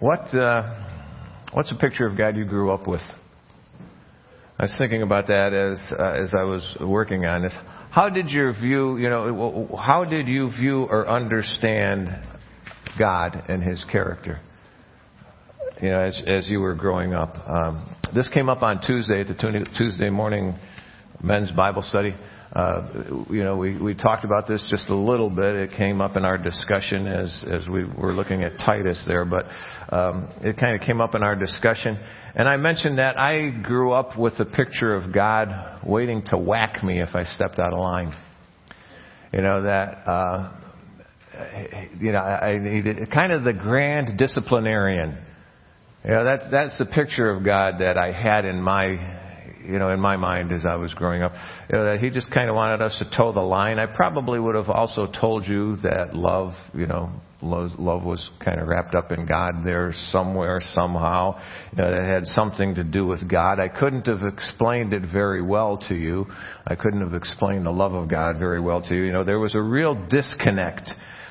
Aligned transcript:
What 0.00 0.32
uh, 0.32 0.62
what's 1.52 1.72
a 1.72 1.74
picture 1.74 2.06
of 2.06 2.16
God 2.16 2.36
you 2.36 2.44
grew 2.44 2.70
up 2.70 2.86
with? 2.86 3.00
I 4.56 4.62
was 4.62 4.74
thinking 4.78 5.02
about 5.02 5.26
that 5.26 5.52
as 5.52 5.92
uh, 5.98 6.22
as 6.22 6.34
I 6.38 6.44
was 6.44 6.76
working 6.80 7.26
on 7.26 7.42
this. 7.42 7.54
How 7.90 8.08
did 8.08 8.28
your 8.28 8.52
view, 8.52 8.96
you 8.98 9.08
know, 9.08 9.76
how 9.76 10.04
did 10.04 10.28
you 10.28 10.50
view 10.50 10.86
or 10.88 11.08
understand 11.08 12.10
God 12.96 13.42
and 13.48 13.60
His 13.60 13.84
character? 13.90 14.38
You 15.82 15.88
know, 15.88 16.00
as 16.00 16.22
as 16.24 16.46
you 16.46 16.60
were 16.60 16.76
growing 16.76 17.12
up. 17.12 17.36
Um, 17.48 17.96
this 18.14 18.28
came 18.28 18.48
up 18.48 18.62
on 18.62 18.80
Tuesday 18.80 19.22
at 19.22 19.26
the 19.26 19.66
Tuesday 19.76 20.10
morning 20.10 20.54
men's 21.20 21.50
Bible 21.50 21.82
study. 21.82 22.14
Uh, 22.52 23.24
you 23.28 23.44
know, 23.44 23.56
we, 23.56 23.76
we 23.76 23.94
talked 23.94 24.24
about 24.24 24.48
this 24.48 24.66
just 24.70 24.88
a 24.88 24.94
little 24.94 25.28
bit. 25.28 25.54
It 25.56 25.70
came 25.76 26.00
up 26.00 26.16
in 26.16 26.24
our 26.24 26.38
discussion 26.38 27.06
as, 27.06 27.44
as 27.46 27.68
we 27.68 27.84
were 27.84 28.12
looking 28.12 28.42
at 28.42 28.58
Titus 28.58 29.04
there, 29.06 29.26
but 29.26 29.44
um, 29.90 30.28
it 30.40 30.56
kind 30.56 30.74
of 30.74 30.86
came 30.86 31.00
up 31.00 31.14
in 31.14 31.22
our 31.22 31.36
discussion. 31.36 31.98
And 32.34 32.48
I 32.48 32.56
mentioned 32.56 32.98
that 32.98 33.18
I 33.18 33.50
grew 33.50 33.92
up 33.92 34.18
with 34.18 34.40
a 34.40 34.46
picture 34.46 34.94
of 34.94 35.12
God 35.12 35.80
waiting 35.86 36.22
to 36.30 36.38
whack 36.38 36.82
me 36.82 37.02
if 37.02 37.14
I 37.14 37.24
stepped 37.24 37.58
out 37.58 37.74
of 37.74 37.80
line. 37.80 38.16
You 39.32 39.42
know, 39.42 39.62
that, 39.64 40.08
uh, 40.08 40.52
you 42.00 42.12
know, 42.12 42.18
I 42.18 42.58
needed 42.58 43.10
kind 43.10 43.30
of 43.30 43.44
the 43.44 43.52
grand 43.52 44.16
disciplinarian. 44.16 45.18
You 46.02 46.10
know, 46.10 46.24
that's, 46.24 46.44
that's 46.50 46.78
the 46.78 46.86
picture 46.86 47.30
of 47.30 47.44
God 47.44 47.80
that 47.80 47.98
I 47.98 48.12
had 48.12 48.46
in 48.46 48.62
my 48.62 49.27
you 49.64 49.78
know, 49.78 49.90
in 49.90 50.00
my 50.00 50.16
mind 50.16 50.52
as 50.52 50.64
I 50.64 50.76
was 50.76 50.92
growing 50.94 51.22
up, 51.22 51.32
you 51.70 51.78
know, 51.78 51.84
that 51.84 52.00
he 52.00 52.10
just 52.10 52.30
kind 52.30 52.48
of 52.48 52.54
wanted 52.54 52.82
us 52.82 52.98
to 52.98 53.16
toe 53.16 53.32
the 53.32 53.40
line. 53.40 53.78
I 53.78 53.86
probably 53.86 54.38
would 54.38 54.54
have 54.54 54.68
also 54.68 55.06
told 55.06 55.46
you 55.46 55.76
that 55.82 56.14
love, 56.14 56.54
you 56.74 56.86
know, 56.86 57.10
love 57.42 57.70
love 57.78 58.04
was 58.04 58.30
kind 58.44 58.60
of 58.60 58.68
wrapped 58.68 58.94
up 58.94 59.12
in 59.12 59.26
God 59.26 59.64
there 59.64 59.92
somewhere, 60.10 60.60
somehow. 60.72 61.38
You 61.72 61.82
know, 61.82 61.90
that 61.90 62.04
had 62.04 62.26
something 62.26 62.74
to 62.76 62.84
do 62.84 63.06
with 63.06 63.28
God. 63.28 63.60
I 63.60 63.68
couldn't 63.68 64.06
have 64.06 64.22
explained 64.22 64.92
it 64.92 65.02
very 65.12 65.42
well 65.42 65.78
to 65.88 65.94
you. 65.94 66.26
I 66.66 66.74
couldn't 66.74 67.00
have 67.00 67.14
explained 67.14 67.66
the 67.66 67.70
love 67.70 67.94
of 67.94 68.08
God 68.08 68.38
very 68.38 68.60
well 68.60 68.82
to 68.82 68.94
you. 68.94 69.04
You 69.04 69.12
know, 69.12 69.24
there 69.24 69.38
was 69.38 69.54
a 69.54 69.62
real 69.62 69.94
disconnect. 70.08 70.90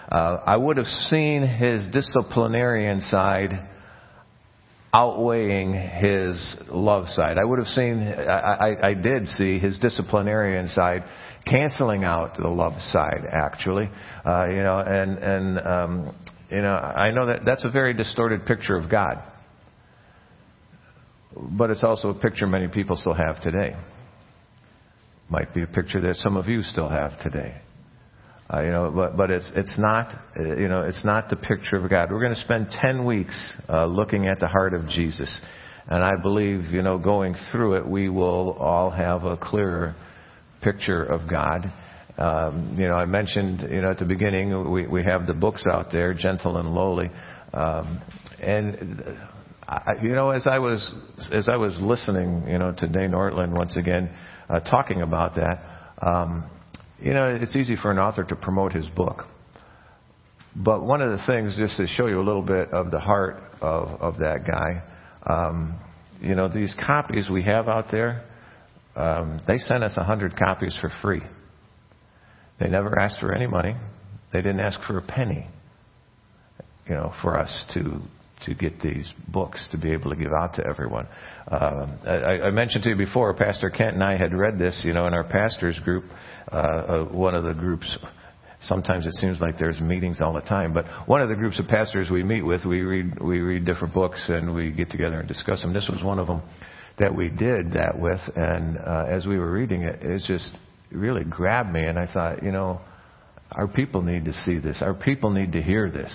Uh, 0.09 0.37
I 0.45 0.55
would 0.55 0.77
have 0.77 0.85
seen 0.85 1.45
his 1.45 1.85
disciplinarian 1.91 3.01
side 3.01 3.67
outweighing 4.97 5.73
his 5.73 6.55
love 6.69 7.07
side. 7.09 7.37
I 7.37 7.45
would 7.45 7.59
have 7.59 7.67
seen, 7.67 7.99
I, 8.01 8.31
I, 8.31 8.87
I 8.89 8.93
did 8.95 9.27
see 9.27 9.59
his 9.59 9.77
disciplinarian 9.77 10.69
side 10.69 11.03
canceling 11.45 12.03
out 12.03 12.37
the 12.37 12.47
love 12.47 12.73
side, 12.79 13.23
actually. 13.31 13.91
Uh, 14.25 14.47
you 14.47 14.63
know, 14.63 14.79
and, 14.79 15.19
and, 15.19 15.59
um, 15.59 16.15
you 16.49 16.61
know, 16.61 16.73
I 16.73 17.11
know 17.11 17.27
that 17.27 17.45
that's 17.45 17.63
a 17.63 17.69
very 17.69 17.93
distorted 17.93 18.47
picture 18.47 18.75
of 18.75 18.89
God. 18.89 19.21
But 21.35 21.69
it's 21.69 21.83
also 21.83 22.09
a 22.09 22.15
picture 22.15 22.47
many 22.47 22.67
people 22.67 22.95
still 22.95 23.13
have 23.13 23.39
today. 23.41 23.75
Might 25.29 25.53
be 25.53 25.61
a 25.61 25.67
picture 25.67 26.01
that 26.01 26.15
some 26.15 26.37
of 26.37 26.47
you 26.47 26.63
still 26.63 26.89
have 26.89 27.19
today. 27.19 27.61
Uh, 28.51 28.61
you 28.61 28.71
know, 28.71 28.91
but, 28.95 29.17
but 29.17 29.29
it's, 29.29 29.51
it's 29.55 29.77
not, 29.77 30.13
uh, 30.39 30.55
you 30.55 30.69
know, 30.69 30.81
it's 30.81 31.03
not 31.03 31.29
the 31.29 31.35
picture 31.35 31.75
of 31.75 31.89
God. 31.89 32.11
We're 32.11 32.21
going 32.21 32.35
to 32.35 32.41
spend 32.41 32.69
10 32.69 33.05
weeks 33.05 33.35
uh, 33.67 33.85
looking 33.85 34.27
at 34.27 34.39
the 34.39 34.47
heart 34.47 34.73
of 34.73 34.87
Jesus. 34.87 35.41
And 35.87 36.03
I 36.03 36.21
believe, 36.21 36.71
you 36.71 36.81
know, 36.81 36.97
going 36.97 37.35
through 37.51 37.75
it, 37.75 37.87
we 37.87 38.07
will 38.07 38.53
all 38.53 38.89
have 38.89 39.23
a 39.23 39.35
clearer 39.35 39.95
picture 40.61 41.03
of 41.03 41.29
God. 41.29 41.71
Um, 42.17 42.75
you 42.79 42.87
know, 42.87 42.95
I 42.95 43.05
mentioned, 43.05 43.67
you 43.69 43.81
know, 43.81 43.91
at 43.91 43.99
the 43.99 44.05
beginning, 44.05 44.71
we, 44.71 44.87
we 44.87 45.03
have 45.03 45.27
the 45.27 45.33
books 45.33 45.65
out 45.69 45.91
there, 45.91 46.13
Gentle 46.13 46.57
and 46.57 46.73
Lowly. 46.73 47.11
Um, 47.53 48.01
and, 48.39 49.17
I, 49.67 49.93
you 50.01 50.13
know, 50.13 50.31
as 50.31 50.47
I 50.47 50.59
was, 50.59 50.93
as 51.33 51.49
I 51.49 51.57
was 51.57 51.77
listening, 51.81 52.47
you 52.47 52.57
know, 52.57 52.73
to 52.77 52.87
Dane 52.87 53.11
Ortlund 53.11 53.51
once 53.51 53.75
again, 53.75 54.09
uh, 54.49 54.61
talking 54.61 55.01
about 55.01 55.35
that, 55.35 55.61
um, 56.01 56.49
you 57.01 57.13
know, 57.13 57.27
it's 57.27 57.55
easy 57.55 57.75
for 57.75 57.91
an 57.91 57.99
author 57.99 58.23
to 58.23 58.35
promote 58.35 58.73
his 58.73 58.87
book. 58.89 59.25
But 60.55 60.83
one 60.83 61.01
of 61.01 61.11
the 61.11 61.23
things, 61.27 61.55
just 61.57 61.77
to 61.77 61.87
show 61.87 62.07
you 62.07 62.19
a 62.19 62.25
little 62.25 62.41
bit 62.41 62.71
of 62.71 62.89
the 62.89 62.99
heart 62.99 63.43
of, 63.61 64.01
of 64.01 64.17
that 64.19 64.45
guy, 64.47 64.81
um, 65.27 65.79
you 66.19 66.33
know, 66.33 66.47
these 66.47 66.75
copies 66.85 67.29
we 67.29 67.43
have 67.43 67.67
out 67.67 67.85
there, 67.91 68.23
um, 68.95 69.39
they 69.47 69.57
sent 69.59 69.83
us 69.83 69.93
a 69.97 69.99
100 69.99 70.35
copies 70.35 70.75
for 70.81 70.91
free. 71.01 71.21
They 72.59 72.67
never 72.67 72.97
asked 72.97 73.19
for 73.19 73.33
any 73.33 73.45
money. 73.45 73.75
They 74.33 74.39
didn't 74.39 74.59
ask 74.59 74.79
for 74.87 74.97
a 74.97 75.01
penny, 75.01 75.47
you 76.87 76.95
know, 76.95 77.13
for 77.21 77.37
us 77.37 77.65
to 77.75 78.01
to 78.47 78.55
get 78.55 78.81
these 78.81 79.07
books 79.27 79.65
to 79.71 79.77
be 79.77 79.91
able 79.91 80.09
to 80.09 80.15
give 80.15 80.31
out 80.33 80.55
to 80.55 80.65
everyone. 80.65 81.07
Uh, 81.49 81.87
I, 82.05 82.47
I 82.47 82.51
mentioned 82.51 82.83
to 82.85 82.89
you 82.89 82.95
before, 82.95 83.33
Pastor 83.35 83.69
Kent 83.69 83.93
and 83.93 84.03
I 84.03 84.17
had 84.17 84.33
read 84.33 84.57
this, 84.57 84.81
you 84.83 84.93
know, 84.93 85.05
in 85.05 85.13
our 85.13 85.23
pastors 85.23 85.79
group, 85.83 86.05
uh, 86.51 86.55
uh, 86.55 87.03
one 87.05 87.35
of 87.35 87.43
the 87.43 87.53
groups. 87.53 87.97
Sometimes 88.63 89.05
it 89.05 89.13
seems 89.13 89.39
like 89.39 89.59
there's 89.59 89.79
meetings 89.79 90.19
all 90.19 90.33
the 90.33 90.41
time, 90.41 90.73
but 90.73 90.85
one 91.07 91.21
of 91.21 91.29
the 91.29 91.35
groups 91.35 91.59
of 91.59 91.67
pastors 91.67 92.09
we 92.09 92.23
meet 92.23 92.41
with, 92.41 92.65
we 92.65 92.81
read 92.81 93.21
we 93.21 93.39
read 93.39 93.65
different 93.65 93.93
books 93.93 94.23
and 94.29 94.53
we 94.53 94.71
get 94.71 94.89
together 94.89 95.19
and 95.19 95.27
discuss 95.27 95.61
them. 95.61 95.73
This 95.73 95.87
was 95.91 96.03
one 96.03 96.17
of 96.17 96.25
them 96.25 96.41
that 96.97 97.15
we 97.15 97.29
did 97.29 97.73
that 97.73 97.99
with, 97.99 98.19
and 98.35 98.79
uh, 98.79 99.05
as 99.07 99.27
we 99.27 99.37
were 99.37 99.51
reading 99.51 99.83
it, 99.83 100.01
it 100.01 100.23
just 100.27 100.57
really 100.91 101.23
grabbed 101.23 101.71
me, 101.71 101.83
and 101.83 101.99
I 101.99 102.11
thought, 102.11 102.41
you 102.41 102.51
know, 102.51 102.81
our 103.51 103.67
people 103.67 104.01
need 104.01 104.25
to 104.25 104.33
see 104.33 104.57
this. 104.57 104.81
Our 104.81 104.95
people 104.95 105.29
need 105.29 105.51
to 105.51 105.61
hear 105.61 105.91
this. 105.91 106.11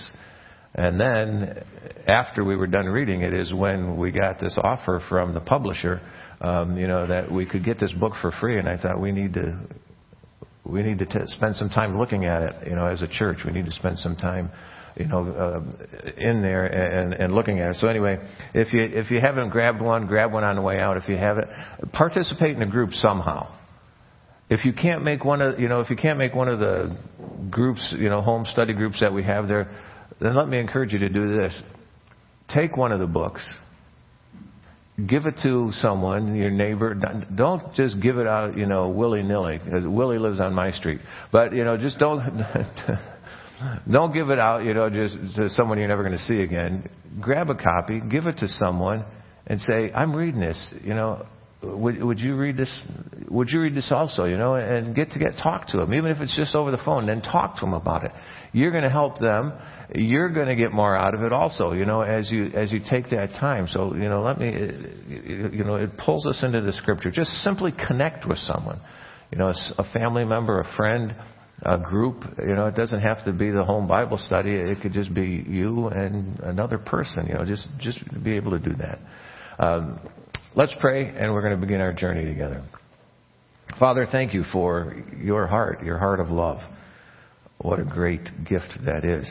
And 0.75 0.99
then, 0.99 1.63
after 2.07 2.43
we 2.43 2.55
were 2.55 2.67
done 2.67 2.87
reading 2.87 3.21
it, 3.21 3.33
is 3.33 3.53
when 3.53 3.97
we 3.97 4.11
got 4.11 4.39
this 4.39 4.57
offer 4.61 5.01
from 5.07 5.33
the 5.33 5.39
publisher, 5.39 6.01
um, 6.41 6.77
you 6.77 6.87
know, 6.87 7.05
that 7.07 7.31
we 7.31 7.45
could 7.45 7.63
get 7.63 7.79
this 7.79 7.91
book 7.93 8.13
for 8.21 8.31
free. 8.41 8.57
And 8.57 8.67
I 8.67 8.77
thought 8.77 8.99
we 8.99 9.11
need 9.11 9.33
to 9.35 9.59
we 10.65 10.81
need 10.81 10.99
to 10.99 11.05
t- 11.05 11.19
spend 11.25 11.55
some 11.55 11.69
time 11.69 11.97
looking 11.97 12.25
at 12.25 12.41
it. 12.41 12.67
You 12.67 12.75
know, 12.75 12.85
as 12.85 13.01
a 13.01 13.07
church, 13.07 13.39
we 13.45 13.51
need 13.51 13.65
to 13.65 13.71
spend 13.71 13.99
some 13.99 14.15
time, 14.15 14.49
you 14.95 15.05
know, 15.05 15.27
uh, 15.27 15.61
in 16.17 16.41
there 16.41 16.65
and, 16.65 17.13
and 17.13 17.33
looking 17.33 17.59
at 17.59 17.71
it. 17.71 17.75
So 17.77 17.87
anyway, 17.87 18.17
if 18.53 18.73
you 18.73 18.81
if 18.81 19.11
you 19.11 19.19
haven't 19.19 19.49
grabbed 19.49 19.81
one, 19.81 20.07
grab 20.07 20.31
one 20.31 20.43
on 20.43 20.55
the 20.55 20.61
way 20.61 20.79
out. 20.79 20.97
If 20.97 21.07
you 21.07 21.17
haven't, 21.17 21.47
participate 21.91 22.55
in 22.55 22.61
a 22.61 22.69
group 22.69 22.91
somehow. 22.93 23.53
If 24.49 24.65
you 24.65 24.73
can't 24.73 25.03
make 25.03 25.25
one 25.25 25.41
of 25.41 25.59
you 25.59 25.67
know 25.67 25.81
if 25.81 25.89
you 25.89 25.95
can't 25.95 26.17
make 26.17 26.33
one 26.33 26.47
of 26.47 26.59
the 26.59 26.97
groups 27.49 27.95
you 27.97 28.09
know 28.09 28.21
home 28.21 28.45
study 28.45 28.73
groups 28.73 28.99
that 29.01 29.13
we 29.13 29.23
have 29.23 29.47
there, 29.47 29.69
then 30.19 30.35
let 30.35 30.47
me 30.47 30.59
encourage 30.59 30.93
you 30.93 30.99
to 30.99 31.09
do 31.09 31.35
this. 31.35 31.61
Take 32.49 32.77
one 32.77 32.91
of 32.91 32.99
the 32.99 33.07
books 33.07 33.47
give 35.07 35.25
it 35.25 35.35
to 35.43 35.71
someone, 35.81 36.35
your 36.35 36.51
neighbor. 36.51 36.93
Don't 37.35 37.73
just 37.73 37.99
give 38.01 38.17
it 38.17 38.27
out, 38.27 38.57
you 38.57 38.65
know, 38.65 38.89
willy 38.89 39.23
nilly. 39.23 39.59
Because 39.63 39.85
Willie 39.87 40.19
lives 40.19 40.39
on 40.39 40.53
my 40.53 40.71
street. 40.71 41.01
But 41.31 41.53
you 41.53 41.63
know, 41.63 41.77
just 41.77 41.97
don't 41.97 42.21
don't 43.91 44.13
give 44.13 44.29
it 44.29 44.39
out, 44.39 44.63
you 44.63 44.73
know, 44.73 44.89
just 44.89 45.15
to 45.35 45.49
someone 45.49 45.79
you're 45.79 45.87
never 45.87 46.03
going 46.03 46.17
to 46.17 46.23
see 46.23 46.41
again. 46.41 46.89
Grab 47.19 47.49
a 47.49 47.55
copy, 47.55 48.01
give 48.01 48.27
it 48.27 48.37
to 48.37 48.47
someone, 48.47 49.05
and 49.47 49.59
say, 49.61 49.91
"I'm 49.93 50.15
reading 50.15 50.39
this." 50.39 50.73
You 50.83 50.93
know, 50.93 51.25
would, 51.63 52.03
would 52.03 52.19
you 52.19 52.35
read 52.35 52.57
this? 52.57 52.83
Would 53.29 53.49
you 53.49 53.61
read 53.61 53.75
this 53.75 53.91
also? 53.91 54.25
You 54.25 54.37
know, 54.37 54.55
and 54.55 54.95
get 54.95 55.11
to 55.11 55.19
get 55.19 55.37
talk 55.41 55.67
to 55.67 55.77
them, 55.77 55.93
even 55.93 56.11
if 56.11 56.19
it's 56.19 56.35
just 56.35 56.55
over 56.55 56.71
the 56.71 56.81
phone. 56.83 57.05
Then 57.05 57.21
talk 57.21 57.55
to 57.55 57.61
them 57.61 57.73
about 57.73 58.03
it. 58.03 58.11
You're 58.51 58.71
going 58.71 58.83
to 58.83 58.89
help 58.89 59.19
them. 59.19 59.53
You're 59.95 60.29
going 60.29 60.47
to 60.47 60.55
get 60.55 60.71
more 60.71 60.95
out 60.95 61.13
of 61.15 61.21
it 61.21 61.31
also. 61.31 61.71
You 61.71 61.85
know, 61.85 62.01
as 62.01 62.31
you 62.31 62.47
as 62.47 62.71
you 62.71 62.79
take 62.87 63.09
that 63.09 63.31
time. 63.39 63.67
So 63.67 63.95
you 63.95 64.09
know, 64.09 64.23
let 64.23 64.37
me. 64.37 64.51
You 65.07 65.63
know, 65.63 65.75
it 65.75 65.97
pulls 65.97 66.27
us 66.27 66.41
into 66.43 66.61
the 66.61 66.73
scripture. 66.73 67.11
Just 67.11 67.31
simply 67.43 67.71
connect 67.87 68.27
with 68.27 68.37
someone. 68.39 68.79
You 69.31 69.37
know, 69.37 69.53
a 69.77 69.83
family 69.93 70.25
member, 70.25 70.59
a 70.59 70.75
friend, 70.75 71.15
a 71.63 71.79
group. 71.79 72.23
You 72.37 72.55
know, 72.55 72.67
it 72.67 72.75
doesn't 72.75 73.01
have 73.01 73.23
to 73.25 73.33
be 73.33 73.49
the 73.49 73.63
home 73.63 73.87
Bible 73.87 74.17
study. 74.17 74.51
It 74.51 74.81
could 74.81 74.93
just 74.93 75.13
be 75.13 75.43
you 75.47 75.87
and 75.87 76.39
another 76.39 76.77
person. 76.77 77.27
You 77.27 77.35
know, 77.35 77.45
just 77.45 77.67
just 77.79 77.99
be 78.23 78.35
able 78.35 78.51
to 78.51 78.59
do 78.59 78.75
that. 78.75 78.99
Um, 79.59 79.99
Let's 80.55 80.75
pray, 80.79 81.07
and 81.07 81.33
we're 81.33 81.41
going 81.41 81.55
to 81.55 81.59
begin 81.59 81.81
our 81.81 81.93
journey 81.93 82.25
together. 82.25 82.63
Father, 83.79 84.05
thank 84.11 84.35
you 84.35 84.43
for 84.51 84.95
your 85.17 85.47
heart, 85.47 85.83
your 85.83 85.97
heart 85.97 86.19
of 86.19 86.29
love. 86.29 86.59
What 87.57 87.79
a 87.79 87.83
great 87.83 88.21
gift 88.47 88.71
that 88.85 89.03
is. 89.03 89.27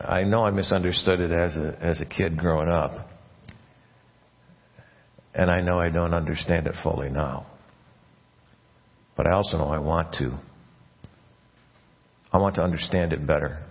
I 0.00 0.24
know 0.24 0.44
I 0.44 0.50
misunderstood 0.50 1.20
it 1.20 1.30
as 1.30 1.54
a, 1.54 1.78
as 1.80 2.00
a 2.00 2.04
kid 2.04 2.36
growing 2.36 2.68
up. 2.68 3.08
And 5.32 5.48
I 5.48 5.60
know 5.60 5.78
I 5.78 5.90
don't 5.90 6.12
understand 6.12 6.66
it 6.66 6.74
fully 6.82 7.08
now. 7.08 7.46
But 9.16 9.28
I 9.28 9.34
also 9.34 9.58
know 9.58 9.68
I 9.68 9.78
want 9.78 10.14
to. 10.14 10.36
I 12.32 12.38
want 12.38 12.56
to 12.56 12.62
understand 12.62 13.12
it 13.12 13.24
better. 13.24 13.62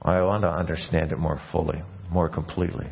I 0.00 0.22
want 0.22 0.42
to 0.42 0.48
understand 0.48 1.10
it 1.10 1.18
more 1.18 1.40
fully 1.50 1.82
more 2.14 2.28
completely. 2.28 2.86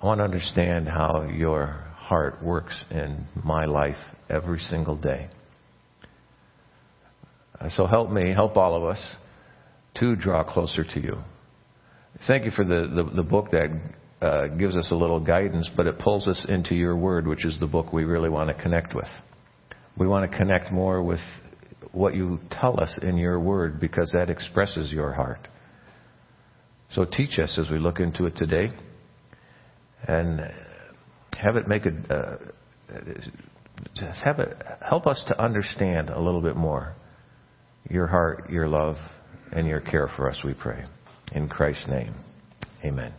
I 0.00 0.06
want 0.06 0.20
to 0.20 0.24
understand 0.24 0.88
how 0.88 1.24
your 1.24 1.84
heart 1.96 2.42
works 2.42 2.84
in 2.90 3.26
my 3.44 3.66
life 3.66 3.98
every 4.30 4.60
single 4.60 4.96
day. 4.96 5.28
So 7.70 7.86
help 7.86 8.10
me, 8.10 8.32
help 8.32 8.56
all 8.56 8.76
of 8.76 8.84
us 8.84 9.16
to 9.96 10.14
draw 10.14 10.44
closer 10.44 10.84
to 10.84 11.00
you. 11.00 11.18
Thank 12.26 12.44
you 12.44 12.52
for 12.52 12.64
the, 12.64 12.90
the, 12.94 13.16
the 13.16 13.22
book 13.22 13.50
that 13.50 13.68
uh, 14.22 14.46
gives 14.46 14.76
us 14.76 14.88
a 14.92 14.94
little 14.94 15.20
guidance, 15.20 15.68
but 15.76 15.86
it 15.86 15.98
pulls 15.98 16.28
us 16.28 16.46
into 16.48 16.74
your 16.74 16.96
word, 16.96 17.26
which 17.26 17.44
is 17.44 17.58
the 17.58 17.66
book 17.66 17.92
we 17.92 18.04
really 18.04 18.30
want 18.30 18.56
to 18.56 18.62
connect 18.62 18.94
with. 18.94 19.08
We 19.98 20.06
want 20.06 20.30
to 20.30 20.38
connect 20.38 20.72
more 20.72 21.02
with 21.02 21.20
what 21.92 22.14
you 22.14 22.38
tell 22.50 22.80
us 22.80 22.96
in 23.02 23.16
your 23.16 23.40
word 23.40 23.80
because 23.80 24.10
that 24.14 24.30
expresses 24.30 24.92
your 24.92 25.12
heart. 25.12 25.48
So 26.92 27.04
teach 27.04 27.38
us 27.38 27.58
as 27.58 27.70
we 27.70 27.78
look 27.78 28.00
into 28.00 28.26
it 28.26 28.36
today 28.36 28.70
and 30.08 30.40
have 31.38 31.56
it 31.56 31.68
make 31.68 31.86
a, 31.86 32.14
uh, 32.14 32.38
just 33.94 34.20
have 34.20 34.40
it 34.40 34.56
help 34.86 35.06
us 35.06 35.22
to 35.28 35.42
understand 35.42 36.10
a 36.10 36.20
little 36.20 36.42
bit 36.42 36.56
more 36.56 36.94
your 37.88 38.06
heart, 38.06 38.50
your 38.50 38.68
love, 38.68 38.96
and 39.52 39.66
your 39.66 39.80
care 39.80 40.08
for 40.16 40.28
us, 40.28 40.38
we 40.44 40.54
pray. 40.54 40.84
In 41.32 41.48
Christ's 41.48 41.88
name, 41.88 42.14
amen. 42.84 43.14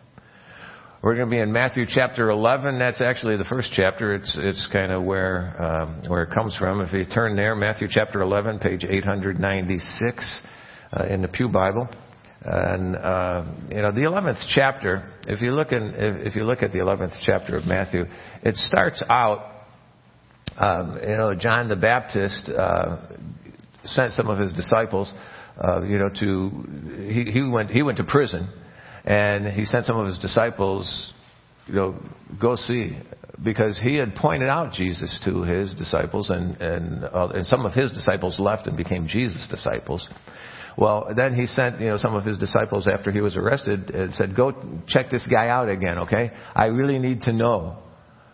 We're 1.02 1.16
going 1.16 1.30
to 1.30 1.32
be 1.32 1.40
in 1.40 1.52
Matthew 1.52 1.86
chapter 1.90 2.30
11. 2.30 2.78
That's 2.78 3.02
actually 3.02 3.38
the 3.38 3.46
first 3.46 3.72
chapter. 3.76 4.14
It's 4.14 4.38
it's 4.40 4.68
kind 4.72 4.92
of 4.92 5.04
where 5.04 5.60
um, 5.60 6.04
where 6.08 6.24
it 6.24 6.32
comes 6.32 6.56
from. 6.58 6.80
If 6.82 6.94
you 6.94 7.06
turn 7.06 7.36
there, 7.36 7.56
Matthew 7.56 7.88
chapter 7.90 8.22
11, 8.22 8.60
page 8.60 8.86
896 8.88 10.42
uh, 10.94 11.06
in 11.06 11.24
the 11.24 11.28
Pew 11.28 11.50
Bible, 11.50 11.90
and 12.44 12.96
uh, 12.96 13.46
you 13.70 13.82
know 13.82 13.92
the 13.92 14.02
11th 14.02 14.44
chapter. 14.54 15.12
If 15.28 15.42
you 15.42 15.52
look 15.52 15.72
in 15.72 15.94
if, 15.96 16.36
you 16.36 16.44
look 16.44 16.64
at 16.64 16.72
the 16.72 16.80
11th 16.80 17.16
chapter 17.24 17.56
of 17.56 17.66
Matthew, 17.66 18.06
it 18.44 18.56
starts 18.56 19.04
out. 19.10 19.48
Um, 20.58 21.00
you 21.02 21.18
know, 21.18 21.34
John 21.36 21.70
the 21.70 21.76
Baptist 21.76 22.50
uh, 22.50 22.98
sent 23.86 24.14
some 24.14 24.28
of 24.28 24.40
his 24.40 24.54
disciples. 24.54 25.12
Uh, 25.64 25.82
you 25.84 25.98
know, 26.00 26.10
to 26.20 27.12
he, 27.12 27.32
he 27.32 27.42
went 27.44 27.70
he 27.70 27.84
went 27.84 27.98
to 27.98 28.04
prison 28.04 28.50
and 29.06 29.48
he 29.48 29.66
sent 29.66 29.86
some 29.86 29.98
of 29.98 30.08
his 30.08 30.18
disciples, 30.20 31.14
you 31.68 31.74
know, 31.74 31.96
go 32.40 32.56
see, 32.56 32.98
because 33.44 33.80
he 33.82 33.96
had 33.96 34.16
pointed 34.16 34.50
out 34.50 34.74
Jesus 34.74 35.20
to 35.26 35.42
his 35.44 35.74
disciples, 35.74 36.30
and 36.30 36.60
and 36.62 37.04
uh, 37.06 37.30
and 37.34 37.46
some 37.48 37.66
of 37.66 37.74
his 37.74 37.92
disciples 37.92 38.40
left 38.40 38.68
and 38.68 38.78
became 38.78 39.08
Jesus' 39.08 39.48
disciples. 39.50 40.08
Well, 40.78 41.14
then 41.16 41.36
he 41.36 41.48
sent, 41.48 41.80
you 41.80 41.90
know, 41.90 41.98
some 41.98 42.16
of 42.16 42.24
his 42.24 42.38
disciples 42.38 42.88
after 42.88 43.12
he 43.12 43.22
was 43.22 43.36
arrested 43.36 43.90
and 43.92 44.14
said, 44.16 44.36
"Go 44.36 44.54
check 44.88 45.10
this 45.10 45.26
guy 45.30 45.50
out 45.50 45.70
again, 45.70 46.00
okay? 46.00 46.32
I 46.56 46.66
really 46.66 47.00
need 47.00 47.22
to 47.22 47.34
know 47.34 47.78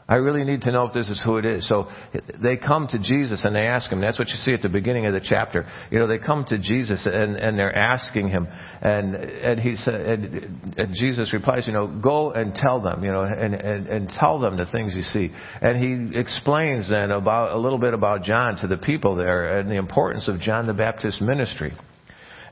I 0.09 0.15
really 0.15 0.45
need 0.45 0.61
to 0.61 0.71
know 0.71 0.83
if 0.83 0.93
this 0.93 1.09
is 1.09 1.19
who 1.23 1.35
it 1.35 1.43
is. 1.43 1.67
So 1.67 1.89
they 2.41 2.55
come 2.55 2.87
to 2.87 2.97
Jesus 2.97 3.43
and 3.43 3.53
they 3.53 3.67
ask 3.67 3.91
him. 3.91 3.99
That's 3.99 4.17
what 4.17 4.29
you 4.29 4.35
see 4.35 4.53
at 4.53 4.61
the 4.61 4.69
beginning 4.69 5.05
of 5.05 5.11
the 5.11 5.19
chapter. 5.19 5.69
You 5.91 5.99
know, 5.99 6.07
they 6.07 6.17
come 6.17 6.45
to 6.45 6.57
Jesus 6.57 7.05
and, 7.05 7.35
and 7.35 7.59
they're 7.59 7.75
asking 7.75 8.29
him. 8.29 8.47
And, 8.81 9.15
and 9.15 9.59
he 9.59 9.75
said, 9.75 9.95
and, 9.95 10.77
and 10.77 10.95
Jesus 10.95 11.33
replies, 11.33 11.67
you 11.67 11.73
know, 11.73 11.87
go 11.87 12.31
and 12.31 12.55
tell 12.55 12.79
them, 12.79 13.03
you 13.03 13.11
know, 13.11 13.23
and, 13.23 13.53
and, 13.53 13.87
and 13.87 14.09
tell 14.17 14.39
them 14.39 14.55
the 14.55 14.65
things 14.71 14.95
you 14.95 15.01
see. 15.01 15.29
And 15.61 15.77
he 15.77 16.17
explains 16.17 16.89
then 16.89 17.11
about, 17.11 17.53
a 17.53 17.59
little 17.59 17.79
bit 17.79 17.93
about 17.93 18.23
John 18.23 18.55
to 18.61 18.67
the 18.67 18.77
people 18.77 19.15
there 19.15 19.59
and 19.59 19.69
the 19.69 19.75
importance 19.75 20.29
of 20.29 20.39
John 20.39 20.67
the 20.67 20.73
Baptist 20.73 21.21
ministry. 21.21 21.73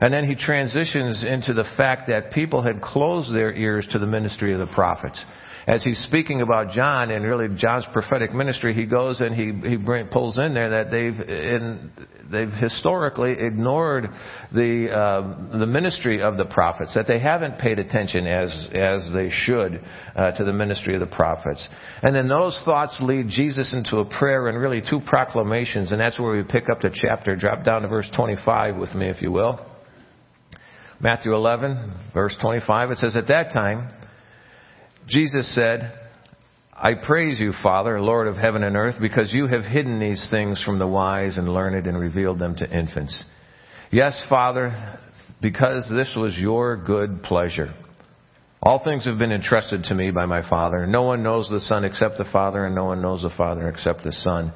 And 0.00 0.12
then 0.12 0.26
he 0.26 0.34
transitions 0.34 1.24
into 1.24 1.54
the 1.54 1.64
fact 1.76 2.08
that 2.08 2.32
people 2.32 2.62
had 2.62 2.82
closed 2.82 3.34
their 3.34 3.52
ears 3.54 3.86
to 3.92 3.98
the 3.98 4.06
ministry 4.06 4.52
of 4.52 4.58
the 4.58 4.66
prophets 4.66 5.24
as 5.66 5.82
he's 5.82 5.98
speaking 6.04 6.42
about 6.42 6.70
John 6.70 7.10
and 7.10 7.24
really 7.24 7.48
John's 7.56 7.86
prophetic 7.92 8.32
ministry, 8.32 8.72
he 8.72 8.86
goes 8.86 9.20
and 9.20 9.34
he 9.34 9.68
he 9.68 9.76
bring, 9.76 10.06
pulls 10.06 10.38
in 10.38 10.54
there 10.54 10.70
that 10.70 10.92
they've 10.92 11.28
in, 11.28 11.90
they've 12.30 12.52
historically 12.52 13.32
ignored 13.32 14.08
the 14.52 14.88
uh, 14.92 15.58
the 15.58 15.66
ministry 15.66 16.22
of 16.22 16.36
the 16.36 16.44
prophets, 16.44 16.94
that 16.94 17.08
they 17.08 17.18
haven't 17.18 17.58
paid 17.58 17.80
attention 17.80 18.28
as 18.28 18.52
as 18.72 19.10
they 19.12 19.28
should 19.28 19.82
uh, 20.14 20.30
to 20.32 20.44
the 20.44 20.52
ministry 20.52 20.94
of 20.94 21.00
the 21.00 21.06
prophets. 21.06 21.68
And 22.02 22.14
then 22.14 22.28
those 22.28 22.60
thoughts 22.64 22.96
lead 23.00 23.28
Jesus 23.28 23.74
into 23.74 23.98
a 23.98 24.04
prayer 24.04 24.46
and 24.46 24.60
really 24.60 24.82
two 24.88 25.00
proclamations, 25.00 25.90
and 25.90 26.00
that's 26.00 26.18
where 26.18 26.36
we 26.36 26.44
pick 26.44 26.68
up 26.68 26.80
the 26.80 26.90
chapter. 26.94 27.34
Drop 27.34 27.64
down 27.64 27.82
to 27.82 27.88
verse 27.88 28.08
25 28.14 28.76
with 28.76 28.94
me, 28.94 29.08
if 29.08 29.20
you 29.20 29.32
will. 29.32 29.75
Matthew 31.00 31.34
11, 31.34 31.92
verse 32.14 32.36
25. 32.40 32.90
It 32.90 32.98
says, 32.98 33.16
"At 33.16 33.28
that 33.28 33.52
time." 33.52 33.88
Jesus 35.06 35.54
said, 35.54 35.92
I 36.78 36.92
praise 36.94 37.40
you, 37.40 37.52
Father, 37.62 38.00
Lord 38.00 38.26
of 38.26 38.36
heaven 38.36 38.62
and 38.62 38.76
earth, 38.76 38.96
because 39.00 39.32
you 39.32 39.46
have 39.46 39.64
hidden 39.64 39.98
these 39.98 40.28
things 40.30 40.62
from 40.62 40.78
the 40.78 40.86
wise 40.86 41.38
and 41.38 41.48
learned 41.48 41.86
and 41.86 41.98
revealed 41.98 42.38
them 42.38 42.54
to 42.56 42.68
infants. 42.68 43.24
Yes, 43.90 44.20
Father, 44.28 44.98
because 45.40 45.88
this 45.88 46.12
was 46.14 46.36
your 46.36 46.76
good 46.76 47.22
pleasure. 47.22 47.72
All 48.62 48.84
things 48.84 49.06
have 49.06 49.16
been 49.16 49.32
entrusted 49.32 49.84
to 49.84 49.94
me 49.94 50.10
by 50.10 50.26
my 50.26 50.46
Father. 50.50 50.86
No 50.86 51.02
one 51.02 51.22
knows 51.22 51.48
the 51.48 51.60
Son 51.60 51.84
except 51.84 52.18
the 52.18 52.24
Father, 52.30 52.66
and 52.66 52.74
no 52.74 52.84
one 52.84 53.00
knows 53.00 53.22
the 53.22 53.30
Father 53.30 53.68
except 53.68 54.02
the 54.02 54.12
Son, 54.12 54.52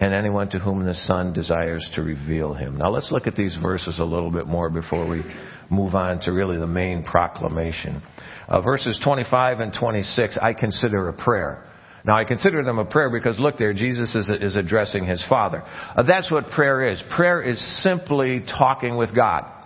and 0.00 0.14
anyone 0.14 0.48
to 0.48 0.58
whom 0.58 0.84
the 0.84 0.94
Son 0.94 1.32
desires 1.32 1.88
to 1.94 2.02
reveal 2.02 2.54
him. 2.54 2.78
Now 2.78 2.88
let's 2.88 3.10
look 3.10 3.26
at 3.26 3.36
these 3.36 3.54
verses 3.62 3.98
a 3.98 4.04
little 4.04 4.30
bit 4.30 4.46
more 4.46 4.70
before 4.70 5.06
we 5.06 5.22
move 5.68 5.94
on 5.94 6.20
to 6.20 6.32
really 6.32 6.56
the 6.56 6.66
main 6.66 7.04
proclamation. 7.04 8.02
Uh, 8.48 8.62
verses 8.62 8.98
25 9.04 9.60
and 9.60 9.74
26, 9.78 10.38
I 10.40 10.54
consider 10.54 11.08
a 11.08 11.12
prayer. 11.12 11.66
Now 12.04 12.16
I 12.16 12.24
consider 12.24 12.64
them 12.64 12.78
a 12.78 12.84
prayer 12.86 13.10
because 13.10 13.38
look 13.38 13.58
there, 13.58 13.74
Jesus 13.74 14.14
is, 14.14 14.30
is 14.40 14.56
addressing 14.56 15.06
his 15.06 15.22
Father. 15.28 15.62
Uh, 15.62 16.02
that's 16.02 16.30
what 16.30 16.48
prayer 16.48 16.90
is. 16.90 17.02
Prayer 17.14 17.42
is 17.42 17.82
simply 17.82 18.40
talking 18.58 18.96
with 18.96 19.14
God. 19.14 19.59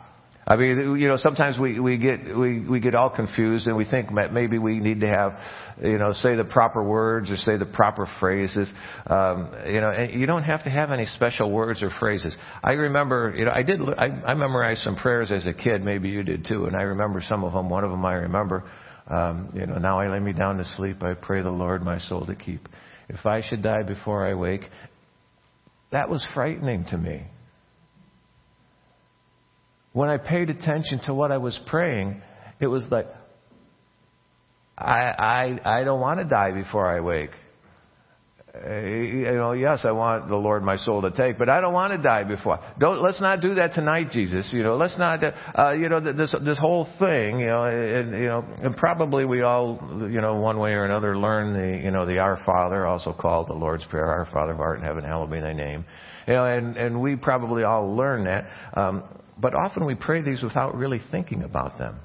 I 0.46 0.56
mean, 0.56 0.96
you 0.98 1.08
know, 1.08 1.16
sometimes 1.16 1.58
we, 1.58 1.80
we 1.80 1.96
get, 1.96 2.36
we, 2.36 2.60
we 2.60 2.78
get 2.78 2.94
all 2.94 3.08
confused 3.08 3.66
and 3.66 3.76
we 3.76 3.86
think 3.86 4.10
maybe 4.12 4.58
we 4.58 4.78
need 4.78 5.00
to 5.00 5.08
have, 5.08 5.38
you 5.82 5.96
know, 5.96 6.12
say 6.12 6.34
the 6.34 6.44
proper 6.44 6.82
words 6.82 7.30
or 7.30 7.36
say 7.36 7.56
the 7.56 7.64
proper 7.64 8.06
phrases. 8.20 8.70
Um, 9.06 9.54
you 9.66 9.80
know, 9.80 9.90
and 9.90 10.20
you 10.20 10.26
don't 10.26 10.42
have 10.42 10.62
to 10.64 10.70
have 10.70 10.90
any 10.92 11.06
special 11.06 11.50
words 11.50 11.82
or 11.82 11.88
phrases. 11.98 12.36
I 12.62 12.72
remember, 12.72 13.34
you 13.34 13.46
know, 13.46 13.52
I 13.52 13.62
did, 13.62 13.80
I, 13.80 14.06
I 14.26 14.34
memorized 14.34 14.82
some 14.82 14.96
prayers 14.96 15.30
as 15.32 15.46
a 15.46 15.54
kid, 15.54 15.82
maybe 15.82 16.10
you 16.10 16.22
did 16.22 16.44
too, 16.46 16.66
and 16.66 16.76
I 16.76 16.82
remember 16.82 17.22
some 17.26 17.42
of 17.42 17.54
them. 17.54 17.70
One 17.70 17.84
of 17.84 17.90
them 17.90 18.04
I 18.04 18.12
remember, 18.14 18.64
um, 19.08 19.50
you 19.54 19.64
know, 19.64 19.78
now 19.78 19.98
I 19.98 20.08
lay 20.08 20.20
me 20.20 20.34
down 20.34 20.58
to 20.58 20.64
sleep, 20.76 21.02
I 21.02 21.14
pray 21.14 21.42
the 21.42 21.50
Lord 21.50 21.82
my 21.82 21.98
soul 21.98 22.26
to 22.26 22.34
keep. 22.34 22.68
If 23.08 23.24
I 23.24 23.42
should 23.48 23.62
die 23.62 23.82
before 23.82 24.26
I 24.26 24.34
wake, 24.34 24.62
that 25.90 26.10
was 26.10 26.26
frightening 26.34 26.84
to 26.90 26.98
me 26.98 27.22
when 29.94 30.08
I 30.08 30.18
paid 30.18 30.50
attention 30.50 31.00
to 31.06 31.14
what 31.14 31.30
I 31.30 31.38
was 31.38 31.58
praying, 31.66 32.20
it 32.60 32.66
was 32.66 32.82
like, 32.90 33.06
I, 34.76 35.00
I, 35.64 35.78
I 35.80 35.84
don't 35.84 36.00
want 36.00 36.18
to 36.18 36.24
die 36.24 36.50
before 36.50 36.86
I 36.86 36.98
wake. 36.98 37.30
Uh, 38.54 38.80
you 38.80 39.32
know, 39.32 39.50
yes, 39.52 39.80
I 39.84 39.90
want 39.90 40.28
the 40.28 40.36
Lord 40.36 40.62
my 40.62 40.76
soul 40.76 41.02
to 41.02 41.10
take, 41.10 41.38
but 41.38 41.48
I 41.48 41.60
don't 41.60 41.72
want 41.72 41.92
to 41.92 41.98
die 41.98 42.22
before. 42.22 42.60
Don't 42.78 43.02
let's 43.02 43.20
not 43.20 43.40
do 43.40 43.56
that 43.56 43.72
tonight, 43.72 44.12
Jesus. 44.12 44.48
You 44.52 44.62
know, 44.62 44.76
let's 44.76 44.96
not. 44.96 45.20
Uh, 45.58 45.72
you 45.72 45.88
know, 45.88 45.98
this 45.98 46.32
this 46.44 46.58
whole 46.58 46.86
thing. 47.00 47.40
You 47.40 47.46
know, 47.46 47.64
and, 47.64 48.12
you 48.12 48.26
know, 48.26 48.44
and 48.62 48.76
probably 48.76 49.24
we 49.24 49.42
all, 49.42 49.80
you 50.08 50.20
know, 50.20 50.36
one 50.36 50.58
way 50.58 50.74
or 50.74 50.84
another, 50.84 51.18
learn 51.18 51.52
the 51.52 51.82
you 51.82 51.90
know 51.90 52.06
the 52.06 52.18
Our 52.18 52.38
Father, 52.46 52.86
also 52.86 53.12
called 53.12 53.48
the 53.48 53.54
Lord's 53.54 53.84
Prayer. 53.86 54.06
Our 54.06 54.26
Father 54.26 54.54
who 54.54 54.62
art 54.62 54.78
in 54.78 54.84
heaven, 54.84 55.02
hallowed 55.02 55.32
be 55.32 55.40
Thy 55.40 55.52
name. 55.52 55.84
You 56.28 56.34
know, 56.34 56.44
and 56.44 56.76
and 56.76 57.02
we 57.02 57.16
probably 57.16 57.64
all 57.64 57.96
learn 57.96 58.24
that. 58.24 58.46
Um, 58.74 59.02
but 59.36 59.54
often 59.54 59.84
we 59.84 59.96
pray 59.96 60.22
these 60.22 60.44
without 60.44 60.76
really 60.76 61.00
thinking 61.10 61.42
about 61.42 61.76
them. 61.76 61.98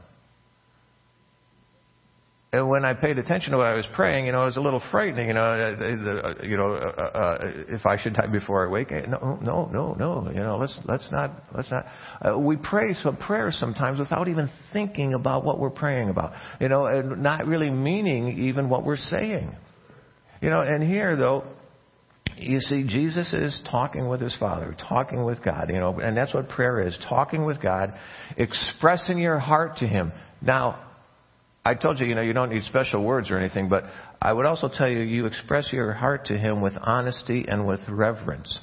And 2.52 2.68
when 2.68 2.84
I 2.84 2.96
paid 2.96 3.20
attention 3.20 3.52
to 3.52 3.58
what 3.58 3.68
I 3.68 3.76
was 3.76 3.86
praying, 3.94 4.26
you 4.26 4.32
know, 4.32 4.42
it 4.42 4.46
was 4.46 4.58
a 4.58 4.62
little 4.62 4.82
frightening. 4.90 5.28
You 5.28 5.36
know, 5.36 5.44
uh, 5.44 6.30
uh, 6.30 6.34
you 6.44 6.58
know, 6.58 6.74
uh, 6.74 7.02
uh, 7.02 7.38
if 7.68 7.86
I 7.86 8.02
should 8.02 8.14
die 8.14 8.26
before 8.26 8.68
I 8.68 8.72
wake, 8.72 8.90
no, 8.90 9.38
no, 9.40 9.70
no, 9.72 9.94
no. 9.94 10.32
You 10.34 10.40
know, 10.40 10.58
let's 10.58 10.80
let's 10.86 11.12
not 11.12 11.44
let's 11.56 11.70
not. 11.70 11.86
Uh, 12.22 12.40
we 12.40 12.58
pray 12.58 12.94
some 12.94 13.18
prayers 13.18 13.56
sometimes 13.60 14.00
without 14.00 14.28
even 14.28 14.50
thinking 14.74 15.14
about 15.14 15.46
what 15.46 15.60
we're 15.60 15.70
praying 15.70 16.10
about. 16.10 16.34
You 16.60 16.70
know, 16.70 16.88
and 16.88 17.22
not 17.22 17.46
really 17.46 17.70
meaning 17.70 18.48
even 18.48 18.68
what 18.68 18.84
we're 18.84 18.98
saying. 18.98 19.56
You 20.42 20.50
know, 20.50 20.62
and 20.62 20.82
here 20.82 21.16
though, 21.16 21.44
you 22.36 22.62
see, 22.62 22.84
Jesus 22.88 23.32
is 23.32 23.62
talking 23.70 24.08
with 24.08 24.22
his 24.22 24.36
Father, 24.38 24.76
talking 24.90 25.24
with 25.24 25.44
God, 25.44 25.70
you 25.70 25.80
know, 25.80 26.00
and 26.00 26.18
that's 26.18 26.34
what 26.34 26.50
prayer 26.50 26.82
is 26.82 26.98
talking 27.08 27.46
with 27.46 27.62
God, 27.62 27.94
expressing 28.38 29.20
your 29.20 29.38
heart 29.38 29.78
to 29.78 29.88
Him. 29.88 30.14
Now, 30.42 30.89
I 31.64 31.76
told 31.76 32.00
you, 32.00 32.06
you 32.08 32.16
know, 32.16 32.22
you 32.22 32.34
don't 32.34 32.52
need 32.52 32.64
special 32.64 33.04
words 33.04 33.30
or 33.30 33.38
anything, 33.38 33.70
but 33.70 33.84
I 34.22 34.32
would 34.32 34.46
also 34.46 34.70
tell 34.74 34.88
you, 34.88 35.00
you 35.00 35.26
express 35.26 35.72
your 35.72 35.94
heart 35.94 36.26
to 36.26 36.38
Him 36.38 36.62
with 36.62 36.74
honesty 36.82 37.46
and 37.48 37.68
with 37.68 37.82
reverence. 37.90 38.58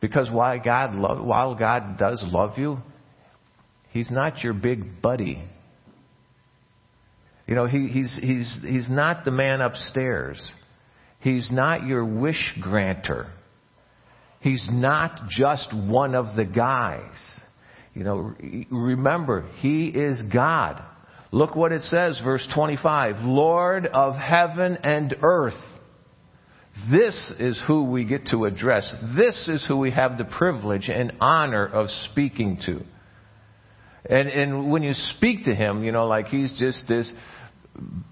Because 0.00 0.30
while 0.30 0.58
God, 0.58 0.94
lo- 0.94 1.22
while 1.22 1.54
God 1.54 1.98
does 1.98 2.22
love 2.26 2.58
you, 2.58 2.78
He's 3.90 4.10
not 4.10 4.42
your 4.42 4.54
big 4.54 5.02
buddy. 5.02 5.42
You 7.46 7.54
know, 7.54 7.66
he, 7.66 7.88
he's, 7.88 8.18
he's, 8.20 8.58
he's 8.62 8.88
not 8.88 9.24
the 9.24 9.30
man 9.30 9.60
upstairs. 9.60 10.50
He's 11.20 11.50
not 11.52 11.84
your 11.86 12.04
wish 12.04 12.54
granter. 12.60 13.30
He's 14.40 14.66
not 14.70 15.28
just 15.28 15.72
one 15.74 16.14
of 16.14 16.34
the 16.36 16.44
guys. 16.44 17.14
You 17.94 18.04
know, 18.04 18.34
remember, 18.70 19.46
He 19.58 19.88
is 19.88 20.20
God. 20.32 20.82
Look 21.32 21.56
what 21.56 21.72
it 21.72 21.80
says, 21.82 22.20
verse 22.22 22.46
25. 22.54 23.24
Lord 23.24 23.86
of 23.86 24.14
heaven 24.16 24.76
and 24.82 25.16
earth. 25.22 25.54
This 26.90 27.32
is 27.38 27.60
who 27.66 27.84
we 27.84 28.04
get 28.04 28.26
to 28.28 28.44
address. 28.44 28.94
This 29.16 29.48
is 29.48 29.64
who 29.66 29.78
we 29.78 29.90
have 29.90 30.18
the 30.18 30.24
privilege 30.24 30.88
and 30.88 31.12
honor 31.20 31.66
of 31.66 31.88
speaking 32.10 32.58
to. 32.66 32.82
And, 34.04 34.28
and 34.28 34.70
when 34.70 34.82
you 34.82 34.92
speak 34.92 35.44
to 35.44 35.54
him, 35.54 35.84
you 35.84 35.92
know, 35.92 36.06
like 36.06 36.26
he's 36.26 36.52
just 36.58 36.86
this 36.86 37.10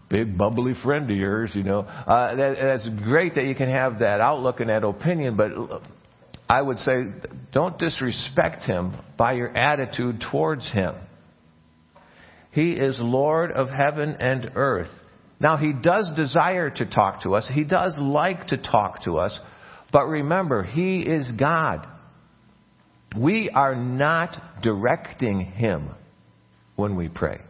big 0.08 0.38
bubbly 0.38 0.72
friend 0.82 1.10
of 1.10 1.16
yours, 1.16 1.52
you 1.54 1.62
know, 1.62 1.80
uh, 1.80 2.34
that, 2.34 2.56
that's 2.60 2.88
great 3.02 3.34
that 3.34 3.44
you 3.44 3.54
can 3.54 3.68
have 3.68 3.98
that 3.98 4.20
outlook 4.20 4.60
and 4.60 4.70
that 4.70 4.84
opinion, 4.84 5.36
but 5.36 5.50
I 6.48 6.62
would 6.62 6.78
say 6.78 7.04
don't 7.52 7.78
disrespect 7.78 8.62
him 8.62 8.96
by 9.18 9.34
your 9.34 9.54
attitude 9.54 10.24
towards 10.30 10.70
him. 10.70 10.94
He 12.52 12.72
is 12.72 12.98
Lord 12.98 13.52
of 13.52 13.68
heaven 13.68 14.16
and 14.18 14.52
earth. 14.54 14.90
Now, 15.38 15.56
He 15.56 15.72
does 15.72 16.10
desire 16.16 16.70
to 16.70 16.86
talk 16.86 17.22
to 17.22 17.34
us. 17.34 17.48
He 17.52 17.64
does 17.64 17.96
like 17.98 18.48
to 18.48 18.56
talk 18.56 19.04
to 19.04 19.18
us. 19.18 19.38
But 19.92 20.06
remember, 20.06 20.62
He 20.62 21.00
is 21.00 21.30
God. 21.38 21.86
We 23.18 23.50
are 23.50 23.74
not 23.74 24.62
directing 24.62 25.40
Him 25.40 25.90
when 26.76 26.96
we 26.96 27.08
pray. 27.08 27.40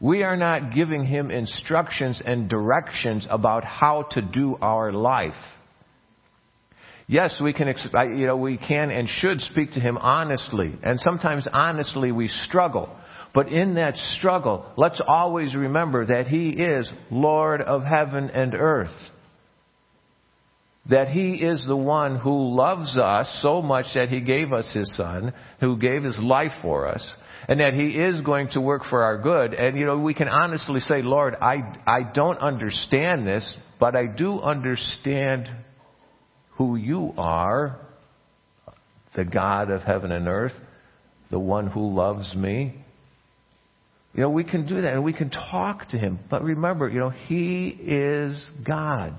We 0.00 0.22
are 0.22 0.36
not 0.36 0.74
giving 0.74 1.04
Him 1.04 1.30
instructions 1.30 2.20
and 2.24 2.48
directions 2.48 3.26
about 3.30 3.64
how 3.64 4.06
to 4.12 4.22
do 4.22 4.56
our 4.60 4.92
life. 4.92 5.32
Yes, 7.06 7.38
we 7.42 7.52
can, 7.52 7.72
you 8.16 8.26
know, 8.26 8.36
we 8.36 8.56
can 8.56 8.90
and 8.90 9.08
should 9.08 9.40
speak 9.40 9.72
to 9.72 9.80
Him 9.80 9.98
honestly. 9.98 10.74
And 10.82 10.98
sometimes 10.98 11.46
honestly 11.52 12.12
we 12.12 12.28
struggle. 12.28 12.88
But 13.34 13.48
in 13.48 13.74
that 13.74 13.96
struggle, 14.16 14.72
let's 14.76 15.02
always 15.04 15.56
remember 15.56 16.06
that 16.06 16.28
He 16.28 16.50
is 16.50 16.90
Lord 17.10 17.60
of 17.60 17.82
heaven 17.82 18.30
and 18.30 18.54
earth. 18.54 18.94
That 20.88 21.08
He 21.08 21.32
is 21.32 21.64
the 21.66 21.76
one 21.76 22.16
who 22.16 22.54
loves 22.54 22.96
us 22.96 23.40
so 23.42 23.60
much 23.60 23.86
that 23.96 24.08
He 24.08 24.20
gave 24.20 24.52
us 24.52 24.72
His 24.72 24.94
Son, 24.96 25.34
who 25.58 25.76
gave 25.76 26.04
His 26.04 26.18
life 26.22 26.52
for 26.62 26.86
us, 26.86 27.04
and 27.48 27.58
that 27.58 27.74
He 27.74 27.88
is 27.88 28.20
going 28.20 28.50
to 28.52 28.60
work 28.60 28.82
for 28.88 29.02
our 29.02 29.18
good. 29.18 29.52
And, 29.52 29.76
you 29.76 29.84
know, 29.84 29.98
we 29.98 30.14
can 30.14 30.28
honestly 30.28 30.78
say, 30.80 31.02
Lord, 31.02 31.34
I, 31.34 31.74
I 31.88 32.02
don't 32.14 32.38
understand 32.38 33.26
this, 33.26 33.56
but 33.80 33.96
I 33.96 34.06
do 34.06 34.40
understand 34.40 35.48
who 36.52 36.76
you 36.76 37.14
are, 37.18 37.80
the 39.16 39.24
God 39.24 39.70
of 39.70 39.82
heaven 39.82 40.12
and 40.12 40.28
earth, 40.28 40.54
the 41.32 41.40
one 41.40 41.66
who 41.66 41.92
loves 41.94 42.32
me. 42.36 42.83
You 44.14 44.22
know, 44.22 44.30
we 44.30 44.44
can 44.44 44.66
do 44.66 44.80
that 44.80 44.92
and 44.92 45.02
we 45.02 45.12
can 45.12 45.30
talk 45.30 45.88
to 45.88 45.98
Him. 45.98 46.20
But 46.30 46.42
remember, 46.42 46.88
you 46.88 47.00
know, 47.00 47.10
He 47.10 47.68
is 47.68 48.48
God. 48.66 49.18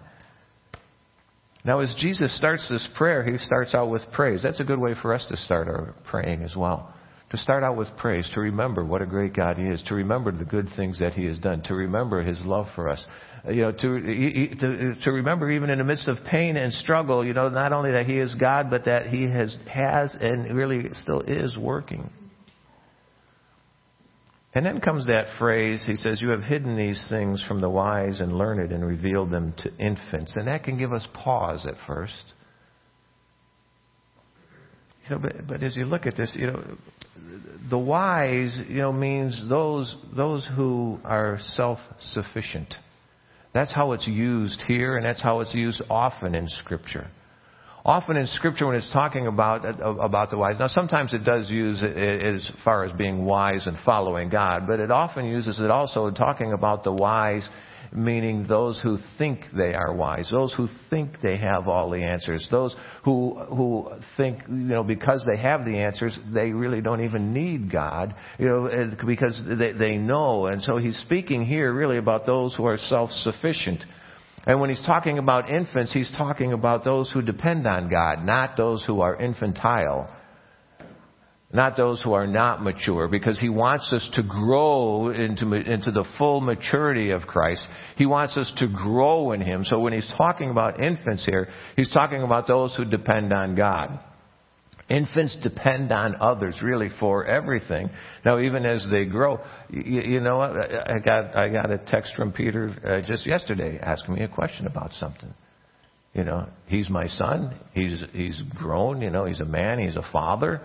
Now, 1.66 1.80
as 1.80 1.94
Jesus 1.98 2.36
starts 2.38 2.70
this 2.70 2.88
prayer, 2.96 3.24
He 3.24 3.38
starts 3.40 3.76
out 3.76 3.90
with 3.90 4.04
praise. 4.14 4.42
That's 4.42 4.60
a 4.60 4.64
good 4.64 4.80
way 4.80 4.94
for 5.02 5.14
us 5.14 5.26
to 5.30 5.38
start 5.38 5.68
our 5.68 5.96
praying 6.10 6.44
as 6.44 6.56
well. 6.56 6.94
To 7.32 7.38
start 7.38 7.64
out 7.64 7.76
with 7.76 7.88
praise, 7.98 8.30
to 8.36 8.40
remember 8.40 8.86
what 8.86 9.02
a 9.02 9.06
great 9.06 9.36
God 9.36 9.58
He 9.58 9.64
is, 9.64 9.84
to 9.88 9.96
remember 9.96 10.32
the 10.32 10.46
good 10.46 10.70
things 10.78 11.00
that 11.00 11.14
He 11.14 11.26
has 11.26 11.40
done, 11.40 11.62
to 11.64 11.74
remember 11.74 12.24
His 12.24 12.40
love 12.46 12.68
for 12.76 12.88
us, 12.88 13.04
uh, 13.46 13.52
you 13.52 13.64
know, 13.64 13.72
to, 13.72 13.80
to, 13.80 14.96
to 15.04 15.12
remember 15.12 15.50
even 15.52 15.72
in 15.72 15.80
the 15.80 15.84
midst 15.84 16.08
of 16.08 16.18
pain 16.30 16.56
and 16.56 16.72
struggle, 16.72 17.26
you 17.26 17.34
know, 17.34 17.50
not 17.50 17.74
only 17.74 17.92
that 17.92 18.06
He 18.06 18.20
is 18.20 18.34
God, 18.36 18.70
but 18.70 18.86
that 18.86 19.08
He 19.08 19.24
has, 19.24 19.58
has 19.68 20.16
and 20.22 20.56
really 20.56 20.88
still 20.94 21.22
is 21.22 21.58
working. 21.58 22.10
And 24.56 24.66
then 24.66 24.80
comes 24.80 25.06
that 25.08 25.28
phrase, 25.38 25.84
he 25.86 25.98
says, 25.98 26.20
You 26.22 26.30
have 26.30 26.42
hidden 26.42 26.78
these 26.78 27.06
things 27.10 27.44
from 27.46 27.60
the 27.60 27.70
wise 27.70 28.22
and 28.22 28.38
learned 28.38 28.72
and 28.72 28.86
revealed 28.86 29.30
them 29.30 29.54
to 29.58 29.78
infants. 29.78 30.34
And 30.38 30.48
that 30.48 30.64
can 30.64 30.78
give 30.78 30.94
us 30.94 31.06
pause 31.14 31.66
at 31.68 31.76
first. 31.86 32.34
You 35.04 35.16
know, 35.16 35.22
but, 35.22 35.46
but 35.46 35.62
as 35.62 35.76
you 35.76 35.84
look 35.84 36.06
at 36.06 36.16
this, 36.16 36.32
you 36.36 36.48
know, 36.48 36.64
the 37.70 37.78
wise, 37.78 38.58
you 38.70 38.78
know, 38.78 38.94
means 38.94 39.44
those, 39.50 39.94
those 40.16 40.50
who 40.56 41.00
are 41.04 41.38
self-sufficient. 41.56 42.74
That's 43.54 43.74
how 43.76 43.92
it's 43.92 44.08
used 44.08 44.62
here, 44.68 44.96
and 44.96 45.06
that's 45.06 45.22
how 45.22 45.42
it's 45.42 45.54
used 45.54 45.82
often 45.90 46.34
in 46.34 46.48
Scripture 46.48 47.10
often 47.86 48.18
in 48.18 48.26
Scripture 48.28 48.66
when 48.66 48.76
it's 48.76 48.92
talking 48.92 49.28
about 49.28 49.64
about 49.80 50.32
the 50.32 50.38
wise. 50.38 50.58
Now, 50.60 50.68
sometimes 50.68 51.14
it 51.14 51.24
does 51.24 51.50
use 51.50 51.82
it 51.84 51.96
as 51.96 52.46
far 52.64 52.84
as 52.84 52.92
being 52.94 53.24
wise 53.26 53.68
and 53.68 53.78
following 53.86 54.30
God, 54.30 54.66
but 54.68 54.80
it 54.80 54.90
often 54.90 55.26
uses 55.26 55.60
it 55.60 55.70
also 55.70 56.08
in 56.08 56.16
talking 56.16 56.52
about 56.52 56.84
the 56.84 56.92
wise, 56.92 57.48
meaning 57.94 58.48
those 58.48 58.80
who 58.82 58.98
think 59.20 59.42
they 59.56 59.76
are 59.76 59.94
wise, 59.94 60.28
those 60.32 60.52
who 60.56 60.68
think 60.90 61.22
they 61.22 61.38
have 61.38 61.68
all 61.68 61.92
the 61.92 62.02
answers, 62.02 62.48
those 62.50 62.76
who 63.04 63.40
who 63.50 63.92
think 64.18 64.40
you 64.48 64.56
know 64.56 64.84
because 64.84 65.24
they 65.32 65.40
have 65.40 65.64
the 65.64 65.78
answers, 65.78 66.18
they 66.34 66.52
really 66.52 66.82
don't 66.82 67.04
even 67.04 67.34
need 67.34 67.72
God, 67.72 68.16
you 68.40 68.48
know, 68.48 68.96
because 69.06 69.44
they 69.48 69.74
they 69.74 69.98
know. 69.98 70.48
And 70.48 70.60
so 70.64 70.78
he's 70.78 70.98
speaking 71.02 71.46
here 71.46 71.72
really 71.72 71.98
about 71.98 72.26
those 72.26 72.56
who 72.56 72.66
are 72.66 72.78
self-sufficient. 72.78 73.86
And 74.46 74.60
when 74.60 74.70
he's 74.70 74.86
talking 74.86 75.18
about 75.18 75.50
infants, 75.50 75.92
he's 75.92 76.12
talking 76.18 76.54
about 76.54 76.84
those 76.84 77.12
who 77.12 77.22
depend 77.22 77.66
on 77.66 77.90
God, 77.90 78.24
not 78.24 78.56
those 78.56 78.84
who 78.86 79.02
are 79.02 79.16
infantile, 79.16 80.08
not 81.52 81.76
those 81.78 82.02
who 82.04 82.14
are 82.14 82.28
not 82.28 82.62
mature, 82.62 83.08
because 83.08 83.40
he 83.40 83.50
wants 83.50 83.92
us 83.92 84.08
to 84.14 84.24
grow 84.24 85.10
into, 85.10 85.54
into 85.54 85.90
the 85.92 86.06
full 86.18 86.42
maturity 86.42 87.10
of 87.10 87.24
Christ. 87.24 87.66
He 87.98 88.06
wants 88.06 88.38
us 88.38 88.52
to 88.58 88.68
grow 88.68 89.32
in 89.32 89.42
him. 89.42 89.64
So 89.64 89.80
when 89.80 89.94
he's 89.94 90.12
talking 90.18 90.52
about 90.52 90.84
infants 90.84 91.26
here, 91.26 91.50
he's 91.76 91.92
talking 91.92 92.22
about 92.22 92.48
those 92.48 92.76
who 92.76 92.86
depend 92.86 93.34
on 93.34 93.56
God. 93.56 94.00
Infants 94.88 95.36
depend 95.42 95.92
on 95.92 96.16
others 96.22 96.56
really 96.62 96.90
for 97.00 97.26
everything. 97.26 97.90
Now, 98.24 98.38
even 98.40 98.68
as 98.68 98.86
they 98.92 99.06
grow, 99.06 99.40
you, 99.72 100.02
you 100.02 100.20
know, 100.20 100.42
I 100.42 101.00
got 101.04 101.36
I 101.36 101.50
got 101.50 101.72
a 101.72 101.80
text 101.80 102.14
from 102.16 102.32
Peter 102.32 102.70
uh, 102.86 103.08
just 103.08 103.26
yesterday 103.26 103.80
asking 103.82 104.14
me 104.14 104.22
a 104.22 104.28
question 104.28 104.68
about 104.68 104.92
something. 104.94 105.34
You 106.14 106.24
know, 106.24 106.48
he's 106.68 106.88
my 106.88 107.08
son. 107.08 107.60
He's 107.74 108.04
he's 108.14 108.40
grown. 108.54 109.02
You 109.02 109.10
know, 109.10 109.26
he's 109.26 109.40
a 109.40 109.46
man. 109.46 109.80
He's 109.80 109.96
a 109.96 110.06
father. 110.14 110.62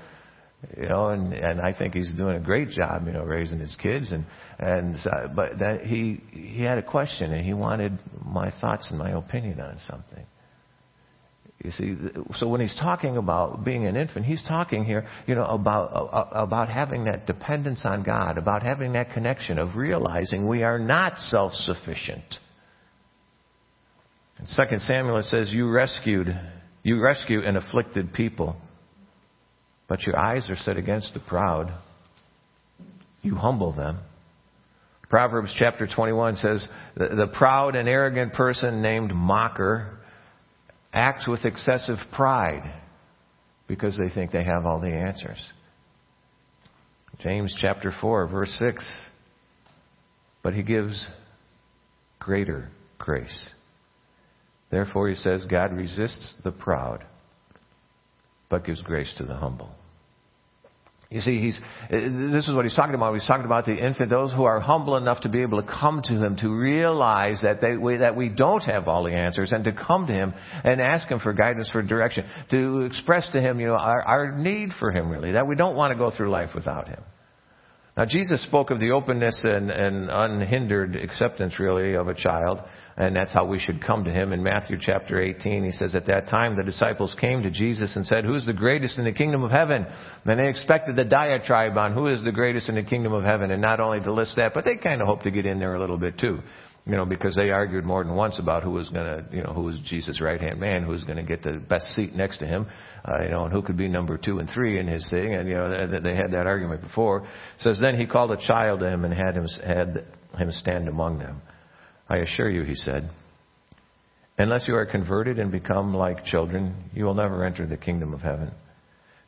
You 0.76 0.88
know, 0.90 1.08
and 1.08 1.32
and 1.32 1.58
I 1.58 1.72
think 1.72 1.94
he's 1.94 2.10
doing 2.12 2.36
a 2.36 2.40
great 2.40 2.68
job. 2.68 3.06
You 3.06 3.14
know, 3.14 3.24
raising 3.24 3.58
his 3.58 3.74
kids 3.82 4.12
and 4.12 4.26
and 4.58 4.96
uh, 4.96 5.28
but 5.34 5.58
that 5.60 5.86
he 5.86 6.20
he 6.30 6.62
had 6.62 6.76
a 6.76 6.82
question 6.82 7.32
and 7.32 7.42
he 7.42 7.54
wanted 7.54 7.98
my 8.22 8.52
thoughts 8.60 8.86
and 8.90 8.98
my 8.98 9.12
opinion 9.12 9.60
on 9.60 9.78
something. 9.88 10.26
You 11.62 11.70
see, 11.72 11.94
so 12.36 12.48
when 12.48 12.62
he's 12.62 12.74
talking 12.80 13.18
about 13.18 13.64
being 13.64 13.86
an 13.86 13.94
infant, 13.94 14.24
he's 14.24 14.42
talking 14.48 14.84
here, 14.84 15.06
you 15.26 15.34
know, 15.34 15.44
about 15.44 16.08
about 16.32 16.70
having 16.70 17.04
that 17.04 17.26
dependence 17.26 17.82
on 17.84 18.02
God, 18.02 18.38
about 18.38 18.62
having 18.62 18.94
that 18.94 19.12
connection 19.12 19.58
of 19.58 19.76
realizing 19.76 20.48
we 20.48 20.62
are 20.62 20.78
not 20.78 21.18
self-sufficient. 21.18 22.24
In 24.38 24.46
2 24.46 24.78
Samuel 24.78 25.22
says, 25.22 25.52
"You 25.52 25.70
rescued, 25.70 26.34
you 26.82 26.98
rescue 26.98 27.42
an 27.44 27.56
afflicted 27.58 28.14
people, 28.14 28.56
but 29.86 30.04
your 30.04 30.18
eyes 30.18 30.48
are 30.48 30.56
set 30.56 30.78
against 30.78 31.12
the 31.12 31.20
proud. 31.20 31.74
You 33.20 33.34
humble 33.34 33.72
them." 33.72 33.98
Proverbs 35.10 35.52
chapter 35.58 35.86
21 35.86 36.36
says, 36.36 36.66
"The, 36.96 37.08
the 37.08 37.26
proud 37.26 37.76
and 37.76 37.86
arrogant 37.86 38.32
person 38.32 38.80
named 38.80 39.14
mocker." 39.14 39.98
Acts 40.92 41.26
with 41.28 41.44
excessive 41.44 41.98
pride 42.12 42.80
because 43.66 43.96
they 43.96 44.12
think 44.12 44.32
they 44.32 44.44
have 44.44 44.66
all 44.66 44.80
the 44.80 44.88
answers. 44.88 45.52
James 47.20 47.54
chapter 47.60 47.92
4, 48.00 48.28
verse 48.28 48.54
6. 48.58 48.84
But 50.42 50.54
he 50.54 50.62
gives 50.62 51.06
greater 52.18 52.70
grace. 52.98 53.50
Therefore, 54.70 55.08
he 55.08 55.14
says, 55.14 55.44
God 55.46 55.72
resists 55.72 56.32
the 56.44 56.52
proud, 56.52 57.04
but 58.48 58.64
gives 58.64 58.82
grace 58.82 59.12
to 59.18 59.24
the 59.24 59.34
humble. 59.36 59.70
You 61.10 61.20
see, 61.20 61.40
he's, 61.40 61.58
uh, 61.58 61.96
this 62.32 62.46
is 62.46 62.54
what 62.54 62.64
he's 62.64 62.76
talking 62.76 62.94
about. 62.94 63.12
He's 63.14 63.26
talking 63.26 63.44
about 63.44 63.66
the 63.66 63.74
infant, 63.74 64.10
those 64.10 64.32
who 64.32 64.44
are 64.44 64.60
humble 64.60 64.96
enough 64.96 65.22
to 65.22 65.28
be 65.28 65.42
able 65.42 65.60
to 65.60 65.68
come 65.68 66.02
to 66.04 66.24
him, 66.24 66.36
to 66.36 66.48
realize 66.48 67.40
that, 67.42 67.60
they, 67.60 67.76
we, 67.76 67.96
that 67.96 68.14
we 68.14 68.28
don't 68.28 68.62
have 68.62 68.86
all 68.86 69.02
the 69.02 69.12
answers, 69.12 69.50
and 69.50 69.64
to 69.64 69.72
come 69.72 70.06
to 70.06 70.12
him 70.12 70.32
and 70.62 70.80
ask 70.80 71.08
him 71.08 71.18
for 71.18 71.32
guidance, 71.32 71.68
for 71.68 71.82
direction, 71.82 72.26
to 72.50 72.82
express 72.82 73.28
to 73.30 73.40
him, 73.40 73.58
you 73.58 73.66
know, 73.66 73.74
our, 73.74 74.00
our 74.02 74.38
need 74.38 74.68
for 74.78 74.92
him, 74.92 75.10
really, 75.10 75.32
that 75.32 75.48
we 75.48 75.56
don't 75.56 75.74
want 75.74 75.90
to 75.90 75.98
go 75.98 76.12
through 76.16 76.30
life 76.30 76.50
without 76.54 76.86
him. 76.86 77.02
Now, 78.00 78.06
Jesus 78.06 78.42
spoke 78.44 78.70
of 78.70 78.80
the 78.80 78.92
openness 78.92 79.42
and, 79.44 79.70
and 79.70 80.08
unhindered 80.10 80.96
acceptance, 80.96 81.60
really, 81.60 81.96
of 81.96 82.08
a 82.08 82.14
child, 82.14 82.62
and 82.96 83.14
that's 83.14 83.30
how 83.30 83.44
we 83.44 83.58
should 83.58 83.84
come 83.84 84.04
to 84.04 84.10
him. 84.10 84.32
In 84.32 84.42
Matthew 84.42 84.78
chapter 84.80 85.20
18, 85.20 85.64
he 85.64 85.72
says, 85.72 85.94
At 85.94 86.06
that 86.06 86.26
time, 86.28 86.56
the 86.56 86.62
disciples 86.62 87.14
came 87.20 87.42
to 87.42 87.50
Jesus 87.50 87.96
and 87.96 88.06
said, 88.06 88.24
Who's 88.24 88.46
the 88.46 88.54
greatest 88.54 88.96
in 88.96 89.04
the 89.04 89.12
kingdom 89.12 89.42
of 89.44 89.50
heaven? 89.50 89.84
And 90.24 90.40
they 90.40 90.48
expected 90.48 90.96
the 90.96 91.04
diatribe 91.04 91.76
on 91.76 91.92
who 91.92 92.06
is 92.06 92.24
the 92.24 92.32
greatest 92.32 92.70
in 92.70 92.76
the 92.76 92.82
kingdom 92.84 93.12
of 93.12 93.22
heaven, 93.22 93.50
and 93.50 93.60
not 93.60 93.80
only 93.80 94.00
to 94.00 94.14
list 94.14 94.36
that, 94.36 94.54
but 94.54 94.64
they 94.64 94.76
kind 94.76 95.02
of 95.02 95.06
hoped 95.06 95.24
to 95.24 95.30
get 95.30 95.44
in 95.44 95.58
there 95.58 95.74
a 95.74 95.80
little 95.80 95.98
bit 95.98 96.18
too 96.18 96.38
you 96.86 96.96
know, 96.96 97.04
because 97.04 97.36
they 97.36 97.50
argued 97.50 97.84
more 97.84 98.02
than 98.02 98.14
once 98.14 98.38
about 98.38 98.62
who 98.62 98.70
was 98.70 98.88
going 98.88 99.04
to, 99.04 99.36
you 99.36 99.42
know, 99.42 99.52
who 99.52 99.62
was 99.62 99.78
Jesus' 99.86 100.20
right 100.20 100.40
hand 100.40 100.58
man, 100.58 100.82
who 100.82 100.90
was 100.90 101.04
going 101.04 101.18
to 101.18 101.22
get 101.22 101.42
the 101.42 101.52
best 101.52 101.84
seat 101.94 102.14
next 102.14 102.38
to 102.38 102.46
him, 102.46 102.66
uh, 103.04 103.22
you 103.22 103.30
know, 103.30 103.44
and 103.44 103.52
who 103.52 103.62
could 103.62 103.76
be 103.76 103.88
number 103.88 104.16
two 104.16 104.38
and 104.38 104.48
three 104.52 104.78
in 104.78 104.86
his 104.86 105.08
thing, 105.10 105.34
and 105.34 105.48
you 105.48 105.54
know, 105.54 105.70
they, 105.70 106.00
they 106.00 106.16
had 106.16 106.32
that 106.32 106.46
argument 106.46 106.82
before. 106.82 107.20
It 107.20 107.26
says 107.60 107.78
then 107.80 107.98
he 107.98 108.06
called 108.06 108.32
a 108.32 108.46
child 108.46 108.80
to 108.80 108.88
him 108.88 109.04
and 109.04 109.12
had 109.12 109.34
him 109.34 109.46
had 109.62 110.06
him 110.38 110.52
stand 110.52 110.88
among 110.88 111.18
them. 111.18 111.42
I 112.08 112.18
assure 112.18 112.50
you, 112.50 112.64
he 112.64 112.74
said, 112.74 113.08
unless 114.36 114.66
you 114.66 114.74
are 114.74 114.86
converted 114.86 115.38
and 115.38 115.52
become 115.52 115.94
like 115.94 116.24
children, 116.24 116.90
you 116.92 117.04
will 117.04 117.14
never 117.14 117.44
enter 117.44 117.66
the 117.66 117.76
kingdom 117.76 118.14
of 118.14 118.20
heaven. 118.20 118.50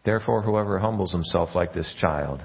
Therefore, 0.04 0.42
whoever 0.42 0.78
humbles 0.78 1.12
himself 1.12 1.50
like 1.54 1.72
this 1.74 1.94
child, 2.00 2.42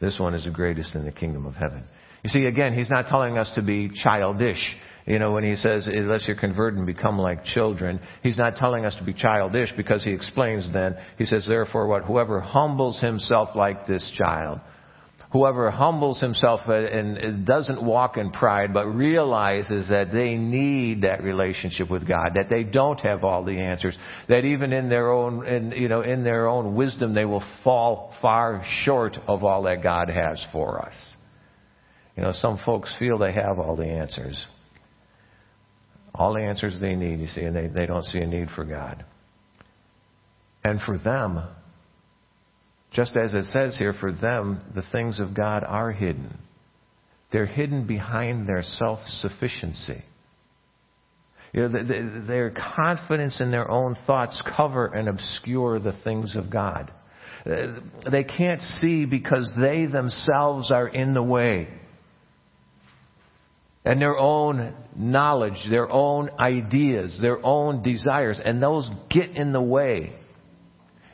this 0.00 0.18
one 0.18 0.34
is 0.34 0.44
the 0.44 0.50
greatest 0.50 0.96
in 0.96 1.04
the 1.04 1.12
kingdom 1.12 1.46
of 1.46 1.54
heaven. 1.54 1.84
You 2.24 2.30
see, 2.30 2.46
again, 2.46 2.72
he's 2.72 2.88
not 2.88 3.06
telling 3.08 3.36
us 3.36 3.50
to 3.54 3.62
be 3.62 3.90
childish. 4.02 4.58
You 5.06 5.18
know, 5.18 5.32
when 5.32 5.44
he 5.44 5.56
says, 5.56 5.86
unless 5.86 6.26
you're 6.26 6.36
converted 6.36 6.78
and 6.78 6.86
become 6.86 7.18
like 7.18 7.44
children, 7.44 8.00
he's 8.22 8.38
not 8.38 8.56
telling 8.56 8.86
us 8.86 8.96
to 8.96 9.04
be 9.04 9.12
childish 9.12 9.70
because 9.76 10.02
he 10.02 10.10
explains 10.10 10.72
then, 10.72 10.96
he 11.18 11.26
says, 11.26 11.44
therefore 11.46 11.86
what? 11.86 12.04
Whoever 12.04 12.40
humbles 12.40 12.98
himself 12.98 13.50
like 13.54 13.86
this 13.86 14.10
child, 14.16 14.60
whoever 15.32 15.70
humbles 15.70 16.18
himself 16.22 16.60
uh, 16.66 16.72
and 16.72 17.18
uh, 17.18 17.30
doesn't 17.44 17.82
walk 17.82 18.16
in 18.16 18.30
pride, 18.30 18.72
but 18.72 18.86
realizes 18.86 19.90
that 19.90 20.10
they 20.10 20.36
need 20.36 21.02
that 21.02 21.22
relationship 21.22 21.90
with 21.90 22.08
God, 22.08 22.30
that 22.36 22.48
they 22.48 22.62
don't 22.62 23.00
have 23.00 23.22
all 23.22 23.44
the 23.44 23.58
answers, 23.58 23.98
that 24.30 24.46
even 24.46 24.72
in 24.72 24.88
their 24.88 25.12
own, 25.12 25.46
in, 25.46 25.72
you 25.72 25.88
know, 25.88 26.00
in 26.00 26.24
their 26.24 26.48
own 26.48 26.74
wisdom, 26.74 27.12
they 27.12 27.26
will 27.26 27.44
fall 27.62 28.14
far 28.22 28.64
short 28.84 29.18
of 29.26 29.44
all 29.44 29.64
that 29.64 29.82
God 29.82 30.08
has 30.08 30.42
for 30.50 30.80
us. 30.80 30.94
You 32.16 32.22
know, 32.22 32.32
some 32.32 32.58
folks 32.64 32.94
feel 32.98 33.18
they 33.18 33.32
have 33.32 33.58
all 33.58 33.76
the 33.76 33.86
answers. 33.86 34.46
All 36.14 36.34
the 36.34 36.42
answers 36.42 36.78
they 36.80 36.94
need, 36.94 37.20
you 37.20 37.26
see, 37.26 37.42
and 37.42 37.56
they, 37.56 37.66
they 37.66 37.86
don't 37.86 38.04
see 38.04 38.18
a 38.18 38.26
need 38.26 38.48
for 38.54 38.64
God. 38.64 39.04
And 40.62 40.80
for 40.80 40.96
them, 40.96 41.42
just 42.92 43.16
as 43.16 43.34
it 43.34 43.46
says 43.46 43.76
here, 43.76 43.92
for 44.00 44.12
them, 44.12 44.60
the 44.74 44.84
things 44.92 45.18
of 45.18 45.34
God 45.34 45.64
are 45.64 45.90
hidden. 45.90 46.38
They're 47.32 47.46
hidden 47.46 47.86
behind 47.86 48.48
their 48.48 48.62
self 48.62 49.00
sufficiency. 49.06 50.04
You 51.52 51.68
know, 51.68 52.24
their 52.26 52.50
confidence 52.76 53.40
in 53.40 53.50
their 53.50 53.68
own 53.68 53.96
thoughts 54.06 54.40
cover 54.56 54.86
and 54.86 55.08
obscure 55.08 55.80
the 55.80 55.96
things 56.04 56.36
of 56.36 56.50
God. 56.50 56.92
They 57.44 58.24
can't 58.24 58.60
see 58.60 59.04
because 59.04 59.52
they 59.60 59.86
themselves 59.86 60.70
are 60.70 60.88
in 60.88 61.14
the 61.14 61.22
way 61.22 61.68
and 63.84 64.00
their 64.00 64.18
own 64.18 64.74
knowledge, 64.96 65.66
their 65.68 65.90
own 65.92 66.30
ideas, 66.38 67.18
their 67.20 67.44
own 67.44 67.82
desires, 67.82 68.40
and 68.42 68.62
those 68.62 68.90
get 69.10 69.30
in 69.30 69.52
the 69.52 69.60
way. 69.60 70.12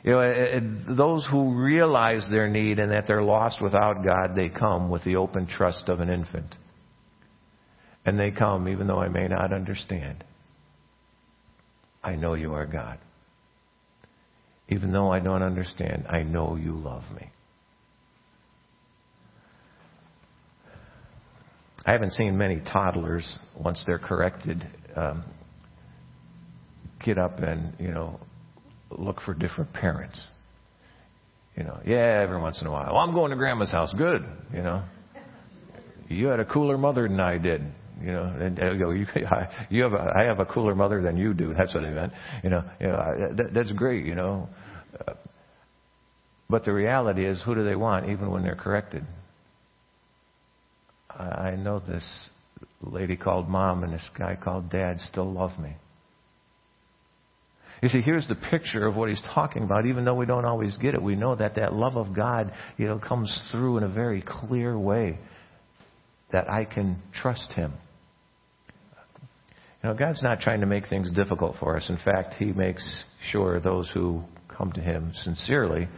You 0.03 0.11
know, 0.11 0.19
eh, 0.19 0.57
eh, 0.57 0.59
those 0.95 1.27
who 1.29 1.61
realize 1.61 2.27
their 2.31 2.49
need 2.49 2.79
and 2.79 2.91
that 2.91 3.05
they're 3.07 3.21
lost 3.21 3.61
without 3.61 4.03
God, 4.03 4.35
they 4.35 4.49
come 4.49 4.89
with 4.89 5.03
the 5.03 5.17
open 5.17 5.47
trust 5.47 5.89
of 5.89 5.99
an 5.99 6.09
infant. 6.09 6.55
And 8.05 8.19
they 8.19 8.31
come 8.31 8.67
even 8.67 8.87
though 8.87 8.99
I 8.99 9.09
may 9.09 9.27
not 9.27 9.53
understand. 9.53 10.23
I 12.03 12.15
know 12.15 12.33
you 12.33 12.53
are 12.53 12.65
God. 12.65 12.97
Even 14.69 14.91
though 14.91 15.11
I 15.11 15.19
don't 15.19 15.43
understand, 15.43 16.05
I 16.09 16.23
know 16.23 16.55
you 16.55 16.71
love 16.71 17.03
me. 17.15 17.29
I 21.85 21.93
haven't 21.93 22.11
seen 22.11 22.37
many 22.37 22.61
toddlers, 22.71 23.37
once 23.57 23.83
they're 23.85 23.99
corrected, 23.99 24.65
um, 24.95 25.23
get 27.03 27.17
up 27.17 27.39
and, 27.39 27.73
you 27.79 27.89
know, 27.89 28.19
look 28.91 29.21
for 29.21 29.33
different 29.33 29.73
parents. 29.73 30.27
You 31.55 31.63
know, 31.63 31.79
yeah, 31.85 32.21
every 32.23 32.39
once 32.39 32.61
in 32.61 32.67
a 32.67 32.71
while. 32.71 32.93
Well, 32.93 33.01
I'm 33.01 33.13
going 33.13 33.31
to 33.31 33.37
grandma's 33.37 33.71
house. 33.71 33.93
Good, 33.97 34.23
you 34.53 34.61
know. 34.61 34.83
You 36.07 36.27
had 36.27 36.39
a 36.39 36.45
cooler 36.45 36.77
mother 36.77 37.07
than 37.07 37.19
I 37.19 37.37
did. 37.37 37.61
You 38.01 38.11
know, 38.13 38.23
and, 38.23 38.57
and 38.57 38.79
go, 38.79 38.91
you, 38.91 39.05
you 39.69 39.83
have 39.83 39.93
a, 39.93 40.13
I 40.15 40.23
have 40.23 40.39
a 40.39 40.45
cooler 40.45 40.75
mother 40.75 41.01
than 41.01 41.17
you 41.17 41.33
do. 41.33 41.53
That's 41.53 41.73
what 41.73 41.83
I 41.83 41.89
meant. 41.91 42.13
You 42.43 42.49
know, 42.49 42.63
you 42.79 42.87
know, 42.87 42.95
I, 42.95 43.33
that, 43.35 43.53
that's 43.53 43.71
great. 43.73 44.05
You 44.05 44.15
know, 44.15 44.49
uh, 45.07 45.13
but 46.49 46.65
the 46.65 46.73
reality 46.73 47.25
is, 47.25 47.41
who 47.45 47.55
do 47.55 47.63
they 47.63 47.75
want, 47.75 48.09
even 48.09 48.31
when 48.31 48.43
they're 48.43 48.55
corrected? 48.55 49.05
I 51.19 51.55
know 51.57 51.79
this 51.79 52.05
lady 52.81 53.15
called 53.15 53.47
mom 53.47 53.83
and 53.83 53.93
this 53.93 54.09
guy 54.17 54.35
called 54.41 54.69
dad 54.69 54.99
still 55.01 55.31
love 55.31 55.57
me. 55.59 55.75
You 57.81 57.89
see, 57.89 58.01
here's 58.01 58.27
the 58.27 58.35
picture 58.35 58.85
of 58.85 58.95
what 58.95 59.09
he's 59.09 59.21
talking 59.33 59.63
about. 59.63 59.87
Even 59.87 60.05
though 60.05 60.13
we 60.13 60.27
don't 60.27 60.45
always 60.45 60.77
get 60.77 60.93
it, 60.93 61.01
we 61.01 61.15
know 61.15 61.35
that 61.35 61.55
that 61.55 61.73
love 61.73 61.95
of 61.95 62.15
God, 62.15 62.53
you 62.77 62.85
know, 62.85 62.99
comes 62.99 63.49
through 63.51 63.77
in 63.77 63.83
a 63.83 63.89
very 63.89 64.23
clear 64.25 64.77
way. 64.77 65.17
That 66.31 66.49
I 66.49 66.63
can 66.63 67.01
trust 67.13 67.51
Him. 67.53 67.73
You 69.83 69.89
know, 69.89 69.95
God's 69.95 70.21
not 70.21 70.39
trying 70.39 70.61
to 70.61 70.67
make 70.67 70.87
things 70.87 71.11
difficult 71.11 71.55
for 71.59 71.75
us. 71.75 71.89
In 71.89 71.97
fact, 72.05 72.35
He 72.35 72.45
makes 72.45 73.03
sure 73.31 73.59
those 73.59 73.89
who 73.93 74.23
come 74.47 74.71
to 74.73 74.81
Him 74.81 75.11
sincerely 75.23 75.89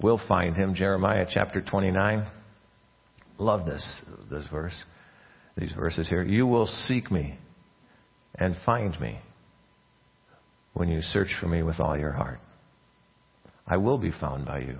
will 0.00 0.20
find 0.28 0.56
Him. 0.56 0.74
Jeremiah 0.74 1.26
chapter 1.28 1.60
29. 1.60 2.26
Love 3.38 3.66
this, 3.66 4.02
this 4.30 4.44
verse, 4.50 4.74
these 5.56 5.72
verses 5.72 6.08
here. 6.08 6.22
You 6.22 6.46
will 6.46 6.66
seek 6.66 7.10
me 7.10 7.36
and 8.34 8.56
find 8.64 8.98
me 9.00 9.18
when 10.72 10.88
you 10.88 11.00
search 11.02 11.28
for 11.40 11.48
me 11.48 11.62
with 11.62 11.80
all 11.80 11.98
your 11.98 12.12
heart. 12.12 12.40
I 13.66 13.76
will 13.78 13.98
be 13.98 14.12
found 14.20 14.46
by 14.46 14.60
you. 14.60 14.78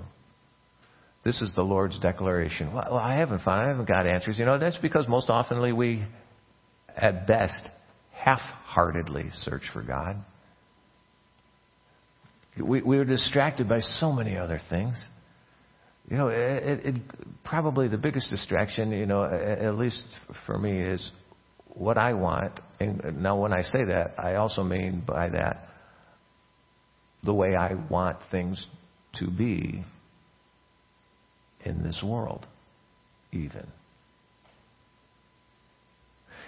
This 1.24 1.40
is 1.40 1.54
the 1.54 1.62
Lord's 1.62 1.98
declaration. 2.00 2.72
Well, 2.74 2.96
I 2.96 3.16
haven't 3.16 3.42
found, 3.42 3.62
I 3.62 3.68
haven't 3.68 3.88
got 3.88 4.06
answers. 4.06 4.38
You 4.38 4.44
know, 4.44 4.58
that's 4.58 4.76
because 4.78 5.08
most 5.08 5.28
oftenly 5.28 5.74
we, 5.74 6.04
at 6.94 7.26
best, 7.26 7.60
half-heartedly 8.12 9.30
search 9.42 9.62
for 9.72 9.82
God. 9.82 10.16
We, 12.62 12.82
we're 12.82 13.06
distracted 13.06 13.68
by 13.68 13.80
so 13.80 14.12
many 14.12 14.36
other 14.36 14.60
things. 14.68 15.02
You 16.10 16.18
know, 16.18 16.28
it, 16.28 16.84
it, 16.84 16.94
probably 17.44 17.88
the 17.88 17.96
biggest 17.96 18.30
distraction, 18.30 18.92
you 18.92 19.06
know, 19.06 19.24
at 19.24 19.78
least 19.78 20.04
for 20.46 20.58
me, 20.58 20.80
is 20.80 21.10
what 21.68 21.96
I 21.96 22.12
want. 22.12 22.60
And 22.78 23.22
now, 23.22 23.40
when 23.40 23.52
I 23.52 23.62
say 23.62 23.84
that, 23.86 24.14
I 24.18 24.34
also 24.34 24.62
mean 24.62 25.02
by 25.06 25.30
that 25.30 25.68
the 27.24 27.32
way 27.32 27.56
I 27.56 27.74
want 27.74 28.18
things 28.30 28.64
to 29.14 29.30
be 29.30 29.82
in 31.64 31.82
this 31.82 32.02
world, 32.04 32.46
even. 33.32 33.66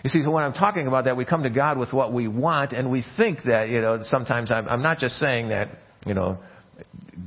You 0.05 0.11
see, 0.11 0.23
so 0.23 0.31
when 0.31 0.45
I'm 0.45 0.53
talking 0.53 0.87
about 0.87 1.05
that, 1.05 1.16
we 1.16 1.25
come 1.25 1.42
to 1.45 1.51
God 1.51 1.79
with 1.79 1.92
what 1.92 2.12
we 2.12 2.29
want, 2.29 2.73
and 2.73 2.90
we 2.90 3.03
think 3.16 3.45
that, 3.45 3.71
you 3.71 3.81
know, 3.81 4.01
sometimes 4.03 4.51
I'm, 4.51 4.69
I'm 4.69 4.83
not 4.83 4.99
just 4.99 5.16
saying 5.16 5.49
that, 5.49 5.71
you 6.05 6.12
know, 6.12 6.38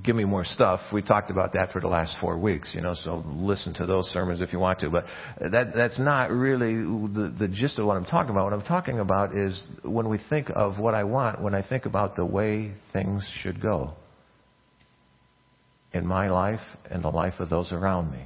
give 0.03 0.15
me 0.15 0.23
more 0.23 0.43
stuff. 0.43 0.79
We 0.93 1.01
talked 1.01 1.31
about 1.31 1.53
that 1.53 1.71
for 1.71 1.81
the 1.81 1.87
last 1.87 2.15
four 2.21 2.37
weeks, 2.37 2.71
you 2.73 2.81
know, 2.81 2.93
so 2.93 3.23
listen 3.27 3.73
to 3.75 3.85
those 3.85 4.07
sermons 4.09 4.41
if 4.41 4.53
you 4.53 4.59
want 4.59 4.79
to. 4.79 4.89
But 4.89 5.05
that, 5.51 5.73
that's 5.75 5.99
not 5.99 6.31
really 6.31 6.73
the, 6.75 7.35
the 7.37 7.47
gist 7.47 7.79
of 7.79 7.85
what 7.85 7.97
I'm 7.97 8.05
talking 8.05 8.31
about. 8.31 8.45
What 8.45 8.53
I'm 8.53 8.65
talking 8.65 8.99
about 8.99 9.35
is 9.37 9.61
when 9.83 10.09
we 10.09 10.19
think 10.29 10.51
of 10.55 10.79
what 10.79 10.93
I 10.93 11.03
want, 11.03 11.41
when 11.41 11.55
I 11.55 11.67
think 11.67 11.85
about 11.85 12.15
the 12.15 12.25
way 12.25 12.73
things 12.93 13.27
should 13.41 13.61
go 13.61 13.93
in 15.93 16.05
my 16.05 16.29
life 16.29 16.61
and 16.89 17.03
the 17.03 17.09
life 17.09 17.33
of 17.39 17.49
those 17.49 17.71
around 17.71 18.11
me, 18.11 18.25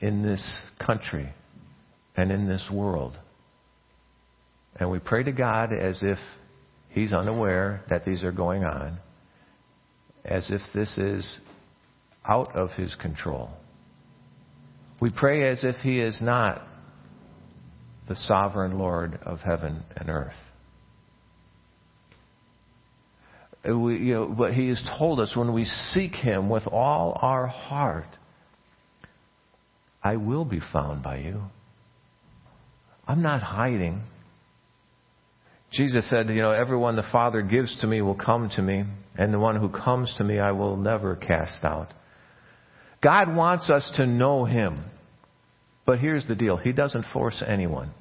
in 0.00 0.22
this 0.22 0.62
country 0.84 1.32
and 2.16 2.30
in 2.30 2.46
this 2.46 2.68
world. 2.70 3.18
And 4.76 4.90
we 4.90 4.98
pray 4.98 5.22
to 5.22 5.32
God 5.32 5.72
as 5.72 5.98
if 6.02 6.18
He's 6.92 7.12
unaware 7.12 7.82
that 7.88 8.04
these 8.04 8.22
are 8.22 8.32
going 8.32 8.64
on, 8.64 8.98
as 10.24 10.50
if 10.50 10.60
this 10.74 10.96
is 10.98 11.38
out 12.24 12.54
of 12.54 12.70
his 12.72 12.94
control. 12.96 13.50
We 15.00 15.10
pray 15.10 15.50
as 15.50 15.64
if 15.64 15.76
he 15.76 15.98
is 16.00 16.18
not 16.20 16.62
the 18.08 18.14
sovereign 18.14 18.78
Lord 18.78 19.18
of 19.24 19.40
heaven 19.40 19.82
and 19.96 20.08
earth. 20.08 20.34
Uh, 23.68 23.78
we, 23.78 23.98
you 23.98 24.14
know, 24.14 24.26
but 24.26 24.54
He 24.54 24.68
has 24.68 24.82
told 24.98 25.20
us 25.20 25.36
when 25.36 25.52
we 25.52 25.64
seek 25.92 26.14
Him 26.14 26.48
with 26.48 26.66
all 26.66 27.18
our 27.20 27.46
heart, 27.46 28.08
I 30.02 30.16
will 30.16 30.44
be 30.44 30.60
found 30.72 31.02
by 31.02 31.18
you. 31.18 31.42
I'm 33.06 33.22
not 33.22 33.42
hiding. 33.42 34.02
Jesus 35.72 36.08
said, 36.10 36.28
you 36.28 36.42
know, 36.42 36.50
everyone 36.50 36.96
the 36.96 37.04
Father 37.10 37.40
gives 37.42 37.80
to 37.80 37.86
me 37.86 38.02
will 38.02 38.14
come 38.14 38.50
to 38.56 38.62
me, 38.62 38.84
and 39.16 39.32
the 39.32 39.38
one 39.38 39.56
who 39.56 39.70
comes 39.70 40.14
to 40.18 40.24
me 40.24 40.38
I 40.38 40.52
will 40.52 40.76
never 40.76 41.16
cast 41.16 41.64
out. 41.64 41.92
God 43.02 43.34
wants 43.34 43.70
us 43.70 43.90
to 43.96 44.06
know 44.06 44.44
Him. 44.44 44.84
But 45.84 45.98
here's 45.98 46.26
the 46.28 46.36
deal. 46.36 46.56
He 46.56 46.72
doesn't 46.72 47.06
force 47.12 47.42
anyone. 47.46 47.92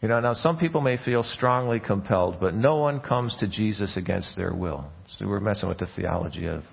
You 0.00 0.08
know, 0.08 0.20
now 0.20 0.34
some 0.34 0.58
people 0.58 0.80
may 0.80 0.96
feel 0.96 1.22
strongly 1.22 1.78
compelled, 1.78 2.40
but 2.40 2.54
no 2.54 2.76
one 2.76 3.00
comes 3.00 3.36
to 3.40 3.46
Jesus 3.46 3.96
against 3.96 4.36
their 4.36 4.54
will. 4.54 4.86
So 5.18 5.28
we're 5.28 5.40
messing 5.40 5.68
with 5.68 5.78
the 5.78 5.86
theology 5.94 6.46
of 6.46 6.64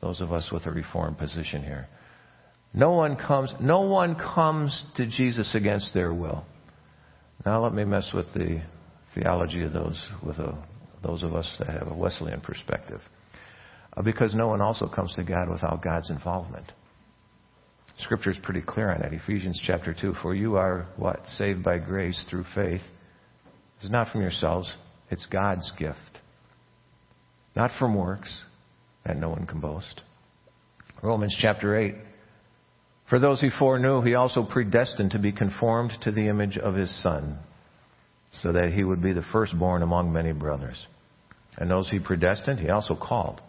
those 0.00 0.20
of 0.20 0.32
us 0.32 0.50
with 0.52 0.66
a 0.66 0.70
reformed 0.70 1.18
position 1.18 1.62
here. 1.62 1.88
No 2.72 2.92
one 2.92 3.16
comes, 3.16 3.52
no 3.60 3.82
one 3.82 4.14
comes 4.14 4.84
to 4.96 5.06
Jesus 5.06 5.54
against 5.54 5.92
their 5.92 6.14
will. 6.14 6.44
Now 7.44 7.62
let 7.62 7.74
me 7.74 7.84
mess 7.84 8.10
with 8.14 8.32
the 8.34 8.62
theology 9.14 9.62
of 9.62 9.72
those 9.72 10.00
with 10.24 10.38
a, 10.38 10.56
those 11.02 11.22
of 11.22 11.34
us 11.34 11.50
that 11.58 11.68
have 11.68 11.88
a 11.88 11.94
Wesleyan 11.94 12.40
perspective. 12.40 13.00
Uh, 13.96 14.02
because 14.02 14.34
no 14.34 14.48
one 14.48 14.60
also 14.60 14.86
comes 14.86 15.12
to 15.14 15.24
God 15.24 15.50
without 15.50 15.82
God's 15.82 16.10
involvement. 16.10 16.70
Scripture 17.98 18.30
is 18.30 18.38
pretty 18.42 18.62
clear 18.62 18.90
on 18.90 19.00
that. 19.00 19.12
Ephesians 19.12 19.60
chapter 19.66 19.94
2. 19.98 20.14
For 20.22 20.34
you 20.34 20.56
are 20.56 20.86
what? 20.96 21.20
Saved 21.36 21.62
by 21.62 21.78
grace 21.78 22.24
through 22.30 22.44
faith. 22.54 22.80
It's 23.80 23.90
not 23.90 24.10
from 24.10 24.22
yourselves, 24.22 24.72
it's 25.10 25.26
God's 25.26 25.70
gift. 25.76 25.98
Not 27.54 27.70
from 27.78 27.94
works, 27.94 28.32
and 29.04 29.20
no 29.20 29.28
one 29.28 29.46
can 29.46 29.60
boast. 29.60 30.00
Romans 31.02 31.36
chapter 31.40 31.76
8. 31.76 31.94
For 33.12 33.18
those 33.18 33.42
he 33.42 33.50
foreknew, 33.50 34.00
he 34.00 34.14
also 34.14 34.42
predestined 34.42 35.10
to 35.10 35.18
be 35.18 35.32
conformed 35.32 35.92
to 36.00 36.10
the 36.10 36.28
image 36.28 36.56
of 36.56 36.74
his 36.74 36.90
Son, 37.02 37.38
so 38.40 38.52
that 38.52 38.72
he 38.72 38.82
would 38.82 39.02
be 39.02 39.12
the 39.12 39.24
firstborn 39.30 39.82
among 39.82 40.14
many 40.14 40.32
brothers. 40.32 40.86
And 41.58 41.70
those 41.70 41.90
he 41.90 41.98
predestined, 41.98 42.58
he 42.58 42.70
also 42.70 42.96
called. 42.96 43.42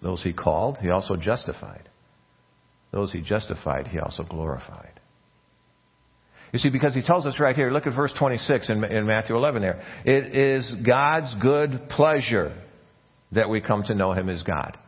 Those 0.00 0.22
he 0.22 0.32
called, 0.32 0.78
he 0.78 0.88
also 0.88 1.14
justified. 1.14 1.90
Those 2.90 3.12
he 3.12 3.20
justified, 3.20 3.88
he 3.88 3.98
also 3.98 4.22
glorified. 4.22 4.98
You 6.54 6.58
see, 6.58 6.70
because 6.70 6.94
he 6.94 7.02
tells 7.02 7.26
us 7.26 7.38
right 7.38 7.54
here, 7.54 7.70
look 7.70 7.86
at 7.86 7.94
verse 7.94 8.14
26 8.18 8.70
in, 8.70 8.82
in 8.82 9.04
Matthew 9.04 9.36
11 9.36 9.60
there. 9.60 9.82
It 10.06 10.34
is 10.34 10.74
God's 10.86 11.34
good 11.42 11.90
pleasure 11.90 12.56
that 13.32 13.50
we 13.50 13.60
come 13.60 13.82
to 13.88 13.94
know 13.94 14.14
him 14.14 14.30
as 14.30 14.42
God. 14.42 14.78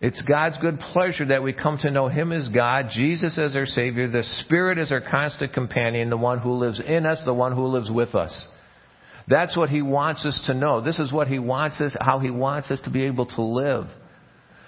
It's 0.00 0.22
God's 0.22 0.56
good 0.58 0.78
pleasure 0.78 1.26
that 1.26 1.42
we 1.42 1.52
come 1.52 1.78
to 1.78 1.90
know 1.90 2.06
Him 2.06 2.30
as 2.30 2.48
God, 2.48 2.86
Jesus 2.92 3.36
as 3.36 3.56
our 3.56 3.66
Savior, 3.66 4.06
the 4.08 4.22
Spirit 4.44 4.78
as 4.78 4.92
our 4.92 5.00
constant 5.00 5.52
companion, 5.52 6.08
the 6.08 6.16
one 6.16 6.38
who 6.38 6.52
lives 6.52 6.80
in 6.80 7.04
us, 7.04 7.20
the 7.24 7.34
one 7.34 7.52
who 7.52 7.66
lives 7.66 7.90
with 7.90 8.14
us. 8.14 8.46
That's 9.26 9.56
what 9.56 9.70
He 9.70 9.82
wants 9.82 10.24
us 10.24 10.40
to 10.46 10.54
know. 10.54 10.80
This 10.80 11.00
is 11.00 11.12
what 11.12 11.26
He 11.26 11.40
wants 11.40 11.80
us, 11.80 11.96
how 12.00 12.20
He 12.20 12.30
wants 12.30 12.70
us 12.70 12.80
to 12.82 12.90
be 12.90 13.04
able 13.04 13.26
to 13.26 13.42
live. 13.42 13.86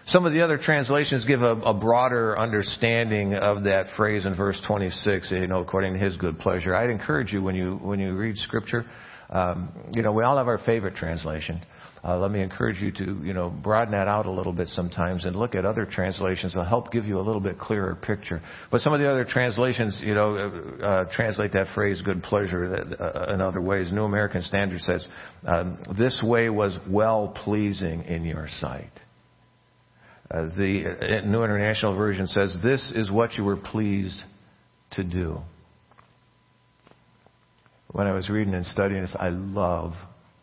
Some 0.07 0.27
of 0.27 0.33
the 0.33 0.41
other 0.41 0.59
translations 0.59 1.25
give 1.25 1.43
a, 1.43 1.53
a, 1.53 1.75
broader 1.75 2.37
understanding 2.37 3.35
of 3.35 3.65
that 3.65 3.87
phrase 3.97 4.27
in 4.27 4.35
verse 4.35 4.61
26, 4.67 5.31
you 5.31 5.47
know, 5.47 5.61
according 5.61 5.93
to 5.93 6.01
his 6.01 6.17
good 6.17 6.39
pleasure. 6.39 6.75
I'd 6.75 6.91
encourage 6.91 7.33
you 7.33 7.43
when 7.43 7.55
you, 7.55 7.77
when 7.77 8.01
you 8.01 8.17
read 8.17 8.37
scripture, 8.39 8.87
um, 9.29 9.71
you 9.93 10.03
know, 10.03 10.11
we 10.11 10.25
all 10.25 10.39
have 10.39 10.49
our 10.49 10.59
favorite 10.59 10.97
translation. 10.97 11.63
Uh, 12.03 12.19
let 12.19 12.31
me 12.31 12.41
encourage 12.41 12.81
you 12.81 12.91
to, 12.93 13.21
you 13.23 13.35
know, 13.35 13.51
broaden 13.51 13.93
that 13.93 14.09
out 14.09 14.25
a 14.25 14.31
little 14.31 14.55
bit 14.55 14.69
sometimes 14.69 15.25
and 15.25 15.37
look 15.37 15.55
at 15.55 15.67
other 15.67 15.85
translations. 15.85 16.53
It'll 16.53 16.65
help 16.65 16.91
give 16.91 17.05
you 17.05 17.19
a 17.19 17.21
little 17.21 17.43
bit 17.43 17.59
clearer 17.59 17.95
picture. 17.95 18.41
But 18.71 18.81
some 18.81 18.95
of 18.95 19.01
the 19.01 19.11
other 19.11 19.25
translations, 19.25 20.01
you 20.03 20.15
know, 20.15 20.37
uh, 20.37 20.83
uh, 20.83 21.05
translate 21.13 21.53
that 21.53 21.67
phrase 21.75 22.01
"good 22.01 22.23
pleasure" 22.23 22.75
uh, 22.99 23.35
in 23.35 23.43
other 23.43 23.61
ways. 23.61 23.93
New 23.93 24.05
American 24.05 24.43
Standard 24.43 24.81
says, 24.81 25.07
um, 25.47 25.79
"This 25.99 26.23
way 26.23 26.49
was 26.49 26.79
well 26.89 27.29
pleasing 27.29 28.05
in 28.05 28.25
your 28.25 28.49
sight." 28.61 28.93
Uh, 30.31 30.45
the 30.57 31.23
New 31.27 31.43
International 31.43 31.97
Version 31.97 32.27
says, 32.29 32.57
This 32.63 32.93
is 32.95 33.11
what 33.11 33.35
you 33.35 33.43
were 33.43 33.57
pleased 33.57 34.23
to 34.93 35.03
do. 35.03 35.41
When 37.89 38.07
I 38.07 38.13
was 38.13 38.31
reading 38.31 38.55
and 38.55 38.65
studying 38.65 39.03
this, 39.03 39.17
I 39.19 39.31
love 39.31 39.95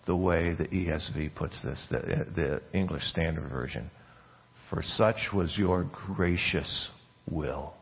the 0.07 0.15
way 0.15 0.53
the 0.53 0.65
ESV 0.65 1.35
puts 1.35 1.61
this, 1.63 1.87
the, 1.91 1.97
uh, 1.97 2.23
the 2.35 2.61
English 2.73 3.03
Standard 3.11 3.49
Version. 3.49 3.91
For 4.69 4.81
such 4.81 5.17
was 5.33 5.55
your 5.57 5.83
gracious 5.83 6.89
will. 7.29 7.73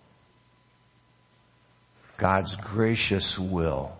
God's 2.20 2.54
gracious 2.74 3.40
will 3.40 3.94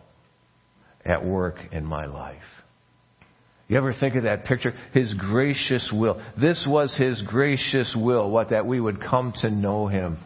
at 1.04 1.24
work 1.24 1.58
in 1.72 1.86
my 1.86 2.06
life. 2.06 2.42
You 3.68 3.78
ever 3.78 3.94
think 3.94 4.16
of 4.16 4.24
that 4.24 4.46
picture? 4.46 4.74
His 4.94 5.14
gracious 5.14 5.92
will. 5.94 6.22
This 6.40 6.66
was 6.68 6.96
His 6.98 7.22
gracious 7.24 7.96
will, 8.00 8.30
what, 8.30 8.50
that 8.52 8.66
we 8.66 8.80
would 8.80 9.02
come 9.02 9.34
to 9.38 9.50
know 9.50 9.88
Him. 9.88 10.18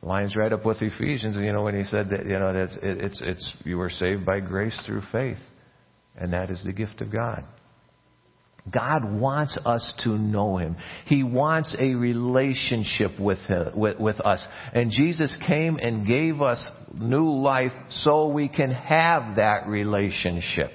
Lines 0.00 0.36
right 0.36 0.52
up 0.52 0.64
with 0.64 0.80
Ephesians, 0.80 1.36
you 1.36 1.52
know, 1.52 1.62
when 1.62 1.76
he 1.76 1.84
said 1.84 2.10
that, 2.10 2.26
you 2.26 2.36
know, 2.36 2.52
it's, 2.82 3.20
it's, 3.22 3.54
you 3.64 3.78
were 3.78 3.90
saved 3.90 4.26
by 4.26 4.40
grace 4.40 4.76
through 4.84 5.02
faith. 5.12 5.38
And 6.16 6.32
that 6.32 6.50
is 6.50 6.62
the 6.64 6.72
gift 6.72 7.00
of 7.00 7.10
God. 7.10 7.44
God 8.70 9.04
wants 9.04 9.58
us 9.66 9.92
to 10.04 10.10
know 10.10 10.56
Him. 10.56 10.76
He 11.06 11.24
wants 11.24 11.74
a 11.78 11.94
relationship 11.94 13.18
with, 13.18 13.38
him, 13.38 13.76
with, 13.76 13.98
with 13.98 14.20
us. 14.20 14.46
And 14.72 14.90
Jesus 14.90 15.36
came 15.46 15.78
and 15.78 16.06
gave 16.06 16.40
us 16.40 16.70
new 16.94 17.32
life 17.32 17.72
so 17.90 18.28
we 18.28 18.48
can 18.48 18.70
have 18.70 19.36
that 19.36 19.66
relationship. 19.66 20.70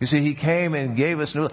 You 0.00 0.06
see, 0.08 0.20
He 0.20 0.34
came 0.34 0.74
and 0.74 0.96
gave 0.96 1.20
us 1.20 1.34
new. 1.34 1.48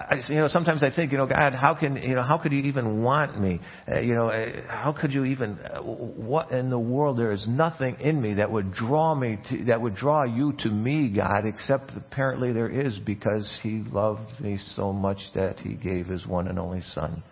I, 0.00 0.14
you 0.28 0.36
know, 0.36 0.46
sometimes 0.46 0.84
I 0.84 0.94
think, 0.94 1.10
you 1.10 1.18
know, 1.18 1.26
God, 1.26 1.54
how 1.54 1.74
can, 1.74 1.96
you 1.96 2.14
know, 2.14 2.22
how 2.22 2.38
could 2.38 2.52
you 2.52 2.60
even 2.60 3.02
want 3.02 3.40
me? 3.40 3.60
Uh, 3.90 3.98
you 3.98 4.14
know, 4.14 4.28
uh, 4.28 4.62
how 4.68 4.92
could 4.92 5.12
you 5.12 5.24
even, 5.24 5.58
uh, 5.58 5.80
what 5.80 6.52
in 6.52 6.70
the 6.70 6.78
world? 6.78 7.18
There 7.18 7.32
is 7.32 7.48
nothing 7.48 7.96
in 7.98 8.22
me 8.22 8.34
that 8.34 8.48
would 8.48 8.72
draw 8.72 9.16
me 9.16 9.38
to, 9.50 9.64
that 9.64 9.80
would 9.80 9.96
draw 9.96 10.22
you 10.22 10.52
to 10.60 10.70
me, 10.70 11.08
God, 11.08 11.46
except 11.46 11.90
apparently 11.96 12.52
there 12.52 12.68
is 12.68 12.96
because 13.04 13.50
He 13.64 13.82
loved 13.90 14.38
me 14.40 14.58
so 14.76 14.92
much 14.92 15.18
that 15.34 15.58
He 15.58 15.74
gave 15.74 16.06
His 16.06 16.24
one 16.24 16.46
and 16.46 16.60
only 16.60 16.82
Son. 16.92 17.24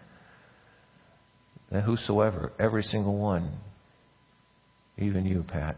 And 1.70 1.84
whosoever, 1.84 2.52
every 2.58 2.82
single 2.82 3.16
one, 3.16 3.58
even 4.98 5.24
you, 5.24 5.44
Pat, 5.46 5.76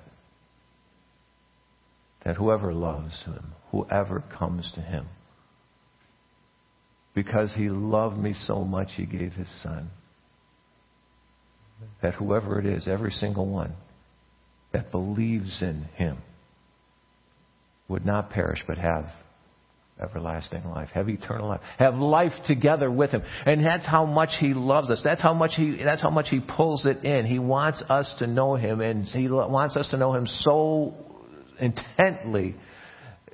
that 2.25 2.37
whoever 2.37 2.73
loves 2.73 3.25
Him, 3.25 3.53
whoever 3.73 4.23
comes 4.39 4.71
to 4.75 4.81
Him, 4.81 5.07
because 7.19 7.53
he 7.57 7.69
loved 7.69 8.17
me 8.17 8.33
so 8.33 8.63
much, 8.63 8.91
he 8.97 9.05
gave 9.05 9.33
his 9.33 9.49
son. 9.65 9.91
That 12.01 12.15
whoever 12.15 12.61
it 12.61 12.65
is, 12.65 12.87
every 12.87 13.11
single 13.11 13.49
one 13.49 13.73
that 14.73 14.93
believes 14.93 15.61
in 15.61 15.87
him 15.97 16.19
would 17.89 18.07
not 18.07 18.31
perish 18.31 18.63
but 18.69 18.79
have 18.79 19.07
everlasting 20.01 20.63
life, 20.63 20.91
have 20.95 21.09
eternal 21.09 21.49
life, 21.49 21.61
have 21.77 21.95
life 21.97 22.31
together 22.47 22.89
with 22.89 23.11
him. 23.11 23.25
And 23.45 23.67
that's 23.67 23.85
how 23.85 24.07
much 24.07 24.31
he 24.39 24.55
loves 24.55 24.89
us. 24.89 25.01
That's 25.03 25.21
how 25.21 25.35
much 25.35 25.55
he, 25.57 25.77
that's 25.83 26.01
how 26.01 26.11
much 26.11 26.29
he 26.29 26.39
pulls 26.39 26.87
it 26.87 27.03
in. 27.05 27.27
He 27.27 27.41
wants 27.41 27.83
us 27.91 28.15
to 28.21 28.29
know 28.29 28.55
him 28.55 28.81
and 28.81 29.05
he 29.05 29.29
wants 29.29 29.77
us 29.77 29.89
to 29.89 29.97
know 29.97 30.15
him 30.15 30.29
so 30.29 30.95
intently 31.59 32.55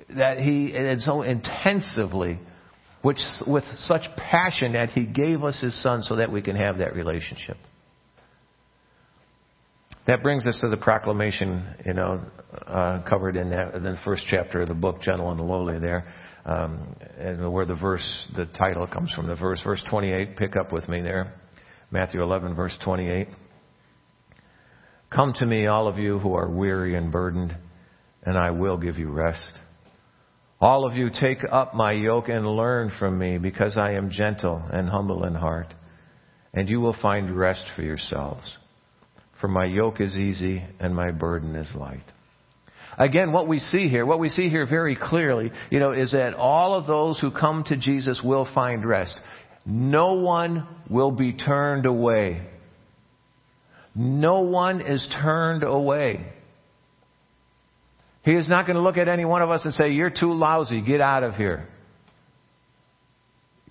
that 0.09 0.39
he, 0.39 0.73
and 0.75 0.99
so 1.01 1.21
intensively 1.21 2.39
which, 3.05 3.19
with 3.45 3.63
such 3.77 4.01
passion 4.17 4.73
that 4.73 4.89
he 4.89 5.05
gave 5.05 5.43
us 5.43 5.61
his 5.61 5.79
son 5.83 6.01
so 6.01 6.15
that 6.15 6.31
we 6.31 6.41
can 6.41 6.55
have 6.55 6.79
that 6.79 6.95
relationship. 6.95 7.55
That 10.07 10.23
brings 10.23 10.43
us 10.47 10.57
to 10.61 10.69
the 10.69 10.77
proclamation, 10.77 11.67
you 11.85 11.93
know, 11.93 12.23
uh, 12.65 13.03
covered 13.07 13.35
in, 13.35 13.51
that, 13.51 13.75
in 13.75 13.83
the 13.83 13.95
first 14.03 14.23
chapter 14.27 14.61
of 14.61 14.69
the 14.69 14.73
book, 14.73 15.03
Gentle 15.03 15.29
and 15.29 15.39
Lowly, 15.39 15.77
there, 15.77 16.11
um, 16.47 16.95
and 17.19 17.53
where 17.53 17.67
the 17.67 17.75
verse, 17.75 18.27
the 18.35 18.47
title 18.57 18.87
comes 18.87 19.13
from. 19.13 19.27
The 19.27 19.35
verse, 19.35 19.61
verse 19.63 19.83
28. 19.87 20.35
Pick 20.35 20.55
up 20.55 20.73
with 20.73 20.89
me 20.89 21.03
there, 21.03 21.31
Matthew 21.91 22.23
11, 22.23 22.55
verse 22.55 22.75
28. 22.83 23.27
Come 25.11 25.31
to 25.35 25.45
me, 25.45 25.67
all 25.67 25.87
of 25.87 25.99
you 25.99 26.17
who 26.17 26.33
are 26.33 26.49
weary 26.49 26.95
and 26.95 27.11
burdened, 27.11 27.55
and 28.23 28.35
I 28.35 28.49
will 28.49 28.79
give 28.79 28.97
you 28.97 29.11
rest. 29.11 29.59
All 30.61 30.85
of 30.85 30.95
you 30.95 31.09
take 31.09 31.39
up 31.51 31.75
my 31.75 31.91
yoke 31.91 32.29
and 32.29 32.47
learn 32.47 32.91
from 32.97 33.17
me 33.17 33.37
because 33.37 33.77
I 33.77 33.93
am 33.93 34.09
gentle 34.09 34.63
and 34.71 34.87
humble 34.87 35.25
in 35.25 35.35
heart, 35.35 35.73
and 36.53 36.69
you 36.69 36.79
will 36.79 36.95
find 37.01 37.37
rest 37.37 37.65
for 37.75 37.81
yourselves. 37.81 38.57
For 39.41 39.49
my 39.49 39.65
yoke 39.65 39.99
is 39.99 40.15
easy 40.15 40.63
and 40.79 40.95
my 40.95 41.11
burden 41.11 41.55
is 41.55 41.69
light. 41.75 42.05
Again, 42.97 43.33
what 43.33 43.47
we 43.47 43.59
see 43.59 43.89
here, 43.89 44.05
what 44.05 44.19
we 44.19 44.29
see 44.29 44.47
here 44.47 44.65
very 44.65 44.95
clearly, 44.95 45.51
you 45.69 45.79
know, 45.79 45.91
is 45.91 46.13
that 46.13 46.33
all 46.33 46.75
of 46.75 46.87
those 46.87 47.19
who 47.19 47.31
come 47.31 47.65
to 47.65 47.75
Jesus 47.75 48.21
will 48.23 48.47
find 48.55 48.85
rest. 48.85 49.19
No 49.65 50.13
one 50.13 50.65
will 50.89 51.11
be 51.11 51.33
turned 51.33 51.85
away. 51.85 52.47
No 53.93 54.39
one 54.41 54.79
is 54.79 55.05
turned 55.21 55.63
away. 55.63 56.25
He 58.25 58.31
is 58.31 58.49
not 58.49 58.65
going 58.65 58.75
to 58.75 58.81
look 58.81 58.97
at 58.97 59.07
any 59.07 59.23
one 59.23 59.43
of 59.43 59.51
us 59.51 59.63
and 59.63 59.73
say, 59.73 59.91
You're 59.91 60.09
too 60.09 60.33
lousy, 60.33 60.81
get 60.81 60.99
out 60.99 61.23
of 61.23 61.35
here. 61.35 61.69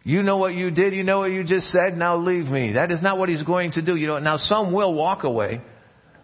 You 0.05 0.23
know 0.23 0.37
what 0.37 0.55
you 0.55 0.71
did, 0.71 0.95
you 0.95 1.03
know 1.03 1.19
what 1.19 1.33
you 1.33 1.43
just 1.45 1.69
said, 1.69 1.97
now 1.97 2.19
leave 2.19 2.45
me. 2.45 2.75
That 2.75 2.93
is 2.93 3.03
not 3.03 3.19
what 3.19 3.29
he's 3.29 3.43
going 3.43 3.73
to 3.73 3.83
do. 3.83 3.97
You 3.97 4.07
know, 4.07 4.19
now 4.21 4.37
some 4.37 4.73
will 4.73 4.95
walk 4.95 5.25
away. 5.25 5.61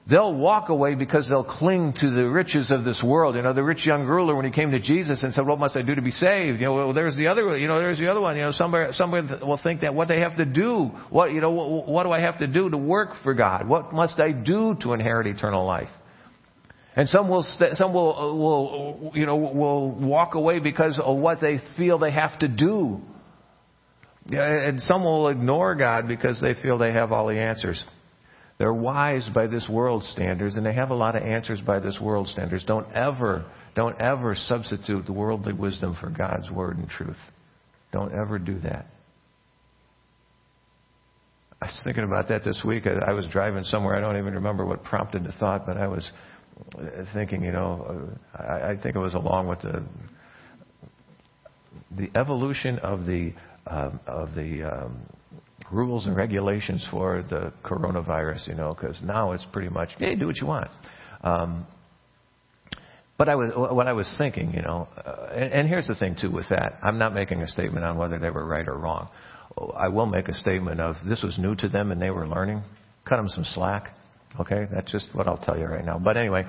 They'll 0.09 0.35
walk 0.35 0.69
away 0.69 0.95
because 0.95 1.29
they'll 1.29 1.45
cling 1.45 1.95
to 2.01 2.11
the 2.11 2.29
riches 2.29 2.71
of 2.71 2.85
this 2.85 3.03
world. 3.05 3.37
You 3.37 3.43
know, 3.43 3.53
the 3.53 3.63
rich 3.63 3.87
young 3.87 4.05
ruler, 4.05 4.35
when 4.35 4.45
he 4.45 4.51
came 4.51 4.71
to 4.73 4.81
Jesus 4.81 5.23
and 5.23 5.33
said, 5.33 5.47
what 5.47 5.59
must 5.59 5.77
I 5.77 5.83
do 5.83 5.95
to 5.95 6.03
be 6.03 6.11
saved? 6.11 6.61
You 6.61 6.67
know, 6.67 6.75
well, 6.75 6.95
there's 6.95 7.17
the 7.17 7.29
other, 7.29 7.57
you 7.57 7.69
know, 7.69 7.79
there's 7.79 7.99
the 7.99 8.11
other 8.11 8.21
one. 8.21 8.37
You 8.37 8.43
know, 8.43 8.53
somebody, 8.53 8.93
somebody 8.93 9.29
will 9.45 9.61
think 9.63 9.81
that 9.81 9.95
what 9.95 10.09
they 10.09 10.21
have 10.21 10.37
to 10.37 10.45
do, 10.45 10.91
what, 11.11 11.33
you 11.33 11.41
know, 11.41 11.51
what, 11.51 11.89
what 11.89 12.03
do 12.05 12.13
I 12.13 12.21
have 12.21 12.39
to 12.39 12.47
do 12.47 12.69
to 12.71 12.77
work 12.77 13.11
for 13.23 13.35
God? 13.35 13.69
What 13.69 13.93
must 13.93 14.21
I 14.21 14.33
do 14.33 14.77
to 14.83 14.93
inherit 14.93 15.27
eternal 15.27 15.65
life? 15.67 15.89
And 17.01 17.09
some 17.09 17.31
will, 17.31 17.43
st- 17.43 17.79
some 17.79 17.95
will, 17.95 18.15
uh, 18.15 18.35
will, 18.35 19.11
uh, 19.15 19.17
you 19.19 19.25
know, 19.25 19.37
will 19.37 19.91
walk 19.91 20.35
away 20.35 20.59
because 20.59 21.01
of 21.03 21.17
what 21.17 21.41
they 21.41 21.59
feel 21.75 21.99
they 21.99 22.11
have 22.11 22.39
to 22.41 22.47
do. 22.47 23.01
And 24.31 24.83
some 24.83 25.03
will 25.05 25.29
ignore 25.29 25.75
God 25.77 26.07
because 26.07 26.43
they 26.43 26.53
feel 26.61 26.77
they 26.77 26.93
have 26.93 27.11
all 27.11 27.29
the 27.29 27.39
answers. 27.39 27.83
They're 28.59 28.75
wise 28.75 29.27
by 29.35 29.47
this 29.47 29.67
world 29.67 30.05
standards 30.05 30.57
and 30.57 30.67
they 30.67 30.75
have 30.75 30.91
a 30.91 30.95
lot 30.95 31.17
of 31.17 31.23
answers 31.23 31.59
by 31.63 31.79
this 31.79 31.99
world 31.99 32.29
standards. 32.29 32.67
Don't 32.67 32.93
ever, 32.93 33.51
don't 33.75 33.99
ever 33.99 34.35
substitute 34.35 35.07
the 35.07 35.15
worldly 35.15 35.55
wisdom 35.55 35.97
for 35.99 36.11
God's 36.11 36.51
word 36.51 36.77
and 36.77 36.87
truth. 36.87 37.17
Don't 37.93 38.13
ever 38.13 38.39
do 38.39 38.59
that. 38.59 38.85
I 41.63 41.67
was 41.67 41.81
thinking 41.83 42.05
about 42.05 42.29
that 42.29 42.45
this 42.45 42.63
week. 42.63 42.87
I 42.87 43.15
was 43.15 43.27
driving 43.29 43.65
somewhere. 43.65 43.97
I 43.97 44.01
don't 44.01 44.19
even 44.19 44.35
remember 44.35 44.67
what 44.67 44.85
prompted 44.85 45.25
the 45.25 45.33
thought, 45.33 45.65
but 45.65 45.79
I 45.79 45.89
was 45.89 46.07
thinking, 47.13 47.45
you 47.45 47.53
know, 47.53 48.11
I, 48.35 48.75
think 48.83 48.97
it 48.97 48.99
was 48.99 49.15
along 49.15 49.49
with 49.49 49.61
the 49.61 49.85
the 51.97 52.11
evolution 52.15 52.79
of 52.79 53.07
the 53.07 53.33
um, 53.67 54.01
of 54.07 54.35
the 54.35 54.63
um, 54.63 55.03
rules 55.71 56.07
and 56.07 56.17
regulations 56.17 56.87
for 56.91 57.25
the 57.29 57.53
coronavirus, 57.65 58.49
you 58.49 58.55
know, 58.55 58.75
because 58.75 59.01
now 59.03 59.33
it's 59.33 59.47
pretty 59.53 59.69
much, 59.69 59.91
hey, 59.99 60.15
do 60.15 60.27
what 60.27 60.37
you 60.37 60.47
want. 60.47 60.71
Um, 61.23 61.67
but 63.19 63.29
I 63.29 63.35
was, 63.35 63.51
what 63.55 63.87
I 63.87 63.93
was 63.93 64.13
thinking, 64.17 64.55
you 64.55 64.63
know, 64.63 64.89
uh, 64.97 65.29
and, 65.33 65.53
and 65.53 65.69
here's 65.69 65.87
the 65.87 65.95
thing 65.95 66.17
too 66.21 66.31
with 66.31 66.49
that. 66.49 66.79
I'm 66.83 66.99
not 66.99 67.15
making 67.15 67.43
a 67.43 67.47
statement 67.47 67.85
on 67.85 67.99
whether 67.99 68.19
they 68.19 68.31
were 68.31 68.47
right 68.47 68.67
or 68.67 68.77
wrong. 68.77 69.09
I 69.77 69.89
will 69.89 70.07
make 70.07 70.29
a 70.29 70.35
statement 70.35 70.81
of 70.81 70.97
this 71.07 71.23
was 71.23 71.39
new 71.39 71.55
to 71.57 71.69
them 71.69 71.93
and 71.93 72.01
they 72.01 72.11
were 72.11 72.27
learning. 72.27 72.63
Cut 73.05 73.17
them 73.17 73.29
some 73.29 73.45
slack. 73.45 73.95
Okay, 74.39 74.69
that's 74.73 74.91
just 74.93 75.09
what 75.13 75.27
I'll 75.27 75.39
tell 75.39 75.59
you 75.59 75.65
right 75.65 75.85
now. 75.85 75.99
But 75.99 76.17
anyway, 76.17 76.45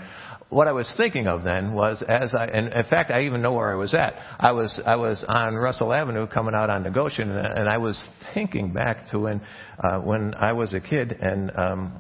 what 0.50 0.68
I 0.68 0.72
was 0.72 0.92
thinking 0.98 1.26
of 1.26 1.44
then 1.44 1.74
was 1.74 2.04
as 2.08 2.34
I, 2.36 2.46
and 2.46 2.72
in 2.72 2.84
fact, 2.84 3.10
I 3.10 3.24
even 3.24 3.42
know 3.42 3.54
where 3.54 3.72
I 3.72 3.76
was 3.76 3.96
at. 3.96 4.14
I 4.40 4.52
was 4.52 4.80
I 4.86 4.98
was 4.98 5.24
on 5.28 5.56
Russell 5.56 5.92
Avenue 5.92 6.28
coming 6.28 6.54
out 6.54 6.70
on 6.70 6.84
Negotiation, 6.84 7.32
and, 7.32 7.60
and 7.60 7.70
I 7.70 7.80
was 7.80 8.02
thinking 8.36 8.72
back 8.72 9.10
to 9.10 9.20
when 9.20 9.42
uh, 9.84 9.98
when 10.00 10.36
I 10.36 10.54
was 10.54 10.74
a 10.76 10.80
kid 10.80 11.12
and 11.12 11.52
um, 11.58 11.94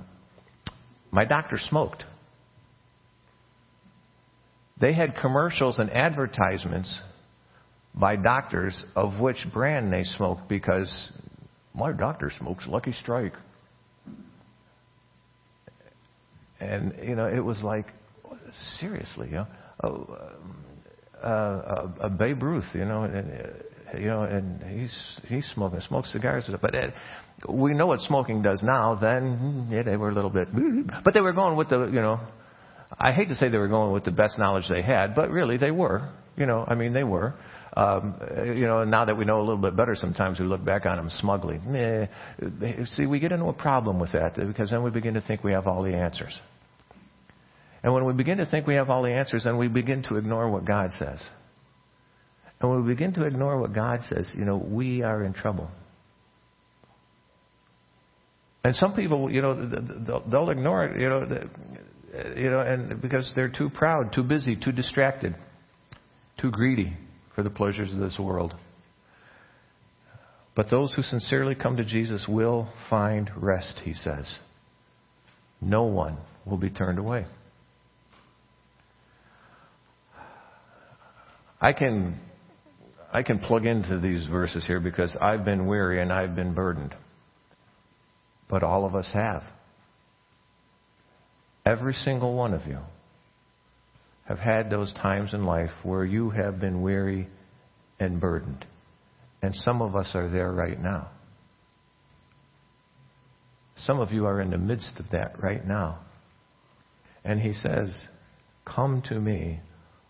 my 1.10 1.26
doctor 1.26 1.58
smoked. 1.70 2.04
They 4.80 4.94
had 4.94 5.16
commercials 5.16 5.80
and 5.80 5.92
advertisements 5.92 6.96
by 7.94 8.16
doctors 8.16 8.84
of 8.96 9.20
which 9.20 9.38
brand 9.54 9.92
they 9.92 10.04
smoked 10.04 10.48
because 10.48 10.92
my 11.74 11.92
doctor 11.92 12.32
smokes 12.38 12.66
Lucky 12.68 12.94
Strike. 13.02 13.34
And, 16.62 16.94
you 17.04 17.16
know, 17.16 17.26
it 17.26 17.40
was 17.40 17.62
like, 17.62 17.88
seriously, 18.80 19.30
you 19.30 19.34
know, 19.34 19.48
uh, 19.84 21.26
uh, 21.26 21.88
a 22.02 22.10
Babe 22.10 22.44
Ruth, 22.44 22.66
you 22.74 22.86
know, 22.86 23.04
and, 23.04 23.16
uh, 23.16 23.98
you 23.98 24.08
know, 24.08 24.24
and 24.24 24.62
he's 24.64 25.20
he's 25.28 25.46
smoking, 25.54 25.80
smokes 25.82 26.12
cigars, 26.14 26.50
but 26.62 26.74
it, 26.76 26.94
we 27.50 27.74
know 27.74 27.88
what 27.88 28.00
smoking 28.02 28.42
does 28.42 28.62
now. 28.64 28.96
Then 28.96 29.68
yeah, 29.72 29.84
they 29.84 29.98
were 29.98 30.10
a 30.10 30.14
little 30.14 30.30
bit, 30.30 30.48
but 31.04 31.14
they 31.14 31.22
were 31.22 31.34
going 31.34 31.58
with 31.58 31.70
the, 31.70 31.88
you 31.88 32.02
know, 32.02 32.20
I 33.00 33.12
hate 33.12 33.28
to 33.30 33.36
say 33.36 33.50
they 33.50 33.58
were 33.58 33.68
going 33.68 33.92
with 33.92 34.06
the 34.06 34.12
best 34.12 34.38
knowledge 34.38 34.66
they 34.70 34.82
had, 34.82 35.16
but 35.16 35.30
really 35.30 35.58
they 35.58 35.72
were, 35.72 36.10
you 36.38 36.46
know, 36.46 36.64
I 36.68 36.76
mean 36.76 36.94
they 36.94 37.04
were. 37.04 37.34
Um, 37.74 38.16
you 38.58 38.68
know, 38.68 38.84
now 38.84 39.06
that 39.06 39.18
we 39.18 39.24
know 39.24 39.40
a 39.40 39.46
little 39.46 39.58
bit 39.58 39.78
better, 39.78 39.96
sometimes 39.96 40.40
we 40.40 40.46
look 40.46 40.64
back 40.64 40.86
on 40.86 40.98
them 40.98 41.10
smugly. 41.20 41.60
See, 42.96 43.06
we 43.06 43.20
get 43.20 43.32
into 43.32 43.46
a 43.46 43.54
problem 43.54 43.98
with 43.98 44.12
that 44.12 44.36
because 44.36 44.70
then 44.70 44.84
we 44.84 44.92
begin 44.92 45.14
to 45.14 45.22
think 45.22 45.44
we 45.44 45.54
have 45.54 45.68
all 45.68 45.82
the 45.84 45.94
answers. 45.94 46.38
And 47.82 47.94
when 47.94 48.06
we 48.06 48.14
begin 48.14 48.40
to 48.40 48.46
think 48.46 48.68
we 48.68 48.76
have 48.76 48.90
all 48.90 49.04
the 49.04 49.14
answers, 49.14 49.46
then 49.46 49.58
we 49.58 49.70
begin 49.70 50.04
to 50.04 50.18
ignore 50.18 50.50
what 50.50 50.66
God 50.66 50.92
says. 51.00 51.26
And 52.60 52.70
when 52.70 52.86
we 52.86 52.94
begin 52.94 53.14
to 53.14 53.24
ignore 53.24 53.60
what 53.60 53.74
God 53.74 54.02
says, 54.10 54.30
you 54.38 54.46
know, 54.46 54.58
we 54.58 55.02
are 55.02 55.24
in 55.24 55.34
trouble. 55.34 55.70
And 58.64 58.76
some 58.76 58.94
people, 58.94 59.32
you 59.32 59.42
know, 59.42 60.22
they'll 60.30 60.50
ignore 60.50 60.86
it, 60.86 61.02
you 61.02 61.10
know, 61.10 61.48
you 62.36 62.52
know, 62.52 62.60
and 62.60 63.02
because 63.02 63.32
they're 63.34 63.50
too 63.50 63.70
proud, 63.70 64.14
too 64.14 64.24
busy, 64.24 64.58
too 64.58 64.74
distracted, 64.74 65.36
too 66.38 66.52
greedy 66.52 66.96
for 67.36 67.44
the 67.44 67.50
pleasures 67.50 67.92
of 67.92 68.00
this 68.00 68.18
world. 68.20 68.54
But 70.56 70.70
those 70.70 70.94
who 70.94 71.02
sincerely 71.02 71.56
come 71.56 71.78
to 71.78 71.86
Jesus 71.86 72.26
will 72.28 72.70
find 72.90 73.30
rest, 73.38 73.82
he 73.84 73.94
says. 73.94 74.40
No 75.62 75.84
one 75.84 76.18
will 76.46 76.58
be 76.58 76.70
turned 76.70 77.00
away. 77.00 77.26
I 81.62 81.74
can 81.74 82.20
I 83.14 83.24
can 83.24 83.40
plug 83.40 83.66
into 83.66 84.00
these 84.00 84.26
verses 84.28 84.66
here 84.66 84.80
because 84.80 85.16
I've 85.22 85.46
been 85.46 85.68
weary 85.68 86.02
and 86.02 86.12
I've 86.12 86.36
been 86.36 86.54
burdened. 86.54 86.96
But 88.50 88.64
all 88.64 88.86
of 88.86 88.96
us 88.96 89.10
have. 89.14 89.44
Every 91.66 91.94
single 91.94 92.34
one 92.34 92.54
of 92.54 92.66
you 92.66 92.80
have 94.26 94.40
had 94.40 94.70
those 94.70 94.94
times 94.94 95.34
in 95.34 95.46
life 95.46 95.72
where 95.84 96.06
you 96.06 96.30
have 96.30 96.60
been 96.60 96.82
weary 96.82 97.28
and 98.00 98.20
burdened. 98.20 98.66
And 99.42 99.56
some 99.56 99.82
of 99.82 99.96
us 99.96 100.12
are 100.14 100.30
there 100.30 100.52
right 100.52 100.82
now. 100.82 101.10
Some 103.78 104.00
of 104.00 104.12
you 104.12 104.26
are 104.26 104.40
in 104.40 104.52
the 104.52 104.58
midst 104.58 105.00
of 105.00 105.06
that 105.12 105.42
right 105.42 105.66
now. 105.66 106.00
And 107.24 107.40
he 107.40 107.54
says, 107.54 108.08
Come 108.66 109.02
to 109.10 109.20
me, 109.20 109.60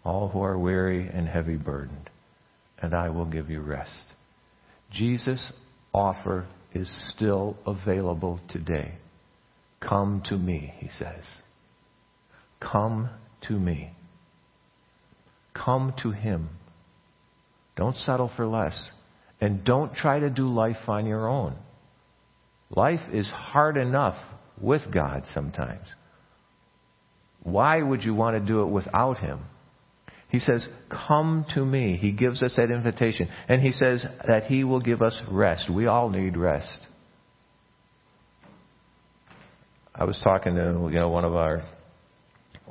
all 0.03 0.29
who 0.29 0.41
are 0.41 0.57
weary 0.57 1.07
and 1.07 1.27
heavy 1.27 1.55
burdened, 1.55 2.09
and 2.81 2.93
I 2.93 3.09
will 3.09 3.25
give 3.25 3.49
you 3.49 3.61
rest. 3.61 4.07
Jesus' 4.91 5.51
offer 5.93 6.47
is 6.73 6.89
still 7.15 7.57
available 7.65 8.39
today. 8.49 8.93
Come 9.79 10.21
to 10.25 10.37
me, 10.37 10.73
he 10.77 10.89
says. 10.89 11.23
Come 12.59 13.09
to 13.47 13.53
me. 13.53 13.91
Come 15.53 15.93
to 16.03 16.11
him. 16.11 16.49
Don't 17.75 17.95
settle 17.95 18.31
for 18.35 18.45
less. 18.45 18.89
And 19.39 19.63
don't 19.63 19.93
try 19.93 20.19
to 20.19 20.29
do 20.29 20.47
life 20.47 20.87
on 20.87 21.05
your 21.05 21.27
own. 21.27 21.55
Life 22.69 23.01
is 23.11 23.29
hard 23.29 23.75
enough 23.75 24.15
with 24.59 24.81
God 24.93 25.23
sometimes. 25.33 25.85
Why 27.43 27.81
would 27.81 28.03
you 28.03 28.13
want 28.13 28.35
to 28.35 28.39
do 28.39 28.61
it 28.61 28.67
without 28.67 29.17
Him? 29.17 29.39
He 30.29 30.39
says, 30.39 30.65
Come 30.89 31.45
to 31.55 31.65
me. 31.65 31.97
He 31.97 32.11
gives 32.11 32.41
us 32.41 32.55
that 32.55 32.71
invitation. 32.71 33.29
And 33.49 33.61
he 33.61 33.71
says 33.71 34.05
that 34.27 34.43
he 34.43 34.63
will 34.63 34.79
give 34.79 35.01
us 35.01 35.19
rest. 35.29 35.69
We 35.69 35.87
all 35.87 36.09
need 36.09 36.37
rest. 36.37 36.87
I 39.93 40.05
was 40.05 40.19
talking 40.23 40.55
to 40.55 40.89
you 40.91 40.99
know 40.99 41.09
one 41.09 41.25
of 41.25 41.35
our 41.35 41.63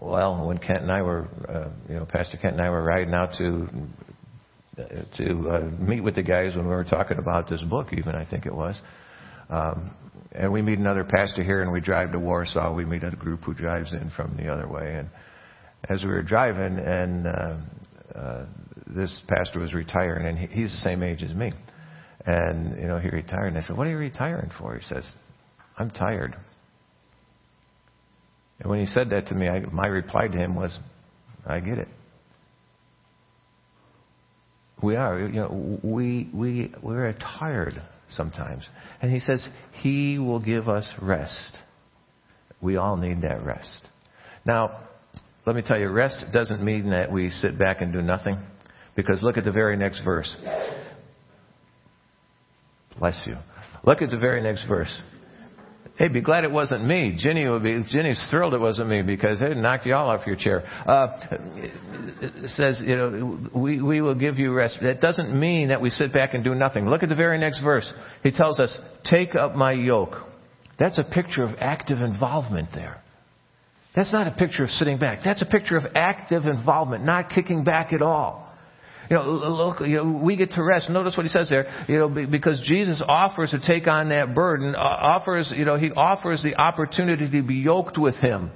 well 0.01 0.47
when 0.47 0.59
Kent 0.59 0.83
and 0.83 0.93
I 0.93 1.03
were 1.03 1.29
uh, 1.49 1.69
you 1.89 1.97
know 1.97 2.07
Pastor 2.07 2.37
Kent 2.37 2.55
and 2.55 2.63
I 2.63 2.71
were 2.71 2.83
riding 2.83 3.15
out 3.15 3.31
to 3.39 3.69
to 5.19 5.51
uh, 5.51 5.61
meet 5.79 6.01
with 6.01 6.15
the 6.15 6.23
guys 6.23 6.57
when 6.57 6.65
we 6.65 6.73
were 6.73 6.85
talking 6.85 7.19
about 7.19 7.49
this 7.49 7.63
book 7.63 7.89
even 7.93 8.15
I 8.15 8.25
think 8.25 8.47
it 8.47 8.55
was 8.55 8.81
um, 9.49 9.91
and 10.33 10.53
we 10.53 10.63
meet 10.63 10.79
another 10.79 11.05
pastor 11.05 11.43
here 11.43 11.63
and 11.63 11.73
we 11.73 11.81
drive 11.81 12.13
to 12.13 12.19
Warsaw 12.19 12.75
we 12.75 12.85
meet 12.85 13.05
a 13.05 13.11
group 13.11 13.43
who 13.43 13.55
drives 13.55 13.93
in 13.93 14.11
from 14.17 14.37
the 14.37 14.49
other 14.49 14.69
way 14.69 14.97
and 14.97 15.11
as 15.89 16.03
we 16.03 16.09
were 16.09 16.23
driving, 16.23 16.79
and 16.79 17.27
uh, 17.27 17.57
uh, 18.15 18.47
this 18.87 19.23
pastor 19.29 19.61
was 19.61 19.73
retiring, 19.73 20.27
and 20.27 20.39
he, 20.39 20.47
he's 20.61 20.71
the 20.73 20.79
same 20.79 21.03
age 21.03 21.23
as 21.23 21.35
me. 21.35 21.53
And 22.27 22.77
you 22.79 22.87
know, 22.87 22.99
he 22.99 23.09
retired, 23.09 23.49
and 23.49 23.59
I 23.59 23.63
said, 23.63 23.77
"What 23.77 23.87
are 23.87 23.91
you 23.91 23.97
retiring 23.97 24.51
for?" 24.59 24.77
He 24.77 24.85
says, 24.85 25.11
"I'm 25.79 25.91
tired." 25.91 26.37
And 28.61 28.69
when 28.69 28.81
he 28.81 28.87
said 28.87 29.11
that 29.11 29.29
to 29.29 29.35
me, 29.35 29.49
I, 29.49 29.61
my 29.61 29.87
reply 29.87 30.29
to 30.29 30.37
him 30.37 30.55
was, 30.55 30.79
I 31.47 31.61
get 31.61 31.79
it. 31.79 31.89
We 34.83 34.97
are, 34.97 35.19
you 35.19 35.41
know, 35.41 35.81
we, 35.83 36.31
we, 36.33 36.73
we're 36.83 37.13
tired 37.15 37.83
sometimes. 38.11 38.67
And 39.03 39.13
he 39.13 39.21
says, 39.21 39.47
He 39.83 40.19
will 40.19 40.41
give 40.41 40.69
us 40.69 40.91
rest. 41.01 41.57
We 42.63 42.77
all 42.77 42.97
need 42.97 43.23
that 43.23 43.45
rest. 43.45 43.81
Now, 44.45 44.81
let 45.47 45.57
me 45.57 45.63
tell 45.67 45.79
you, 45.79 45.89
rest 45.89 46.25
doesn't 46.33 46.63
mean 46.63 46.91
that 46.91 47.11
we 47.11 47.31
sit 47.31 47.59
back 47.59 47.81
and 47.81 47.93
do 47.93 48.03
nothing. 48.03 48.39
Because 48.95 49.23
look 49.23 49.37
at 49.37 49.45
the 49.45 49.53
very 49.53 49.77
next 49.77 50.03
verse. 50.05 50.35
Bless 52.99 53.23
you. 53.27 53.37
Look 53.85 54.03
at 54.03 54.11
the 54.11 54.19
very 54.19 54.43
next 54.43 54.67
verse. 54.67 54.95
Hey, 56.01 56.09
be 56.09 56.23
glad 56.23 56.45
it 56.45 56.51
wasn't 56.51 56.87
me. 56.87 57.15
Jenny 57.19 57.47
would 57.47 57.63
be. 57.63 57.85
Jenny's 57.93 58.27
thrilled 58.31 58.55
it 58.55 58.59
wasn't 58.59 58.89
me 58.89 59.03
because 59.03 59.43
it 59.43 59.55
knocked 59.55 59.85
you 59.85 59.95
all 59.95 60.09
off 60.09 60.27
your 60.27 60.35
chair. 60.35 60.65
Uh, 60.89 61.09
says, 62.47 62.81
you 62.83 62.97
know, 62.97 63.39
we 63.55 63.83
we 63.83 64.01
will 64.01 64.15
give 64.15 64.39
you 64.39 64.51
rest. 64.55 64.79
That 64.81 65.03
doesn't 65.03 65.39
mean 65.39 65.69
that 65.69 65.83
we 65.83 65.91
sit 65.91 66.11
back 66.11 66.33
and 66.33 66.43
do 66.43 66.55
nothing. 66.55 66.89
Look 66.89 67.03
at 67.03 67.11
the 67.11 67.15
very 67.15 67.37
next 67.37 67.61
verse. 67.61 67.93
He 68.23 68.31
tells 68.31 68.59
us, 68.59 68.75
"Take 69.05 69.35
up 69.35 69.55
my 69.55 69.73
yoke." 69.73 70.15
That's 70.79 70.97
a 70.97 71.05
picture 71.05 71.43
of 71.43 71.51
active 71.61 72.01
involvement 72.01 72.71
there. 72.75 73.03
That's 73.95 74.11
not 74.11 74.27
a 74.27 74.31
picture 74.31 74.65
of 74.65 74.71
sitting 74.71 74.97
back. 74.97 75.19
That's 75.23 75.43
a 75.43 75.47
picture 75.47 75.77
of 75.77 75.85
active 75.95 76.47
involvement, 76.47 77.05
not 77.05 77.29
kicking 77.29 77.63
back 77.63 77.93
at 77.93 78.01
all. 78.01 78.50
You 79.11 79.17
know, 79.17 79.25
look, 79.25 79.81
you 79.81 79.97
know, 79.97 80.21
we 80.23 80.37
get 80.37 80.53
to 80.53 80.63
rest. 80.63 80.89
Notice 80.89 81.17
what 81.17 81.27
he 81.27 81.31
says 81.31 81.49
there. 81.49 81.85
You 81.89 81.99
know, 81.99 82.09
because 82.09 82.63
Jesus 82.65 83.03
offers 83.07 83.51
to 83.51 83.59
take 83.59 83.89
on 83.89 84.11
that 84.11 84.37
burden, 84.37 84.77
uh, 84.77 84.79
offers, 84.79 85.53
you 85.55 85.65
know, 85.65 85.77
he 85.77 85.91
offers 85.91 86.45
the 86.45 86.55
opportunity 86.57 87.29
to 87.29 87.43
be 87.43 87.57
yoked 87.57 87.99
with 87.99 88.15
him. 88.15 88.53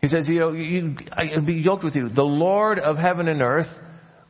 He 0.00 0.08
says, 0.08 0.26
you 0.28 0.40
know, 0.40 0.52
you, 0.52 0.96
I, 1.12 1.38
be 1.38 1.54
yoked 1.54 1.84
with 1.84 1.94
you. 1.94 2.08
The 2.08 2.24
Lord 2.24 2.80
of 2.80 2.96
heaven 2.96 3.28
and 3.28 3.40
earth 3.40 3.68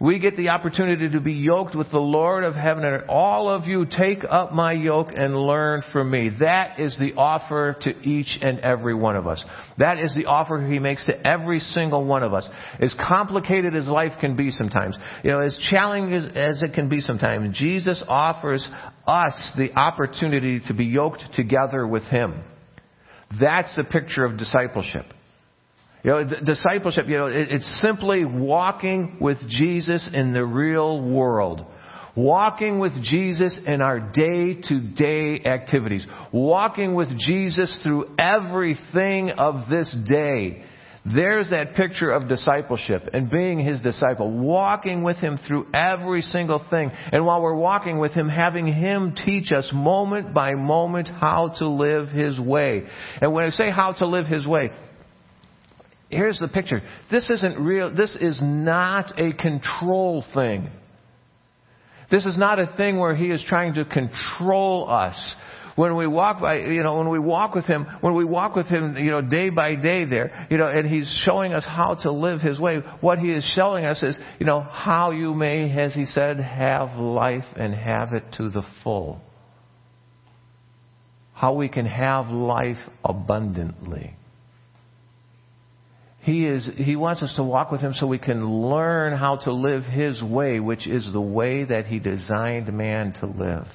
we 0.05 0.19
get 0.19 0.37
the 0.37 0.51
opportunity 0.51 1.09
to 1.09 1.21
be 1.21 1.33
yoked 1.33 1.75
with 1.75 1.91
the 1.91 1.99
Lord 1.99 2.45
of 2.45 2.55
heaven 2.55 2.85
and 2.85 3.09
all 3.09 3.49
of 3.49 3.65
you 3.65 3.87
take 3.87 4.23
up 4.29 4.53
my 4.53 4.73
yoke 4.73 5.09
and 5.17 5.35
learn 5.35 5.83
from 5.95 6.11
me. 6.11 6.31
That 6.41 6.79
is 6.79 6.95
the 6.99 7.15
offer 7.15 7.75
to 7.81 7.91
each 8.03 8.39
and 8.43 8.59
every 8.59 8.95
one 8.95 9.17
of 9.17 9.27
us. 9.27 9.43
That 9.79 9.99
is 9.99 10.15
the 10.15 10.27
offer 10.27 10.61
he 10.61 10.79
makes 10.79 11.07
to 11.07 11.27
every 11.27 11.59
single 11.59 12.05
one 12.05 12.23
of 12.23 12.35
us. 12.35 12.47
As 12.79 12.95
complicated 13.09 13.75
as 13.75 13.89
life 13.89 14.13
can 14.21 14.37
be 14.37 14.51
sometimes, 14.51 14.95
you 15.23 15.31
know, 15.31 15.41
as 15.41 15.57
challenging 15.71 16.37
as, 16.37 16.63
it 16.63 16.75
can 16.75 16.91
be 16.91 17.01
sometimes, 17.01 17.57
Jesus 17.57 18.05
offers 18.07 18.69
us 19.07 19.55
the 19.57 19.73
opportunity 19.73 20.61
to 20.69 20.75
be 20.75 20.85
yoked 20.85 21.25
together 21.35 21.87
with 21.87 22.03
him. 22.05 22.45
That's 23.41 23.75
the 23.75 23.85
picture 23.85 24.27
of 24.27 24.37
discipleship. 24.37 25.07
You 26.05 26.11
know, 26.11 26.25
discipleship, 26.45 27.07
you 27.09 27.17
know, 27.17 27.27
it's 27.27 27.81
simply 27.81 28.27
walking 28.27 29.17
with 29.21 29.39
Jesus 29.49 30.07
in 30.13 30.35
the 30.35 30.45
real 30.45 31.01
world. 31.01 31.65
Walking 32.15 32.79
with 32.79 32.93
Jesus 33.03 33.59
in 33.67 33.81
our 33.81 33.99
day 33.99 34.55
to 34.55 34.81
day 34.81 35.43
activities. 35.45 36.07
Walking 36.31 36.95
with 36.95 37.09
Jesus 37.19 37.81
through 37.83 38.15
everything 38.19 39.31
of 39.31 39.69
this 39.71 39.97
day. 40.07 40.65
There's 41.07 41.51
that 41.51 41.75
picture 41.75 42.11
of 42.11 42.29
discipleship 42.29 43.09
and 43.13 43.31
being 43.31 43.59
his 43.59 43.83
disciple, 43.83 44.31
walking 44.31 45.03
with 45.03 45.19
him 45.19 45.39
through 45.47 45.67
every 45.75 46.23
single 46.23 46.65
thing. 46.71 46.91
And 47.13 47.27
while 47.27 47.43
we're 47.43 47.57
walking 47.57 47.99
with 47.99 48.13
him, 48.13 48.29
having 48.29 48.67
him 48.67 49.15
teach 49.25 49.53
us 49.53 49.71
moment 49.75 50.33
by 50.33 50.55
moment 50.55 51.09
how 51.09 51.53
to 51.59 51.69
live 51.69 52.09
his 52.09 52.41
way. 52.41 52.87
And 53.21 53.35
when 53.35 53.45
I 53.45 53.51
say 53.51 53.71
how 53.71 53.93
to 53.95 54.07
live 54.07 54.27
his 54.27 54.47
way, 54.47 54.71
here's 56.15 56.39
the 56.39 56.49
picture. 56.49 56.83
This 57.11 57.29
isn't 57.31 57.59
real, 57.59 57.95
this 57.95 58.17
is 58.21 58.41
not 58.43 59.19
a 59.19 59.33
control 59.33 60.25
thing. 60.35 60.71
This 62.11 62.27
is 62.27 62.37
not 62.37 62.59
a 62.59 62.73
thing 62.77 62.99
where 62.99 63.15
he 63.15 63.31
is 63.31 63.43
trying 63.49 63.75
to 63.75 63.85
control 63.85 64.89
us. 64.91 65.37
When 65.77 65.97
we 65.97 66.07
walk 66.07 66.41
by, 66.41 66.59
you 66.59 66.85
know, 66.85 66.99
when 66.99 67.09
we 67.09 67.19
walk 67.19 67.55
with 67.55 67.65
him, 67.65 67.87
when 68.01 68.15
we 68.15 68.25
walk 68.25 68.55
with 68.55 68.67
him, 68.67 68.97
you 68.97 69.11
know, 69.11 69.21
day 69.21 69.51
by 69.51 69.75
day 69.75 70.05
there, 70.05 70.47
you 70.49 70.57
know, 70.57 70.69
and 70.69 70.89
he's 70.89 71.09
showing 71.25 71.53
us 71.53 71.65
how 71.67 71.97
to 72.03 72.13
live 72.13 72.41
his 72.41 72.61
way, 72.61 72.79
what 73.01 73.19
he 73.19 73.33
is 73.33 73.45
showing 73.57 73.85
us 73.85 74.01
is, 74.03 74.17
you 74.39 74.47
know, 74.47 74.61
how 74.61 75.11
you 75.11 75.35
may, 75.35 75.69
as 75.77 75.93
he 75.93 76.05
said, 76.05 76.39
have 76.39 76.97
life 76.97 77.45
and 77.57 77.75
have 77.75 78.13
it 78.13 78.23
to 78.37 78.51
the 78.51 78.63
full. 78.85 79.21
How 81.33 81.55
we 81.55 81.69
can 81.69 81.87
have 81.87 82.29
life 82.29 82.79
abundantly. 83.05 84.15
He 86.25 86.47
is, 86.47 86.67
He 86.77 86.97
wants 86.97 87.23
us 87.23 87.35
to 87.37 87.43
walk 87.43 87.71
with 87.71 87.83
Him 87.83 87.93
so 87.93 88.07
we 88.07 88.19
can 88.19 88.49
learn 88.71 89.17
how 89.17 89.37
to 89.45 89.53
live 89.53 89.85
His 89.85 90.23
way, 90.23 90.59
which 90.59 90.87
is 90.87 91.07
the 91.13 91.21
way 91.21 91.65
that 91.65 91.85
He 91.87 91.99
designed 91.99 92.73
man 92.73 93.13
to 93.21 93.27
live. 93.27 93.67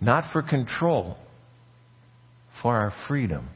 Not 0.00 0.32
for 0.32 0.42
control, 0.42 1.18
for 2.62 2.74
our 2.74 2.92
freedom. 3.06 3.50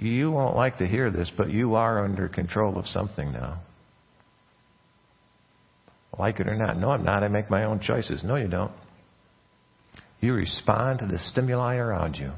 You 0.00 0.32
won't 0.32 0.56
like 0.56 0.78
to 0.78 0.86
hear 0.86 1.12
this, 1.12 1.30
but 1.36 1.48
you 1.48 1.76
are 1.76 2.04
under 2.04 2.28
control 2.28 2.76
of 2.76 2.86
something 2.88 3.30
now. 3.30 3.60
Like 6.18 6.40
it 6.40 6.48
or 6.48 6.56
not. 6.56 6.76
No, 6.76 6.90
I'm 6.90 7.04
not. 7.04 7.22
I 7.22 7.28
make 7.28 7.48
my 7.48 7.64
own 7.64 7.78
choices. 7.78 8.24
No, 8.24 8.34
you 8.34 8.48
don't. 8.48 8.72
You 10.22 10.34
respond 10.34 11.00
to 11.00 11.06
the 11.06 11.18
stimuli 11.18 11.76
around 11.76 12.14
you. 12.14 12.30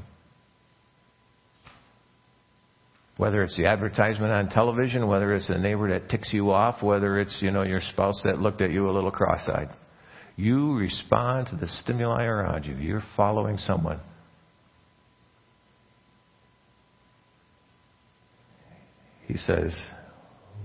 Whether 3.17 3.43
it's 3.43 3.55
the 3.55 3.67
advertisement 3.67 4.31
on 4.33 4.49
television, 4.49 5.07
whether 5.07 5.33
it's 5.35 5.47
the 5.47 5.59
neighbor 5.59 5.87
that 5.91 6.09
ticks 6.09 6.33
you 6.33 6.51
off, 6.51 6.81
whether 6.81 7.19
it's, 7.19 7.37
you 7.41 7.51
know, 7.51 7.61
your 7.61 7.79
spouse 7.91 8.19
that 8.25 8.39
looked 8.39 8.59
at 8.59 8.71
you 8.71 8.89
a 8.89 8.91
little 8.91 9.11
cross-eyed. 9.11 9.69
You 10.35 10.73
respond 10.73 11.47
to 11.51 11.55
the 11.55 11.67
stimuli 11.67 12.25
around 12.25 12.65
you. 12.65 12.75
You're 12.75 13.03
following 13.15 13.57
someone. 13.57 14.01
He 19.27 19.37
says, 19.37 19.77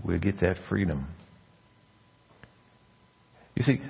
we 0.04 0.18
get 0.18 0.40
that 0.40 0.56
freedom. 0.68 1.06
You 3.54 3.62
see, 3.62 3.80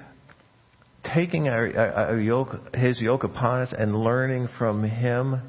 taking 1.14 1.49
our, 1.49 1.77
our 1.77 2.20
yoke, 2.20 2.75
his 2.75 3.01
yoke 3.01 3.25
upon 3.25 3.62
us 3.62 3.75
and 3.77 3.94
learning 3.94 4.49
from 4.59 4.83
him, 4.83 5.40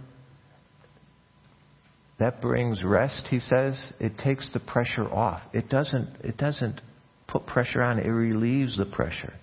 that 2.20 2.42
brings 2.42 2.84
rest, 2.84 3.28
he 3.30 3.40
says. 3.40 3.76
It 4.00 4.18
takes 4.18 4.52
the 4.54 4.60
pressure 4.60 5.12
off. 5.12 5.42
It 5.54 5.70
doesn't, 5.70 6.08
it 6.24 6.38
doesn't 6.38 6.82
put 7.28 7.48
pressure 7.48 7.82
on, 7.82 7.98
it 8.00 8.08
relieves 8.08 8.78
the 8.78 8.86
pressure. 8.86 9.34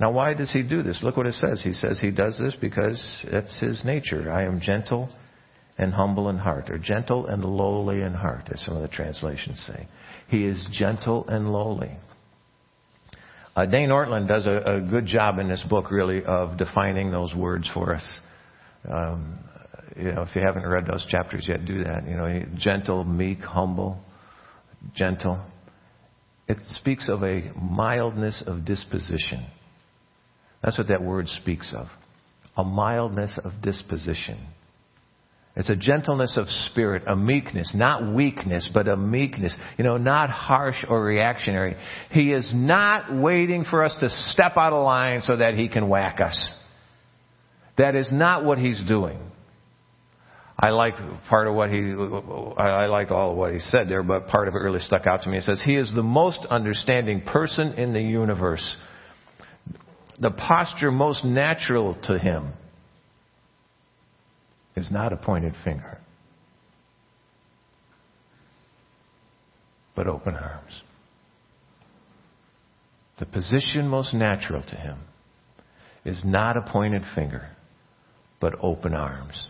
Now, 0.00 0.10
why 0.12 0.34
does 0.34 0.52
he 0.52 0.62
do 0.62 0.82
this? 0.82 1.00
Look 1.02 1.16
what 1.16 1.26
it 1.26 1.34
says. 1.34 1.60
He 1.62 1.72
says 1.72 1.98
he 2.00 2.10
does 2.10 2.38
this 2.38 2.56
because 2.60 3.00
that's 3.30 3.58
his 3.60 3.84
nature. 3.84 4.30
I 4.30 4.44
am 4.44 4.60
gentle 4.60 5.08
and 5.76 5.92
humble 5.92 6.28
in 6.28 6.38
heart, 6.38 6.70
or 6.70 6.78
gentle 6.78 7.26
and 7.26 7.44
lowly 7.44 8.02
in 8.02 8.12
heart, 8.12 8.48
as 8.52 8.60
some 8.64 8.74
of 8.74 8.82
the 8.82 8.88
translations 8.88 9.62
say. 9.66 9.86
He 10.28 10.44
is 10.44 10.66
gentle 10.72 11.28
and 11.28 11.52
lowly. 11.52 11.96
Uh, 13.58 13.66
Dane 13.66 13.88
Ortlund 13.88 14.28
does 14.28 14.46
a, 14.46 14.76
a, 14.76 14.80
good 14.80 15.04
job 15.04 15.40
in 15.40 15.48
this 15.48 15.64
book, 15.68 15.90
really, 15.90 16.24
of 16.24 16.56
defining 16.56 17.10
those 17.10 17.34
words 17.34 17.68
for 17.74 17.92
us. 17.92 18.20
Um, 18.88 19.36
you 19.96 20.12
know, 20.12 20.22
if 20.22 20.36
you 20.36 20.42
haven't 20.42 20.64
read 20.64 20.86
those 20.86 21.04
chapters 21.10 21.44
yet, 21.48 21.64
do 21.64 21.82
that. 21.82 22.06
You 22.06 22.14
know, 22.14 22.42
gentle, 22.56 23.02
meek, 23.02 23.40
humble, 23.40 23.98
gentle. 24.94 25.44
It 26.46 26.58
speaks 26.68 27.08
of 27.08 27.24
a 27.24 27.50
mildness 27.60 28.44
of 28.46 28.64
disposition. 28.64 29.44
That's 30.62 30.78
what 30.78 30.86
that 30.86 31.02
word 31.02 31.26
speaks 31.26 31.74
of. 31.76 31.88
A 32.56 32.62
mildness 32.62 33.40
of 33.42 33.60
disposition. 33.60 34.38
It's 35.58 35.70
a 35.70 35.76
gentleness 35.76 36.36
of 36.36 36.48
spirit, 36.70 37.02
a 37.08 37.16
meekness, 37.16 37.72
not 37.74 38.14
weakness, 38.14 38.70
but 38.72 38.86
a 38.86 38.96
meekness. 38.96 39.52
You 39.76 39.82
know, 39.82 39.96
not 39.96 40.30
harsh 40.30 40.84
or 40.88 41.02
reactionary. 41.02 41.74
He 42.10 42.30
is 42.30 42.52
not 42.54 43.12
waiting 43.12 43.64
for 43.64 43.82
us 43.82 43.96
to 43.98 44.08
step 44.08 44.56
out 44.56 44.72
of 44.72 44.84
line 44.84 45.20
so 45.22 45.36
that 45.36 45.54
he 45.54 45.68
can 45.68 45.88
whack 45.88 46.20
us. 46.20 46.50
That 47.76 47.96
is 47.96 48.08
not 48.12 48.44
what 48.44 48.58
he's 48.58 48.80
doing. 48.86 49.18
I 50.56 50.70
like 50.70 50.94
part 51.28 51.48
of 51.48 51.54
what 51.54 51.70
he, 51.70 51.92
I 52.56 52.86
like 52.86 53.10
all 53.10 53.32
of 53.32 53.36
what 53.36 53.52
he 53.52 53.58
said 53.58 53.88
there, 53.88 54.04
but 54.04 54.28
part 54.28 54.46
of 54.46 54.54
it 54.54 54.58
really 54.58 54.80
stuck 54.80 55.08
out 55.08 55.22
to 55.22 55.28
me. 55.28 55.38
It 55.38 55.42
says, 55.42 55.60
He 55.64 55.74
is 55.74 55.92
the 55.92 56.04
most 56.04 56.46
understanding 56.50 57.22
person 57.22 57.72
in 57.72 57.92
the 57.92 58.00
universe. 58.00 58.76
The 60.20 60.30
posture 60.30 60.92
most 60.92 61.24
natural 61.24 61.96
to 62.04 62.16
him 62.16 62.52
is 64.78 64.90
not 64.90 65.12
a 65.12 65.16
pointed 65.16 65.54
finger, 65.64 65.98
but 69.94 70.06
open 70.06 70.34
arms. 70.34 70.82
The 73.18 73.26
position 73.26 73.88
most 73.88 74.14
natural 74.14 74.62
to 74.62 74.76
him 74.76 74.98
is 76.04 76.22
not 76.24 76.56
a 76.56 76.62
pointed 76.62 77.02
finger, 77.14 77.48
but 78.40 78.54
open 78.62 78.94
arms. 78.94 79.48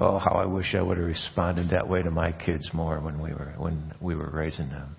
Oh, 0.00 0.18
how 0.18 0.32
I 0.32 0.46
wish 0.46 0.74
I 0.74 0.82
would 0.82 0.98
have 0.98 1.06
responded 1.06 1.70
that 1.70 1.88
way 1.88 2.02
to 2.02 2.10
my 2.10 2.32
kids 2.32 2.68
more 2.72 2.98
when 2.98 3.22
we 3.22 3.32
were 3.32 3.54
when 3.56 3.94
we 4.00 4.16
were 4.16 4.28
raising 4.28 4.68
them. 4.68 4.96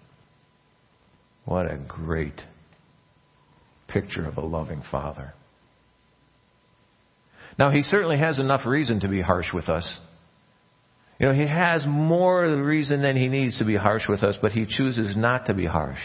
What 1.43 1.70
a 1.70 1.78
great 1.78 2.41
picture 3.89 4.26
of 4.26 4.38
a 4.38 4.41
loving 4.41 4.82
father. 4.89 5.34
Now, 7.58 7.72
he 7.72 7.84
certainly 7.84 8.18
has 8.18 8.39
enough 8.39 8.66
reason 8.66 8.99
to 9.01 9.08
be 9.08 9.22
harsh 9.22 9.53
with 9.53 9.70
us. 9.70 9.99
You 11.20 11.28
know, 11.28 11.34
he 11.34 11.47
has 11.47 11.86
more 11.88 12.45
reason 12.62 13.01
than 13.01 13.16
he 13.16 13.30
needs 13.30 13.58
to 13.60 13.66
be 13.66 13.78
harsh 13.78 14.03
with 14.10 14.24
us, 14.24 14.36
but 14.41 14.51
he 14.51 14.66
chooses 14.66 15.16
not 15.16 15.45
to 15.45 15.53
be 15.53 15.66
harsh. 15.66 15.99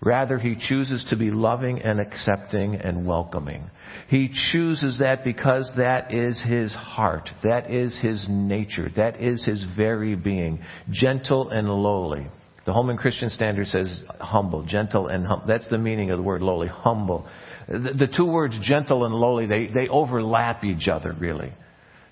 Rather, 0.00 0.38
he 0.38 0.56
chooses 0.56 1.04
to 1.10 1.16
be 1.16 1.30
loving 1.30 1.82
and 1.82 2.00
accepting 2.00 2.76
and 2.76 3.04
welcoming. 3.04 3.68
He 4.08 4.30
chooses 4.52 5.00
that 5.00 5.24
because 5.24 5.70
that 5.76 6.14
is 6.14 6.40
his 6.46 6.72
heart. 6.72 7.28
That 7.42 7.70
is 7.70 7.98
his 8.00 8.24
nature. 8.28 8.90
That 8.96 9.20
is 9.20 9.44
his 9.44 9.66
very 9.76 10.14
being. 10.14 10.60
Gentle 10.90 11.50
and 11.50 11.68
lowly. 11.68 12.28
The 12.64 12.72
Holman 12.72 12.96
Christian 12.96 13.28
Standard 13.28 13.66
says 13.66 14.00
humble, 14.20 14.64
gentle 14.64 15.08
and 15.08 15.26
humble. 15.26 15.46
That's 15.46 15.68
the 15.68 15.78
meaning 15.78 16.10
of 16.10 16.18
the 16.18 16.22
word 16.22 16.42
lowly, 16.42 16.68
humble. 16.68 17.26
The, 17.68 17.78
the 17.78 18.08
two 18.14 18.24
words 18.24 18.58
gentle 18.62 19.04
and 19.04 19.14
lowly, 19.14 19.46
they, 19.46 19.66
they 19.66 19.88
overlap 19.88 20.64
each 20.64 20.88
other 20.88 21.14
really. 21.18 21.52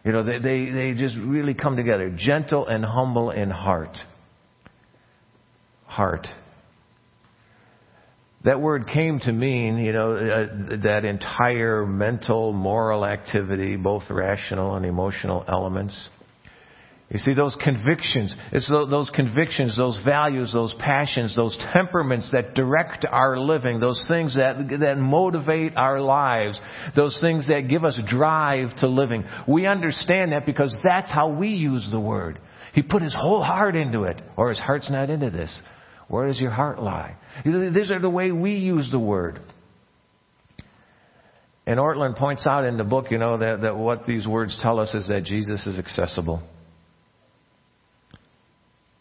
You 0.04 0.12
know, 0.12 0.22
they, 0.22 0.38
they, 0.38 0.70
they 0.70 0.94
just 0.94 1.16
really 1.16 1.54
come 1.54 1.76
together. 1.76 2.14
Gentle 2.16 2.66
and 2.66 2.84
humble 2.84 3.30
in 3.30 3.50
heart. 3.50 3.96
Heart. 5.86 6.28
That 8.44 8.61
word 8.61 8.86
came 8.86 9.18
to 9.20 9.32
mean, 9.32 9.78
you 9.78 9.92
know, 9.92 10.12
uh, 10.12 10.76
that 10.84 11.04
entire 11.04 11.84
mental, 11.84 12.52
moral 12.52 13.04
activity, 13.04 13.74
both 13.74 14.04
rational 14.09 14.76
and 14.76 14.86
emotional 14.86 15.44
elements. 15.48 16.09
You 17.09 17.20
see, 17.20 17.34
those 17.34 17.57
convictions, 17.62 18.34
it's 18.50 18.68
those 18.68 19.11
convictions, 19.14 19.76
those 19.76 19.96
values, 20.04 20.52
those 20.52 20.74
passions, 20.80 21.36
those 21.36 21.57
temperaments 21.72 22.32
that 22.32 22.54
direct 22.54 23.07
our 23.09 23.38
living, 23.38 23.78
those 23.78 24.04
things 24.09 24.34
that, 24.36 24.57
that 24.80 24.98
motivate 24.98 25.76
our 25.76 26.00
lives, 26.00 26.61
those 26.96 27.16
things 27.20 27.46
that 27.46 27.68
give 27.68 27.84
us 27.84 27.96
drive 28.09 28.74
to 28.78 28.88
living. 28.88 29.24
We 29.46 29.66
understand 29.66 30.32
that 30.32 30.46
because 30.46 30.76
that's 30.82 31.11
how 31.11 31.28
we 31.28 31.50
use 31.50 31.88
the 31.92 32.00
word. 32.00 32.40
He 32.72 32.82
put 32.82 33.02
his 33.02 33.14
whole 33.16 33.42
heart 33.42 33.76
into 33.76 34.02
it, 34.02 34.20
or 34.36 34.48
his 34.48 34.59
heart's 34.59 34.90
not 34.90 35.09
into 35.09 35.30
this. 35.30 35.57
Where 36.09 36.26
does 36.26 36.40
your 36.40 36.50
heart 36.50 36.82
lie? 36.82 37.16
These 37.44 37.92
are 37.92 38.00
the 38.00 38.11
way 38.11 38.32
we 38.32 38.57
use 38.57 38.88
the 38.90 38.98
word. 38.98 39.40
And 41.66 41.78
Ortlund 41.78 42.16
points 42.16 42.46
out 42.48 42.64
in 42.64 42.76
the 42.76 42.84
book, 42.84 43.12
you 43.12 43.18
know, 43.18 43.38
that, 43.38 43.62
that 43.62 43.76
what 43.76 44.07
these 44.07 44.26
words 44.26 44.59
tell 44.61 44.80
us 44.80 44.92
is 44.92 45.07
that 45.07 45.22
Jesus 45.24 45.66
is 45.66 45.78
accessible. 45.78 46.42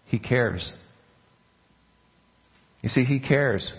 He 0.05 0.19
cares. 0.19 0.71
You 2.81 2.89
see, 2.89 3.03
He 3.03 3.19
cares. 3.19 3.71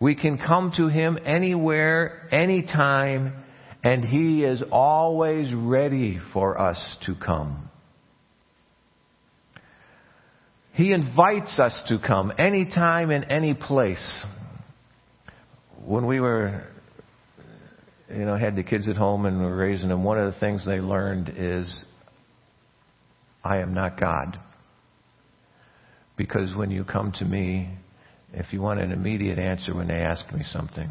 We 0.00 0.14
can 0.14 0.38
come 0.38 0.72
to 0.76 0.88
Him 0.88 1.18
anywhere, 1.24 2.28
anytime, 2.32 3.44
and 3.82 4.04
He 4.04 4.44
is 4.44 4.62
always 4.70 5.52
ready 5.54 6.18
for 6.32 6.60
us 6.60 6.96
to 7.06 7.14
come. 7.14 7.70
He 10.72 10.92
invites 10.92 11.58
us 11.58 11.84
to 11.88 11.98
come 11.98 12.32
anytime 12.38 13.10
in 13.10 13.24
any 13.24 13.54
place. 13.54 14.24
When 15.82 16.06
we 16.06 16.20
were, 16.20 16.64
you 18.10 18.26
know, 18.26 18.36
had 18.36 18.56
the 18.56 18.62
kids 18.62 18.86
at 18.86 18.96
home 18.96 19.24
and 19.24 19.40
were 19.40 19.56
raising 19.56 19.88
them, 19.88 20.04
one 20.04 20.18
of 20.18 20.32
the 20.32 20.38
things 20.38 20.66
they 20.66 20.80
learned 20.80 21.32
is, 21.34 21.84
I 23.42 23.58
am 23.58 23.72
not 23.72 23.98
God. 23.98 24.38
Because 26.16 26.54
when 26.56 26.70
you 26.70 26.84
come 26.84 27.12
to 27.18 27.24
me, 27.24 27.70
if 28.32 28.52
you 28.52 28.60
want 28.60 28.80
an 28.80 28.92
immediate 28.92 29.38
answer 29.38 29.74
when 29.74 29.88
they 29.88 30.00
ask 30.00 30.24
me 30.32 30.42
something, 30.44 30.90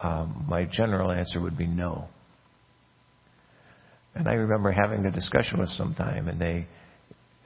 um, 0.00 0.46
my 0.48 0.64
general 0.64 1.10
answer 1.10 1.40
would 1.40 1.56
be 1.56 1.66
no. 1.66 2.08
And 4.14 4.28
I 4.28 4.32
remember 4.32 4.70
having 4.70 5.04
a 5.04 5.10
discussion 5.10 5.58
with 5.58 5.68
some 5.70 5.94
time, 5.94 6.28
and 6.28 6.40
they 6.40 6.66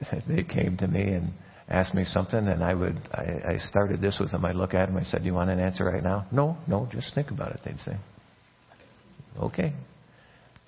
they 0.27 0.43
came 0.43 0.77
to 0.77 0.87
me 0.87 1.01
and 1.01 1.33
asked 1.67 1.93
me 1.93 2.03
something, 2.05 2.47
and 2.47 2.63
I 2.63 2.73
would 2.73 2.97
I, 3.13 3.53
I 3.53 3.57
started 3.69 4.01
this 4.01 4.17
with 4.19 4.31
them. 4.31 4.45
I 4.45 4.51
look 4.51 4.73
at 4.73 4.87
them. 4.87 4.97
I 4.97 5.03
said, 5.03 5.21
"Do 5.21 5.25
you 5.25 5.33
want 5.33 5.49
an 5.49 5.59
answer 5.59 5.85
right 5.85 6.03
now?" 6.03 6.27
No, 6.31 6.57
no, 6.67 6.87
just 6.91 7.13
think 7.13 7.31
about 7.31 7.51
it. 7.51 7.61
They'd 7.65 7.79
say, 7.79 7.97
"Okay." 9.39 9.73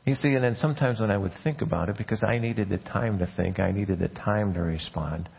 You 0.05 0.15
see, 0.15 0.33
and 0.33 0.43
then 0.43 0.55
sometimes 0.55 0.99
when 0.99 1.11
I 1.11 1.17
would 1.17 1.31
think 1.43 1.61
about 1.61 1.87
it, 1.89 1.97
because 1.97 2.23
I 2.27 2.37
needed 2.37 2.69
the 2.69 2.77
time 2.77 3.19
to 3.19 3.33
think, 3.37 3.59
I 3.59 3.71
needed 3.71 3.99
the 3.99 4.09
time 4.09 4.53
to 4.53 4.61
respond, 4.61 5.29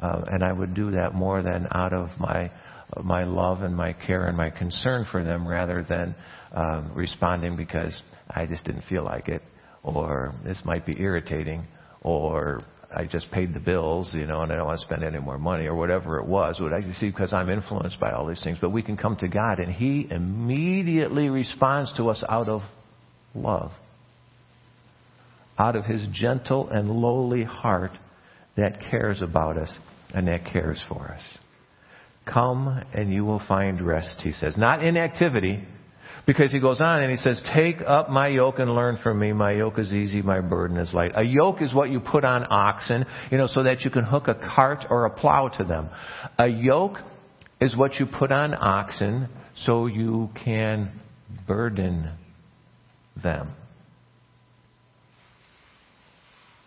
uh, 0.00 0.22
and 0.26 0.42
I 0.42 0.52
would 0.52 0.74
do 0.74 0.92
that 0.92 1.14
more 1.14 1.42
than 1.42 1.68
out 1.70 1.92
of 1.92 2.08
my 2.18 2.50
my 3.02 3.24
love 3.24 3.62
and 3.62 3.74
my 3.74 3.92
care 3.92 4.28
and 4.28 4.36
my 4.36 4.48
concern 4.48 5.04
for 5.10 5.22
them, 5.22 5.46
rather 5.46 5.82
than 5.82 6.14
um, 6.52 6.92
responding 6.94 7.56
because 7.56 8.00
I 8.30 8.46
just 8.46 8.64
didn't 8.64 8.84
feel 8.88 9.04
like 9.04 9.28
it, 9.28 9.42
or 9.82 10.34
this 10.44 10.62
might 10.64 10.86
be 10.86 10.94
irritating, 10.98 11.66
or 12.00 12.62
I 12.94 13.04
just 13.04 13.30
paid 13.32 13.52
the 13.52 13.60
bills, 13.60 14.14
you 14.14 14.26
know, 14.26 14.42
and 14.42 14.52
I 14.52 14.56
don't 14.56 14.66
want 14.66 14.78
to 14.78 14.86
spend 14.86 15.02
any 15.02 15.18
more 15.18 15.36
money 15.36 15.66
or 15.66 15.74
whatever 15.74 16.18
it 16.18 16.26
was. 16.26 16.58
What 16.60 16.72
I 16.72 16.80
see 16.92 17.10
because 17.10 17.32
I'm 17.32 17.50
influenced 17.50 18.00
by 18.00 18.12
all 18.12 18.26
these 18.26 18.42
things. 18.42 18.58
But 18.60 18.70
we 18.70 18.82
can 18.82 18.96
come 18.96 19.16
to 19.16 19.28
God 19.28 19.58
and 19.58 19.70
He 19.70 20.06
immediately 20.10 21.28
responds 21.28 21.92
to 21.96 22.08
us 22.08 22.24
out 22.28 22.48
of 22.48 22.62
love. 23.34 23.72
Out 25.58 25.76
of 25.76 25.84
His 25.84 26.06
gentle 26.12 26.68
and 26.68 26.90
lowly 26.90 27.44
heart 27.44 27.92
that 28.56 28.80
cares 28.90 29.22
about 29.22 29.58
us 29.58 29.70
and 30.14 30.28
that 30.28 30.44
cares 30.44 30.82
for 30.88 31.08
us. 31.08 31.22
Come 32.30 32.82
and 32.92 33.12
you 33.12 33.24
will 33.24 33.42
find 33.46 33.80
rest, 33.80 34.20
He 34.22 34.32
says. 34.32 34.56
Not 34.56 34.82
inactivity, 34.82 35.62
because 36.26 36.50
he 36.50 36.58
goes 36.58 36.80
on 36.80 37.02
and 37.02 37.10
he 37.10 37.16
says, 37.16 37.40
Take 37.54 37.80
up 37.86 38.10
my 38.10 38.28
yoke 38.28 38.58
and 38.58 38.74
learn 38.74 38.98
from 39.02 39.18
me. 39.20 39.32
My 39.32 39.52
yoke 39.52 39.78
is 39.78 39.92
easy, 39.92 40.22
my 40.22 40.40
burden 40.40 40.76
is 40.76 40.92
light. 40.92 41.12
A 41.14 41.22
yoke 41.22 41.62
is 41.62 41.72
what 41.72 41.90
you 41.90 42.00
put 42.00 42.24
on 42.24 42.46
oxen, 42.50 43.06
you 43.30 43.38
know, 43.38 43.46
so 43.46 43.62
that 43.62 43.82
you 43.82 43.90
can 43.90 44.04
hook 44.04 44.26
a 44.26 44.34
cart 44.34 44.84
or 44.90 45.04
a 45.06 45.10
plow 45.10 45.48
to 45.56 45.64
them. 45.64 45.88
A 46.38 46.48
yoke 46.48 46.98
is 47.60 47.76
what 47.76 47.94
you 47.94 48.06
put 48.06 48.32
on 48.32 48.54
oxen 48.54 49.28
so 49.64 49.86
you 49.86 50.30
can 50.44 51.00
burden 51.46 52.10
them. 53.22 53.54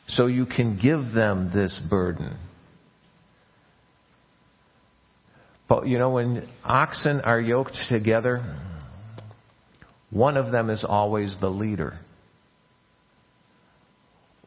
So 0.09 0.27
you 0.27 0.45
can 0.45 0.79
give 0.81 1.13
them 1.13 1.51
this 1.53 1.79
burden. 1.89 2.37
But 5.67 5.87
you 5.87 5.99
know, 5.99 6.09
when 6.09 6.47
oxen 6.63 7.21
are 7.21 7.39
yoked 7.39 7.77
together, 7.89 8.57
one 10.09 10.35
of 10.35 10.51
them 10.51 10.69
is 10.71 10.83
always 10.87 11.35
the 11.39 11.49
leader. 11.49 11.99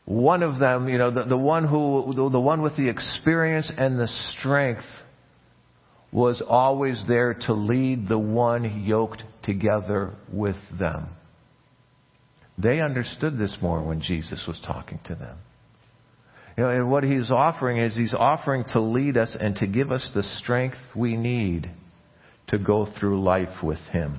One 0.05 0.43
of 0.43 0.59
them, 0.59 0.89
you 0.89 0.99
know, 0.99 1.13
the, 1.13 1.25
the 1.25 1.39
one 1.39 1.67
who, 1.67 2.13
the, 2.17 2.29
the 2.31 2.41
one 2.41 2.61
with 2.61 2.77
the 2.77 2.89
experience 2.89 3.71
and 3.79 3.99
the 3.99 4.09
strength 4.37 4.85
was 6.11 6.43
always 6.47 7.03
there 7.07 7.35
to 7.35 7.53
lead 7.53 8.09
the 8.09 8.19
one 8.19 8.85
yoked 8.85 9.23
together 9.45 10.13
with 10.31 10.57
them. 10.79 11.09
They 12.59 12.81
understood 12.81 13.39
this 13.39 13.57
more 13.63 13.81
when 13.81 14.01
Jesus 14.03 14.45
was 14.47 14.61
talking 14.67 14.99
to 15.05 15.15
them. 15.15 15.39
You 16.57 16.65
know, 16.65 16.71
and 16.71 16.91
what 16.91 17.05
he's 17.05 17.31
offering 17.31 17.79
is 17.79 17.97
he's 17.97 18.15
offering 18.15 18.65
to 18.73 18.81
lead 18.81 19.17
us 19.17 19.37
and 19.39 19.57
to 19.57 19.67
give 19.67 19.91
us 19.91 20.11
the 20.15 20.23
strength 20.23 20.79
we 20.95 21.17
need 21.17 21.71
to 22.49 22.59
go 22.59 22.87
through 22.99 23.23
life 23.23 23.63
with 23.63 23.79
him. 23.91 24.19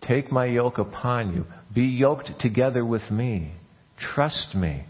Take 0.00 0.30
my 0.30 0.46
yoke 0.46 0.78
upon 0.78 1.34
you. 1.34 1.46
Be 1.74 1.82
yoked 1.82 2.30
together 2.40 2.84
with 2.84 3.10
me. 3.10 3.52
Trust 3.98 4.54
me. 4.54 4.84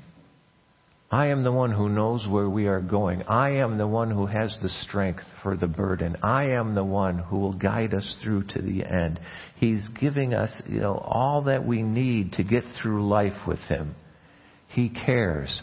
I 1.10 1.28
am 1.28 1.44
the 1.44 1.52
one 1.52 1.70
who 1.70 1.88
knows 1.88 2.26
where 2.28 2.48
we 2.48 2.66
are 2.66 2.80
going. 2.80 3.22
I 3.22 3.50
am 3.58 3.78
the 3.78 3.86
one 3.86 4.10
who 4.10 4.26
has 4.26 4.56
the 4.60 4.68
strength 4.68 5.22
for 5.42 5.56
the 5.56 5.68
burden. 5.68 6.16
I 6.22 6.50
am 6.50 6.74
the 6.74 6.84
one 6.84 7.18
who 7.18 7.38
will 7.38 7.52
guide 7.52 7.94
us 7.94 8.16
through 8.22 8.44
to 8.48 8.60
the 8.60 8.84
end. 8.84 9.20
He's 9.56 9.86
giving 10.00 10.34
us, 10.34 10.50
you 10.68 10.80
know, 10.80 10.96
all 10.96 11.42
that 11.42 11.64
we 11.64 11.82
need 11.82 12.32
to 12.32 12.42
get 12.42 12.64
through 12.82 13.08
life 13.08 13.46
with 13.46 13.60
Him. 13.60 13.94
He 14.68 14.88
cares. 14.88 15.62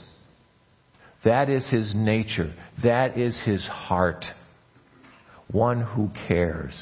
That 1.23 1.49
is 1.49 1.65
His 1.69 1.93
nature. 1.95 2.53
That 2.83 3.17
is 3.17 3.39
His 3.45 3.63
heart. 3.65 4.25
One 5.51 5.81
who 5.81 6.09
cares. 6.27 6.73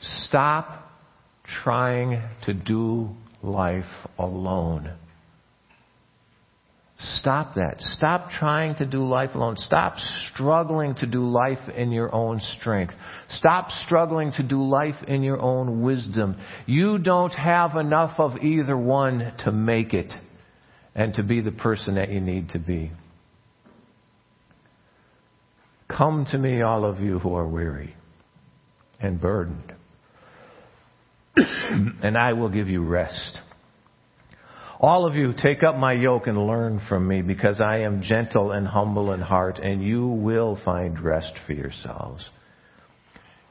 Stop 0.00 0.86
trying 1.62 2.22
to 2.44 2.54
do 2.54 3.10
life 3.42 3.84
alone. 4.18 4.92
stop 6.98 7.54
that. 7.54 7.76
Stop 7.78 8.30
trying 8.30 8.74
to 8.76 8.86
do 8.86 9.06
life 9.06 9.34
alone. 9.34 9.56
Stop 9.58 9.96
struggling 10.32 10.94
to 10.96 11.06
do 11.06 11.28
life 11.28 11.68
in 11.76 11.92
your 11.92 12.14
own 12.14 12.40
strength. 12.58 12.94
Stop 13.30 13.68
struggling 13.84 14.32
to 14.32 14.42
do 14.42 14.62
life 14.62 14.94
in 15.06 15.22
your 15.22 15.40
own 15.40 15.82
wisdom. 15.82 16.36
You 16.64 16.98
don't 16.98 17.34
have 17.34 17.76
enough 17.76 18.18
of 18.18 18.38
either 18.42 18.76
one 18.78 19.32
to 19.44 19.52
make 19.52 19.92
it 19.92 20.12
and 20.96 21.12
to 21.14 21.22
be 21.22 21.42
the 21.42 21.52
person 21.52 21.96
that 21.96 22.10
you 22.10 22.20
need 22.20 22.48
to 22.48 22.58
be. 22.58 22.90
Come 25.94 26.26
to 26.30 26.38
me, 26.38 26.62
all 26.62 26.86
of 26.86 27.00
you 27.00 27.18
who 27.18 27.34
are 27.34 27.46
weary 27.46 27.94
and 28.98 29.20
burdened, 29.20 29.74
and 31.36 32.16
I 32.16 32.32
will 32.32 32.48
give 32.48 32.68
you 32.68 32.82
rest. 32.82 33.40
All 34.80 35.06
of 35.06 35.14
you, 35.14 35.34
take 35.36 35.62
up 35.62 35.76
my 35.76 35.92
yoke 35.92 36.26
and 36.26 36.46
learn 36.46 36.80
from 36.88 37.06
me, 37.06 37.20
because 37.22 37.60
I 37.60 37.80
am 37.80 38.02
gentle 38.02 38.52
and 38.52 38.66
humble 38.66 39.12
in 39.12 39.20
heart, 39.20 39.58
and 39.58 39.82
you 39.82 40.06
will 40.06 40.58
find 40.64 40.98
rest 40.98 41.34
for 41.46 41.52
yourselves. 41.52 42.24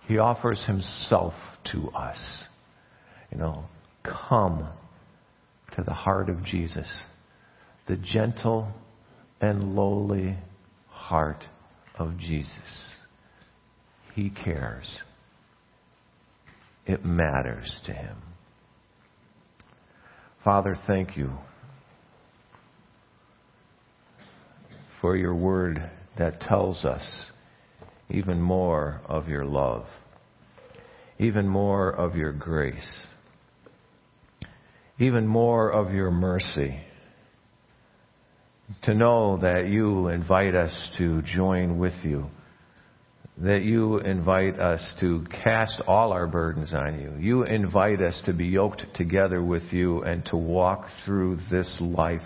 He 0.07 0.17
offers 0.17 0.63
himself 0.65 1.33
to 1.71 1.89
us. 1.91 2.17
You 3.31 3.37
know, 3.37 3.65
come 4.03 4.67
to 5.75 5.83
the 5.83 5.93
heart 5.93 6.29
of 6.29 6.43
Jesus, 6.43 6.87
the 7.87 7.97
gentle 7.97 8.67
and 9.41 9.75
lowly 9.75 10.37
heart 10.89 11.45
of 11.97 12.17
Jesus. 12.17 12.95
He 14.13 14.29
cares. 14.29 15.01
It 16.85 17.03
matters 17.03 17.79
to 17.85 17.93
him. 17.93 18.17
Father, 20.43 20.77
thank 20.87 21.17
you 21.17 21.31
for 25.01 25.15
your 25.17 25.35
word 25.35 25.89
that 26.17 26.39
tells 26.41 26.85
us 26.85 27.03
even 28.09 28.39
more 28.39 29.01
of 29.05 29.27
your 29.27 29.45
love, 29.45 29.85
even 31.19 31.47
more 31.47 31.89
of 31.89 32.15
your 32.15 32.31
grace, 32.31 33.07
even 34.99 35.27
more 35.27 35.69
of 35.71 35.91
your 35.91 36.11
mercy. 36.11 36.79
To 38.83 38.93
know 38.93 39.37
that 39.37 39.67
you 39.67 40.07
invite 40.07 40.55
us 40.55 40.91
to 40.97 41.21
join 41.21 41.77
with 41.77 41.93
you 42.03 42.29
that 43.37 43.63
you 43.63 43.97
invite 43.97 44.59
us 44.59 44.95
to 45.01 45.25
cast 45.43 45.81
all 45.87 46.13
our 46.13 46.27
burdens 46.27 46.73
on 46.73 46.99
you. 46.99 47.13
You 47.19 47.43
invite 47.43 48.01
us 48.01 48.21
to 48.25 48.33
be 48.33 48.45
yoked 48.45 48.85
together 48.95 49.43
with 49.43 49.63
you 49.71 50.03
and 50.03 50.25
to 50.27 50.37
walk 50.37 50.85
through 51.05 51.39
this 51.51 51.77
life 51.81 52.21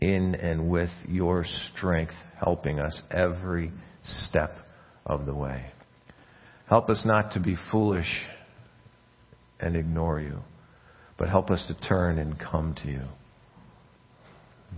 in 0.00 0.34
and 0.34 0.68
with 0.68 0.90
your 1.06 1.44
strength, 1.72 2.14
helping 2.44 2.80
us 2.80 3.00
every 3.10 3.70
step 4.02 4.50
of 5.06 5.26
the 5.26 5.34
way. 5.34 5.66
Help 6.68 6.90
us 6.90 7.02
not 7.04 7.32
to 7.32 7.40
be 7.40 7.54
foolish 7.70 8.22
and 9.60 9.76
ignore 9.76 10.20
you, 10.20 10.40
but 11.18 11.28
help 11.28 11.50
us 11.52 11.64
to 11.68 11.88
turn 11.88 12.18
and 12.18 12.36
come 12.40 12.74
to 12.82 12.88
you, 12.88 13.02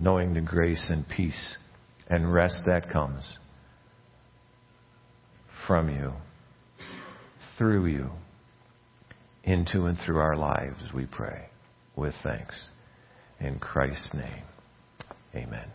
knowing 0.01 0.35
the 0.35 0.41
grace 0.41 0.85
and 0.89 1.09
peace 1.09 1.57
and 2.09 2.33
rest 2.33 2.63
that 2.67 2.91
comes 2.91 3.23
from 5.67 5.89
you, 5.89 6.13
through 7.57 7.87
you, 7.87 8.11
into 9.45 9.87
and 9.87 9.99
through 10.05 10.19
our 10.19 10.37
lives, 10.37 10.81
we 10.95 11.07
pray, 11.07 11.47
with 11.97 12.15
thanks. 12.23 12.55
In 13.41 13.59
Christ's 13.59 14.11
name, 14.15 14.45
amen. 15.35 15.69